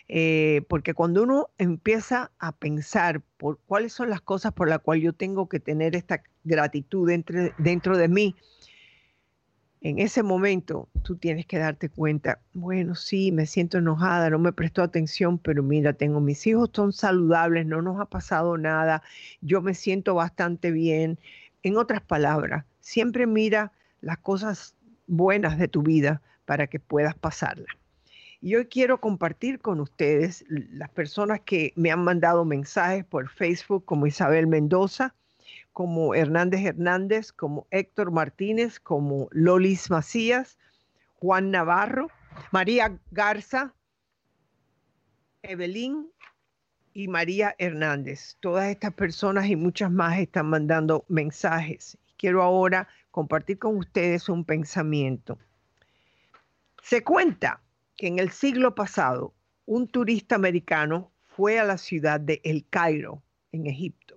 Eh, 0.08 0.62
porque 0.68 0.94
cuando 0.94 1.22
uno 1.22 1.48
empieza 1.58 2.32
a 2.40 2.50
pensar 2.50 3.22
por 3.36 3.60
cuáles 3.66 3.92
son 3.92 4.10
las 4.10 4.20
cosas 4.20 4.52
por 4.52 4.68
las 4.68 4.80
cuales 4.80 5.04
yo 5.04 5.12
tengo 5.12 5.48
que 5.48 5.60
tener 5.60 5.94
esta 5.94 6.24
gratitud 6.42 7.08
dentro 7.58 7.96
de 7.96 8.08
mí, 8.08 8.34
en 9.88 10.00
ese 10.00 10.24
momento 10.24 10.88
tú 11.04 11.14
tienes 11.14 11.46
que 11.46 11.58
darte 11.58 11.88
cuenta, 11.88 12.40
bueno, 12.54 12.96
sí, 12.96 13.30
me 13.30 13.46
siento 13.46 13.78
enojada, 13.78 14.30
no 14.30 14.40
me 14.40 14.52
prestó 14.52 14.82
atención, 14.82 15.38
pero 15.38 15.62
mira, 15.62 15.92
tengo 15.92 16.20
mis 16.20 16.44
hijos, 16.48 16.70
son 16.74 16.92
saludables, 16.92 17.66
no 17.66 17.80
nos 17.82 18.00
ha 18.00 18.06
pasado 18.06 18.58
nada, 18.58 19.04
yo 19.42 19.62
me 19.62 19.74
siento 19.74 20.16
bastante 20.16 20.72
bien. 20.72 21.20
En 21.62 21.76
otras 21.76 22.02
palabras, 22.02 22.64
siempre 22.80 23.28
mira 23.28 23.70
las 24.00 24.18
cosas 24.18 24.74
buenas 25.06 25.56
de 25.56 25.68
tu 25.68 25.82
vida 25.82 26.20
para 26.46 26.66
que 26.66 26.80
puedas 26.80 27.14
pasarla. 27.14 27.68
Y 28.40 28.56
hoy 28.56 28.66
quiero 28.66 29.00
compartir 29.00 29.60
con 29.60 29.78
ustedes 29.78 30.44
las 30.48 30.90
personas 30.90 31.42
que 31.42 31.72
me 31.76 31.92
han 31.92 32.02
mandado 32.02 32.44
mensajes 32.44 33.04
por 33.04 33.28
Facebook, 33.28 33.84
como 33.84 34.08
Isabel 34.08 34.48
Mendoza, 34.48 35.14
como 35.76 36.14
Hernández 36.14 36.64
Hernández, 36.64 37.32
como 37.34 37.66
Héctor 37.70 38.10
Martínez, 38.10 38.80
como 38.80 39.28
Lolis 39.30 39.90
Macías, 39.90 40.56
Juan 41.16 41.50
Navarro, 41.50 42.08
María 42.50 42.98
Garza, 43.10 43.74
Evelyn 45.42 46.10
y 46.94 47.08
María 47.08 47.54
Hernández. 47.58 48.38
Todas 48.40 48.70
estas 48.70 48.94
personas 48.94 49.48
y 49.48 49.56
muchas 49.56 49.90
más 49.90 50.18
están 50.18 50.46
mandando 50.46 51.04
mensajes. 51.08 51.98
Quiero 52.16 52.42
ahora 52.42 52.88
compartir 53.10 53.58
con 53.58 53.76
ustedes 53.76 54.30
un 54.30 54.46
pensamiento. 54.46 55.38
Se 56.82 57.04
cuenta 57.04 57.60
que 57.98 58.06
en 58.06 58.18
el 58.18 58.30
siglo 58.30 58.74
pasado 58.74 59.34
un 59.66 59.88
turista 59.88 60.36
americano 60.36 61.12
fue 61.26 61.58
a 61.58 61.64
la 61.64 61.76
ciudad 61.76 62.18
de 62.18 62.40
El 62.44 62.66
Cairo, 62.66 63.22
en 63.52 63.66
Egipto 63.66 64.15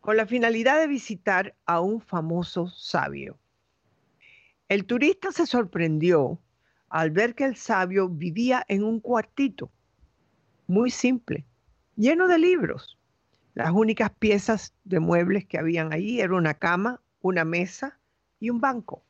con 0.00 0.16
la 0.16 0.26
finalidad 0.26 0.80
de 0.80 0.86
visitar 0.86 1.54
a 1.66 1.80
un 1.80 2.00
famoso 2.00 2.68
sabio. 2.68 3.38
El 4.68 4.84
turista 4.84 5.32
se 5.32 5.46
sorprendió 5.46 6.38
al 6.88 7.10
ver 7.10 7.34
que 7.34 7.44
el 7.44 7.56
sabio 7.56 8.08
vivía 8.08 8.64
en 8.68 8.82
un 8.82 9.00
cuartito 9.00 9.70
muy 10.66 10.90
simple, 10.90 11.44
lleno 11.96 12.28
de 12.28 12.38
libros. 12.38 12.96
Las 13.54 13.72
únicas 13.72 14.10
piezas 14.10 14.72
de 14.84 15.00
muebles 15.00 15.44
que 15.44 15.58
habían 15.58 15.92
allí 15.92 16.20
eran 16.20 16.36
una 16.36 16.54
cama, 16.54 17.00
una 17.20 17.44
mesa 17.44 17.98
y 18.38 18.50
un 18.50 18.60
banco. 18.60 19.02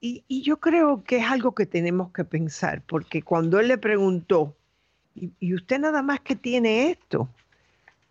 Y, 0.00 0.42
yo 0.42 0.58
creo 0.58 1.04
que 1.04 1.18
es 1.18 1.26
algo 1.26 1.54
que 1.54 1.66
tenemos 1.66 2.10
que 2.12 2.24
pensar, 2.24 2.82
porque 2.86 3.20
cuando 3.20 3.60
él 3.60 3.68
le 3.68 3.76
preguntó, 3.76 4.56
¿y, 5.14 5.54
usted 5.54 5.78
nada 5.78 6.00
más 6.00 6.20
que 6.20 6.36
tiene 6.36 6.90
esto? 6.90 7.28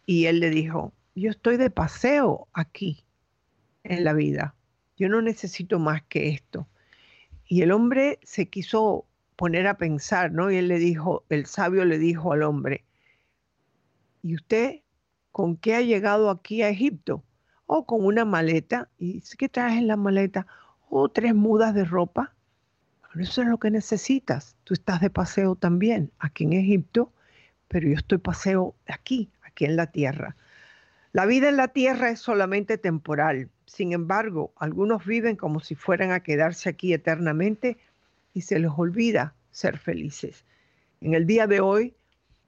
Y 0.09 0.25
él 0.25 0.39
le 0.39 0.49
dijo, 0.49 0.91
yo 1.13 1.29
estoy 1.29 1.57
de 1.57 1.69
paseo 1.69 2.47
aquí 2.53 3.05
en 3.83 4.03
la 4.03 4.13
vida, 4.13 4.55
yo 4.97 5.07
no 5.07 5.21
necesito 5.21 5.77
más 5.77 6.01
que 6.01 6.29
esto. 6.29 6.67
Y 7.45 7.61
el 7.61 7.71
hombre 7.71 8.17
se 8.23 8.49
quiso 8.49 9.05
poner 9.35 9.67
a 9.67 9.77
pensar, 9.77 10.31
¿no? 10.31 10.49
Y 10.49 10.55
él 10.55 10.67
le 10.67 10.79
dijo, 10.79 11.25
el 11.29 11.45
sabio 11.45 11.85
le 11.85 11.99
dijo 11.99 12.33
al 12.33 12.41
hombre, 12.41 12.85
¿y 14.23 14.33
usted 14.33 14.81
con 15.31 15.57
qué 15.57 15.75
ha 15.75 15.81
llegado 15.81 16.31
aquí 16.31 16.63
a 16.63 16.69
Egipto? 16.69 17.23
O 17.67 17.77
oh, 17.77 17.85
con 17.85 18.03
una 18.03 18.25
maleta. 18.25 18.89
¿Y 18.97 19.21
qué 19.37 19.47
traes 19.47 19.77
en 19.77 19.85
la 19.85 19.95
maleta? 19.95 20.47
O 20.89 21.01
oh, 21.01 21.09
tres 21.09 21.35
mudas 21.35 21.75
de 21.75 21.85
ropa. 21.85 22.33
eso 23.19 23.43
es 23.43 23.47
lo 23.47 23.59
que 23.59 23.69
necesitas. 23.69 24.57
Tú 24.63 24.73
estás 24.73 25.01
de 25.01 25.11
paseo 25.11 25.55
también 25.55 26.11
aquí 26.17 26.45
en 26.45 26.53
Egipto, 26.53 27.13
pero 27.67 27.87
yo 27.87 27.93
estoy 27.93 28.17
paseo 28.17 28.73
aquí, 28.87 29.29
en 29.65 29.75
la 29.75 29.87
tierra. 29.87 30.35
La 31.11 31.25
vida 31.25 31.49
en 31.49 31.57
la 31.57 31.69
tierra 31.69 32.09
es 32.09 32.19
solamente 32.19 32.77
temporal. 32.77 33.49
Sin 33.65 33.93
embargo, 33.93 34.53
algunos 34.57 35.05
viven 35.05 35.35
como 35.35 35.59
si 35.59 35.75
fueran 35.75 36.11
a 36.11 36.21
quedarse 36.21 36.69
aquí 36.69 36.93
eternamente 36.93 37.77
y 38.33 38.41
se 38.41 38.59
les 38.59 38.71
olvida 38.75 39.33
ser 39.51 39.77
felices. 39.77 40.45
En 41.01 41.13
el 41.13 41.25
día 41.25 41.47
de 41.47 41.61
hoy, 41.61 41.95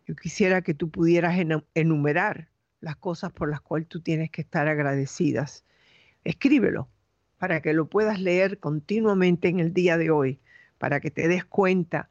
yo 0.06 0.16
quisiera 0.16 0.62
que 0.62 0.74
tú 0.74 0.90
pudieras 0.90 1.38
enumerar 1.74 2.50
las 2.82 2.96
cosas 2.98 3.32
por 3.32 3.50
las 3.50 3.62
cuales 3.62 3.88
tú 3.88 4.02
tienes 4.02 4.30
que 4.30 4.42
estar 4.42 4.68
agradecidas. 4.68 5.64
Escríbelo, 6.24 6.90
para 7.38 7.62
que 7.62 7.74
lo 7.74 7.88
puedas 7.88 8.20
leer 8.20 8.60
continuamente 8.60 9.48
en 9.48 9.60
el 9.60 9.74
día 9.74 9.98
de 9.98 10.12
hoy, 10.12 10.40
para 10.78 11.00
que 11.00 11.10
te 11.10 11.28
des 11.28 11.46
cuenta 11.46 12.10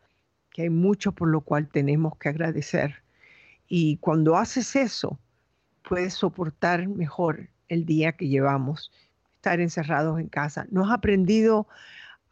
que 0.50 0.62
hay 0.62 0.70
mucho 0.70 1.12
por 1.12 1.28
lo 1.28 1.42
cual 1.42 1.68
tenemos 1.68 2.16
que 2.16 2.28
agradecer. 2.28 3.02
Y 3.72 3.98
cuando 3.98 4.36
haces 4.36 4.74
eso, 4.74 5.20
puedes 5.88 6.14
soportar 6.14 6.88
mejor 6.88 7.48
el 7.68 7.86
día 7.86 8.10
que 8.10 8.26
llevamos, 8.26 8.90
estar 9.36 9.60
encerrados 9.60 10.18
en 10.18 10.26
casa. 10.26 10.66
¿No 10.72 10.84
has 10.84 10.90
aprendido 10.90 11.68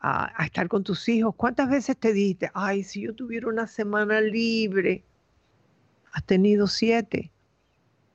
a, 0.00 0.32
a, 0.36 0.46
estar 0.46 0.66
con 0.66 0.82
tus 0.82 1.08
hijos? 1.08 1.36
¿Cuántas 1.36 1.70
veces 1.70 1.96
te 1.96 2.12
dijiste, 2.12 2.50
ay, 2.54 2.82
si 2.82 3.02
yo 3.02 3.14
tuviera 3.14 3.46
una 3.46 3.68
semana 3.68 4.20
libre? 4.20 5.04
Has 6.12 6.24
tenido 6.24 6.66
siete. 6.66 7.30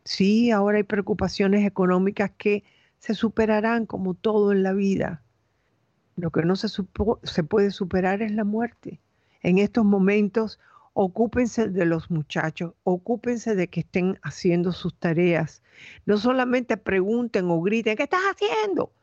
Sí, 0.03 0.51
ahora 0.51 0.79
hay 0.79 0.83
preocupaciones 0.83 1.65
económicas 1.65 2.29
que 2.37 2.65
se 2.99 3.15
superarán 3.15 3.85
como 3.85 4.15
todo 4.15 4.51
en 4.51 4.63
la 4.63 4.73
vida. 4.73 5.23
Lo 6.17 6.29
que 6.29 6.41
no 6.41 6.57
se, 6.57 6.67
se 6.67 7.43
puede 7.45 7.71
superar 7.71 8.21
es 8.21 8.33
la 8.33 8.43
muerte. 8.43 8.99
En 9.43 9.59
estos 9.59 9.85
momentos, 9.85 10.59
ocúpense 10.93 11.67
de 11.67 11.85
los 11.85 12.11
muchachos, 12.11 12.73
ocúpense 12.83 13.55
de 13.55 13.67
que 13.67 13.81
estén 13.81 14.19
haciendo 14.21 14.71
sus 14.71 14.95
tareas. 14.97 15.61
No 16.05 16.17
solamente 16.17 16.77
pregunten 16.77 17.49
o 17.49 17.61
griten, 17.61 17.97
¿qué 17.97 18.03
estás 18.03 18.21
haciendo? 18.21 18.93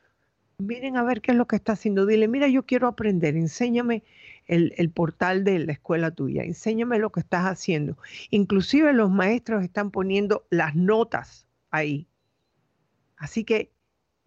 Miren 0.59 0.97
a 0.97 1.03
ver 1.03 1.21
qué 1.21 1.33
es 1.33 1.37
lo 1.37 1.47
que 1.47 1.57
está 1.57 1.73
haciendo. 1.73 2.07
Dile, 2.07 2.29
mira, 2.29 2.47
yo 2.49 2.65
quiero 2.65 2.87
aprender, 2.87 3.37
enséñame 3.37 4.05
el, 4.47 4.91
portal 4.91 5.43
de 5.45 5.59
la 5.61 5.73
escuela 5.73 6.11
tuya, 6.11 6.43
enséñame 6.43 6.99
lo 6.99 7.11
que 7.11 7.21
estás 7.21 7.45
haciendo. 7.47 7.97
Inclusive 8.31 8.93
los 8.93 9.11
maestros 9.11 9.65
están 9.65 9.91
poniendo 9.91 10.47
las 10.51 10.77
notas 10.77 11.47
ahí. 11.71 12.07
Así 13.17 13.45
que 13.45 13.73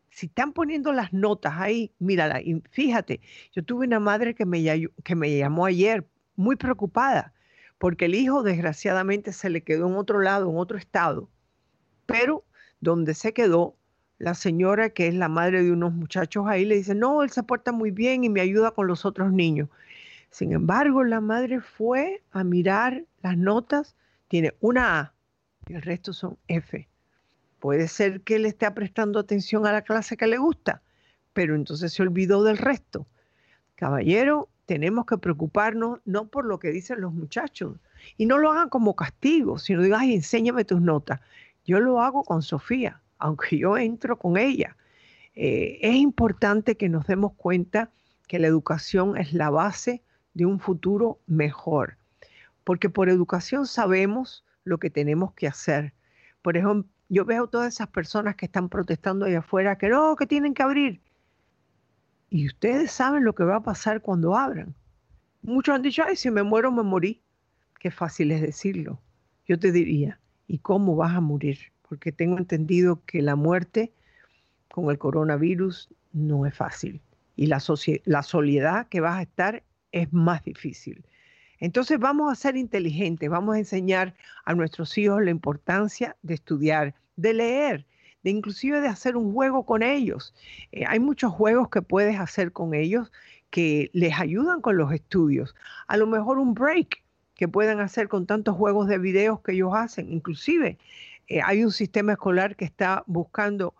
si 0.09 0.28
están 0.28 0.53
poniendo 0.53 0.91
las 0.91 1.14
notas 1.14 1.53
ahí, 1.57 1.91
mírala, 1.99 2.41
y 2.41 2.61
fíjate, 2.72 3.22
yo 3.51 3.64
tuve 3.64 3.88
una 3.88 3.99
madre 3.99 4.36
que 4.36 4.45
me, 4.45 4.64
que 5.03 5.16
me 5.16 5.38
llamó 5.38 5.66
ayer 5.66 6.07
muy 6.36 6.55
preocupada 6.55 7.33
porque 7.84 8.06
el 8.06 8.16
hijo 8.16 8.44
desgraciadamente 8.44 9.34
se 9.34 9.50
le 9.50 9.60
quedó 9.62 9.90
en 9.90 9.98
otro 9.98 10.22
lado, 10.22 10.50
en 10.50 10.56
otro 10.56 10.78
estado, 10.78 11.28
pero 12.06 12.46
donde 12.80 13.14
se 13.14 13.34
quedó, 13.34 13.76
la 14.20 14.36
señora 14.36 14.92
que 14.92 15.10
es 15.10 15.14
la 15.14 15.28
madre 15.28 15.64
de 15.64 15.72
unos 15.74 15.92
muchachos 15.92 16.46
ahí 16.48 16.64
le 16.64 16.76
dice, 16.76 16.96
no, 16.96 17.24
él 17.24 17.30
se 17.32 17.44
porta 17.44 17.74
muy 17.74 17.92
bien 17.92 18.24
y 18.24 18.30
me 18.30 18.40
ayuda 18.40 18.72
con 18.72 18.88
los 18.88 19.04
otros 19.04 19.34
niños. 19.34 19.68
Sin 20.30 20.54
embargo, 20.54 21.04
la 21.04 21.20
madre 21.20 21.60
fue 21.60 22.24
a 22.32 22.46
mirar 22.46 23.04
las 23.22 23.38
notas, 23.38 23.98
tiene 24.30 24.54
una 24.62 25.02
A 25.02 25.14
y 25.68 25.74
el 25.74 25.82
resto 25.82 26.14
son 26.14 26.38
F. 26.48 26.88
Puede 27.60 27.90
ser 27.90 28.22
que 28.22 28.38
él 28.38 28.46
esté 28.46 28.72
prestando 28.72 29.20
atención 29.20 29.68
a 29.68 29.74
la 29.74 29.82
clase 29.82 30.16
que 30.16 30.28
le 30.28 30.38
gusta, 30.38 30.82
pero 31.34 31.54
entonces 31.54 31.92
se 31.92 32.02
olvidó 32.02 32.46
del 32.46 32.60
resto. 32.60 33.06
Caballero, 33.76 34.48
tenemos 34.66 35.05
que 35.05 35.18
preocuparnos 35.18 35.99
no 36.05 36.28
por 36.28 36.45
lo 36.45 36.59
que 36.59 36.72
dicen 36.72 37.01
los 37.01 37.14
muchachos 37.14 37.78
y 38.18 38.26
no 38.26 38.38
lo 38.38 38.51
hagan 38.51 38.70
como 38.70 38.95
castigo, 38.95 39.59
sino 39.59 39.82
digan, 39.82 40.01
ay, 40.01 40.16
enséñame 40.16 40.66
tus 40.66 40.82
notas. 40.82 41.20
Yo 41.66 41.80
lo 41.80 42.01
hago 42.01 42.24
con 42.24 42.41
Sofía, 42.41 43.01
aunque 43.18 43.57
yo 43.57 43.78
entro 43.78 44.18
con 44.18 44.38
ella. 44.38 44.76
Eh, 45.36 45.80
es 45.82 45.95
importante 45.95 46.78
que 46.78 46.89
nos 46.89 47.07
demos 47.07 47.34
cuenta 47.34 47.89
que 48.28 48.39
la 48.39 48.47
educación 48.47 49.18
es 49.18 49.34
la 49.34 49.49
base 49.49 50.03
de 50.34 50.45
un 50.45 50.59
futuro 50.59 51.20
mejor, 51.28 51.97
porque 52.64 52.89
por 52.89 53.09
educación 53.09 53.66
sabemos 53.66 54.45
lo 54.64 54.78
que 54.78 54.89
tenemos 54.89 55.34
que 55.34 55.47
hacer. 55.47 55.93
Por 56.41 56.57
ejemplo, 56.57 56.89
yo 57.09 57.26
veo 57.26 57.47
todas 57.47 57.74
esas 57.74 57.88
personas 57.89 58.36
que 58.36 58.45
están 58.45 58.70
protestando 58.70 59.26
allá 59.26 59.39
afuera 59.39 59.78
que 59.78 59.89
no, 59.89 60.16
que 60.16 60.26
tienen 60.26 60.53
que 60.53 60.64
abrir. 60.64 61.01
Y 62.34 62.48
ustedes 62.48 62.92
saben 62.92 63.26
lo 63.26 63.36
que 63.36 63.44
va 63.44 63.58
a 63.58 63.64
pasar 63.64 64.02
cuando 64.02 64.36
abran. 64.36 64.74
Muchos 65.44 65.76
han 65.76 65.84
dicho, 65.84 66.02
ay, 66.04 66.16
si 66.16 66.32
me 66.32 66.42
muero, 66.42 66.72
me 66.72 66.82
morí. 66.82 67.22
Qué 67.80 67.92
fácil 67.92 68.32
es 68.32 68.42
decirlo. 68.42 69.00
Yo 69.48 69.60
te 69.60 69.72
diría, 69.72 70.20
¿y 70.48 70.58
cómo 70.58 70.96
vas 70.96 71.14
a 71.14 71.22
morir? 71.22 71.60
Porque 71.88 72.12
tengo 72.12 72.40
entendido 72.40 73.04
que 73.06 73.22
la 73.22 73.36
muerte 73.36 73.94
con 74.72 74.90
el 74.90 74.98
coronavirus 74.98 75.90
no 76.12 76.48
es 76.48 76.56
fácil. 76.56 77.02
Y 77.36 77.46
la, 77.46 77.62
la 78.06 78.24
soledad 78.24 78.88
que 78.88 79.00
vas 79.00 79.20
a 79.20 79.22
estar 79.22 79.62
es 79.92 80.12
más 80.12 80.44
difícil. 80.44 81.06
Entonces 81.60 82.00
vamos 82.00 82.32
a 82.32 82.36
ser 82.36 82.58
inteligentes, 82.58 83.30
vamos 83.30 83.58
a 83.58 83.60
enseñar 83.60 84.16
a 84.44 84.56
nuestros 84.56 84.98
hijos 84.98 85.22
la 85.22 85.30
importancia 85.30 86.18
de 86.24 86.34
estudiar, 86.34 86.96
de 87.16 87.34
leer, 87.36 87.86
de 88.24 88.32
inclusive 88.32 88.82
de 88.82 88.88
hacer 88.88 89.16
un 89.16 89.34
juego 89.34 89.66
con 89.66 89.84
ellos. 89.84 90.34
Eh, 90.72 90.86
hay 90.88 91.00
muchos 91.00 91.32
juegos 91.32 91.70
que 91.70 91.82
puedes 91.82 92.20
hacer 92.20 92.52
con 92.52 92.74
ellos 92.74 93.12
que 93.50 93.92
les 93.94 94.20
ayudan 94.20 94.62
con 94.62 94.78
los 94.78 94.92
estudios. 94.92 95.56
A 95.88 95.98
lo 95.98 96.08
mejor 96.08 96.40
un 96.40 96.54
break 96.54 97.04
que 97.36 97.48
puedan 97.48 97.80
hacer 97.80 98.08
con 98.08 98.26
tantos 98.26 98.56
juegos 98.56 98.88
de 98.88 98.98
videos 98.98 99.42
que 99.42 99.52
ellos 99.52 99.74
hacen. 99.76 100.12
Inclusive 100.12 100.78
eh, 101.28 101.42
hay 101.44 101.64
un 101.64 101.72
sistema 101.72 102.14
escolar 102.14 102.56
que 102.56 102.66
está 102.66 103.04
buscando 103.06 103.76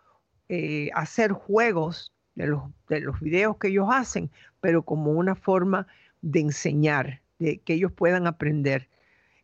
eh, 0.50 0.90
hacer 0.94 1.32
juegos 1.32 2.12
de 2.36 2.48
los, 2.48 2.64
de 2.90 3.00
los 3.00 3.20
videos 3.20 3.58
que 3.58 3.70
ellos 3.70 3.88
hacen, 3.92 4.30
pero 4.60 4.84
como 4.84 5.12
una 5.12 5.36
forma 5.36 5.88
de 6.22 6.42
enseñar, 6.42 7.22
de 7.40 7.60
que 7.60 7.74
ellos 7.74 7.92
puedan 7.92 8.28
aprender. 8.28 8.90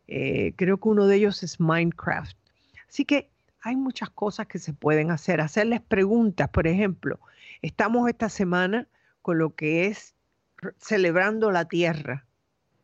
creo 0.06 0.78
que 0.78 0.88
uno 0.88 1.06
de 1.06 1.16
ellos 1.16 1.42
es 1.42 1.60
Minecraft. 1.60 2.36
Así 2.88 3.04
que 3.04 3.30
hay 3.62 3.76
muchas 3.76 4.10
cosas 4.10 4.46
que 4.46 4.58
se 4.58 4.72
pueden 4.72 5.10
hacer. 5.10 5.40
Hacerles 5.40 5.80
preguntas, 5.80 6.48
por 6.48 6.66
ejemplo, 6.66 7.20
estamos 7.62 8.08
esta 8.08 8.28
semana 8.28 8.88
con 9.22 9.38
lo 9.38 9.54
que 9.54 9.86
es 9.86 10.14
celebrando 10.78 11.50
la 11.50 11.66
tierra, 11.66 12.26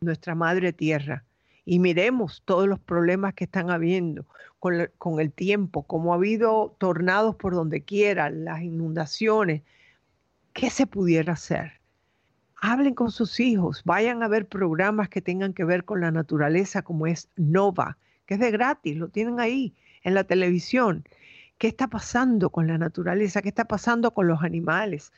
nuestra 0.01 0.35
madre 0.35 0.73
tierra, 0.73 1.23
y 1.65 1.79
miremos 1.79 2.43
todos 2.45 2.67
los 2.67 2.79
problemas 2.79 3.33
que 3.33 3.43
están 3.43 3.69
habiendo 3.69 4.25
con, 4.59 5.19
el 5.19 5.31
tiempo, 5.31 5.83
como 5.83 6.13
ha 6.13 6.15
habido 6.15 6.75
tornados 6.79 7.35
por 7.35 7.53
donde 7.53 7.83
quiera, 7.83 8.29
las 8.29 8.61
inundaciones. 8.61 9.63
¿Qué 10.53 10.69
se 10.69 10.87
pudiera 10.87 11.33
hacer? 11.33 11.73
Hablen 12.61 12.95
con 12.95 13.11
sus 13.11 13.39
hijos, 13.39 13.83
vayan 13.85 14.23
a 14.23 14.27
ver 14.27 14.47
programas 14.47 15.09
que 15.09 15.21
tengan 15.21 15.53
que 15.53 15.65
ver 15.65 15.83
con 15.83 16.01
la 16.01 16.09
naturaleza, 16.09 16.81
como 16.81 17.05
es 17.05 17.29
Nova, 17.35 17.97
que 18.25 18.35
es 18.35 18.39
de 18.39 18.49
gratis, 18.49 18.97
lo 18.97 19.09
tienen 19.09 19.39
ahí 19.39 19.75
en 20.07 20.13
la 20.13 20.23
televisión. 20.23 21.03
¿Qué 21.57 21.67
está 21.67 21.87
pasando 21.87 22.49
con 22.49 22.65
la 22.67 22.77
naturaleza? 22.77 23.41
¿Qué 23.41 23.49
está 23.49 23.65
pasando 23.65 24.13
con 24.13 24.27
los 24.27 24.41
animales? 24.41 25.11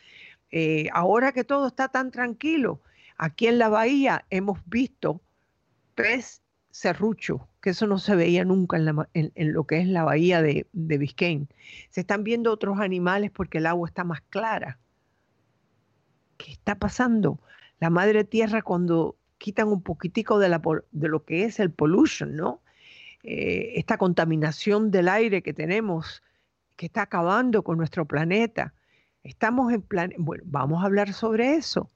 Eh, 0.51 0.89
ahora 0.93 1.31
que 1.31 1.43
todo 1.43 1.67
está 1.67 1.89
tan 1.89 2.09
tranquilo, 2.09 2.81
aquí 3.15 3.45
en 3.45 3.59
la 3.59 3.69
bahía 3.69 4.25
hemos 4.31 4.59
visto 4.65 5.21
pez 5.93 6.41
serrucho, 6.71 7.47
que 7.61 7.69
eso 7.69 7.85
no 7.85 7.99
se 7.99 8.15
veía 8.15 8.45
nunca 8.45 8.77
en, 9.13 9.53
lo 9.53 9.63
que 9.65 9.79
es 9.79 9.87
la 9.87 10.03
bahía 10.03 10.41
de, 10.41 10.65
de 10.73 10.97
Biscayne. 10.97 11.45
Se 11.91 12.01
están 12.01 12.23
viendo 12.23 12.51
otros 12.51 12.79
animales 12.79 13.29
porque 13.29 13.59
el 13.59 13.67
agua 13.67 13.87
está 13.87 14.03
más 14.03 14.21
clara. 14.29 14.79
¿Qué 16.37 16.51
está 16.51 16.79
pasando? 16.79 17.39
La 17.79 17.91
madre 17.91 18.23
tierra 18.23 18.63
cuando 18.63 19.17
quitan 19.37 19.67
un 19.67 19.83
poquitico 19.83 20.39
de, 20.39 20.49
de 20.91 21.07
lo 21.09 21.25
que 21.25 21.43
es 21.43 21.59
el 21.59 21.69
pollution, 21.69 22.35
¿no? 22.35 22.61
Eh, 23.23 23.73
esta 23.75 23.97
contaminación 23.97 24.91
del 24.91 25.09
aire 25.09 25.41
que 25.41 25.53
tenemos, 25.53 26.23
que 26.77 26.85
está 26.85 27.01
acabando 27.03 27.63
con 27.63 27.77
nuestro 27.77 28.05
planeta. 28.05 28.73
Estamos 29.23 29.73
en 29.73 29.81
plan, 29.81 30.13
bueno, 30.17 30.43
vamos 30.45 30.81
a 30.81 30.85
hablar 30.85 31.11
sobre 31.13 31.55
eso. 31.55 31.89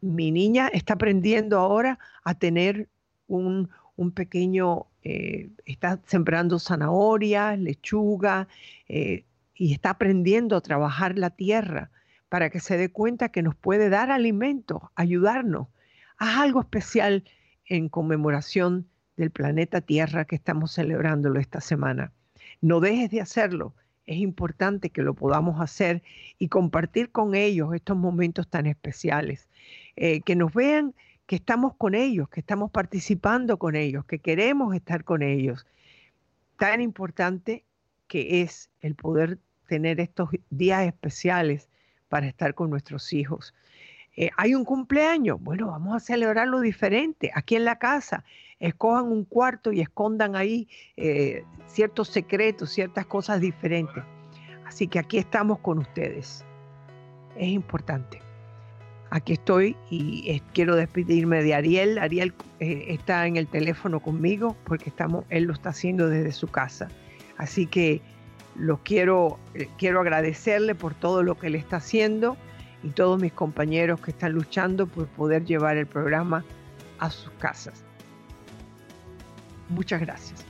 Mi 0.00 0.32
niña 0.32 0.68
está 0.68 0.94
aprendiendo 0.94 1.58
ahora 1.58 1.98
a 2.24 2.34
tener 2.34 2.88
un, 3.28 3.70
pequeño, 4.14 4.86
eh, 5.04 5.50
está 5.64 6.00
sembrando 6.06 6.58
zanahorias, 6.58 7.58
lechuga, 7.58 8.48
eh, 8.88 9.24
y 9.54 9.72
está 9.72 9.90
aprendiendo 9.90 10.56
a 10.56 10.60
trabajar 10.60 11.16
la 11.16 11.30
tierra 11.30 11.90
para 12.28 12.50
que 12.50 12.60
se 12.60 12.76
dé 12.76 12.90
cuenta 12.90 13.30
que 13.30 13.42
nos 13.42 13.54
puede 13.54 13.88
dar 13.88 14.10
alimento, 14.10 14.90
ayudarnos. 14.96 15.68
Haz 16.18 16.38
algo 16.38 16.60
especial 16.60 17.24
en 17.64 17.88
conmemoración 17.88 18.88
del 19.16 19.30
planeta 19.30 19.80
Tierra 19.80 20.24
que 20.24 20.36
estamos 20.36 20.72
celebrándolo 20.72 21.40
esta 21.40 21.60
semana. 21.60 22.12
No 22.60 22.80
dejes 22.80 23.10
de 23.10 23.20
hacerlo. 23.20 23.74
Es 24.06 24.18
importante 24.18 24.90
que 24.90 25.02
lo 25.02 25.14
podamos 25.14 25.60
hacer 25.60 26.02
y 26.38 26.48
compartir 26.48 27.10
con 27.10 27.34
ellos 27.34 27.74
estos 27.74 27.96
momentos 27.96 28.48
tan 28.48 28.66
especiales. 28.66 29.48
Eh, 29.96 30.20
que 30.20 30.36
nos 30.36 30.52
vean 30.52 30.94
que 31.26 31.36
estamos 31.36 31.74
con 31.76 31.94
ellos, 31.94 32.28
que 32.28 32.40
estamos 32.40 32.70
participando 32.70 33.58
con 33.58 33.74
ellos, 33.74 34.04
que 34.04 34.20
queremos 34.20 34.74
estar 34.74 35.02
con 35.02 35.22
ellos. 35.22 35.66
Tan 36.58 36.80
importante 36.80 37.64
que 38.06 38.42
es 38.42 38.70
el 38.80 38.94
poder 38.94 39.38
tener 39.66 39.98
estos 40.00 40.30
días 40.50 40.86
especiales 40.86 41.68
para 42.08 42.28
estar 42.28 42.54
con 42.54 42.70
nuestros 42.70 43.12
hijos. 43.12 43.54
Eh, 44.16 44.30
hay 44.36 44.54
un 44.54 44.64
cumpleaños, 44.64 45.40
bueno, 45.40 45.68
vamos 45.68 45.94
a 45.94 46.00
celebrarlo 46.00 46.60
diferente, 46.60 47.30
aquí 47.34 47.56
en 47.56 47.64
la 47.64 47.78
casa. 47.78 48.24
Escojan 48.58 49.06
un 49.06 49.24
cuarto 49.24 49.72
y 49.72 49.80
escondan 49.80 50.34
ahí 50.34 50.68
eh, 50.96 51.44
ciertos 51.66 52.08
secretos, 52.08 52.70
ciertas 52.70 53.04
cosas 53.06 53.40
diferentes. 53.40 54.02
Así 54.64 54.88
que 54.88 54.98
aquí 54.98 55.18
estamos 55.18 55.58
con 55.58 55.78
ustedes. 55.78 56.44
es 57.36 57.48
importante. 57.48 58.22
Aquí 59.10 59.34
estoy 59.34 59.76
y 59.88 60.40
quiero 60.52 60.74
despedirme 60.74 61.42
de 61.42 61.54
Ariel. 61.54 61.98
Ariel 61.98 62.34
eh, 62.58 62.86
está 62.88 63.26
en 63.26 63.36
el 63.36 63.46
teléfono 63.46 64.00
conmigo 64.00 64.56
porque 64.64 64.90
estamos, 64.90 65.24
él 65.28 65.44
lo 65.44 65.52
está 65.52 65.70
haciendo 65.70 66.08
desde 66.08 66.32
su 66.32 66.48
casa. 66.48 66.88
Así 67.36 67.66
que 67.66 68.00
lo 68.56 68.78
quiero, 68.82 69.38
eh, 69.54 69.68
quiero 69.78 70.00
agradecerle 70.00 70.74
por 70.74 70.94
todo 70.94 71.22
lo 71.22 71.38
que 71.38 71.46
él 71.46 71.54
está 71.54 71.76
haciendo 71.76 72.36
y 72.86 72.90
todos 72.90 73.20
mis 73.20 73.32
compañeros 73.32 74.00
que 74.00 74.12
están 74.12 74.32
luchando 74.32 74.86
por 74.86 75.08
poder 75.08 75.44
llevar 75.44 75.76
el 75.76 75.86
programa 75.86 76.44
a 77.00 77.10
sus 77.10 77.32
casas. 77.32 77.84
Muchas 79.68 80.00
gracias. 80.00 80.46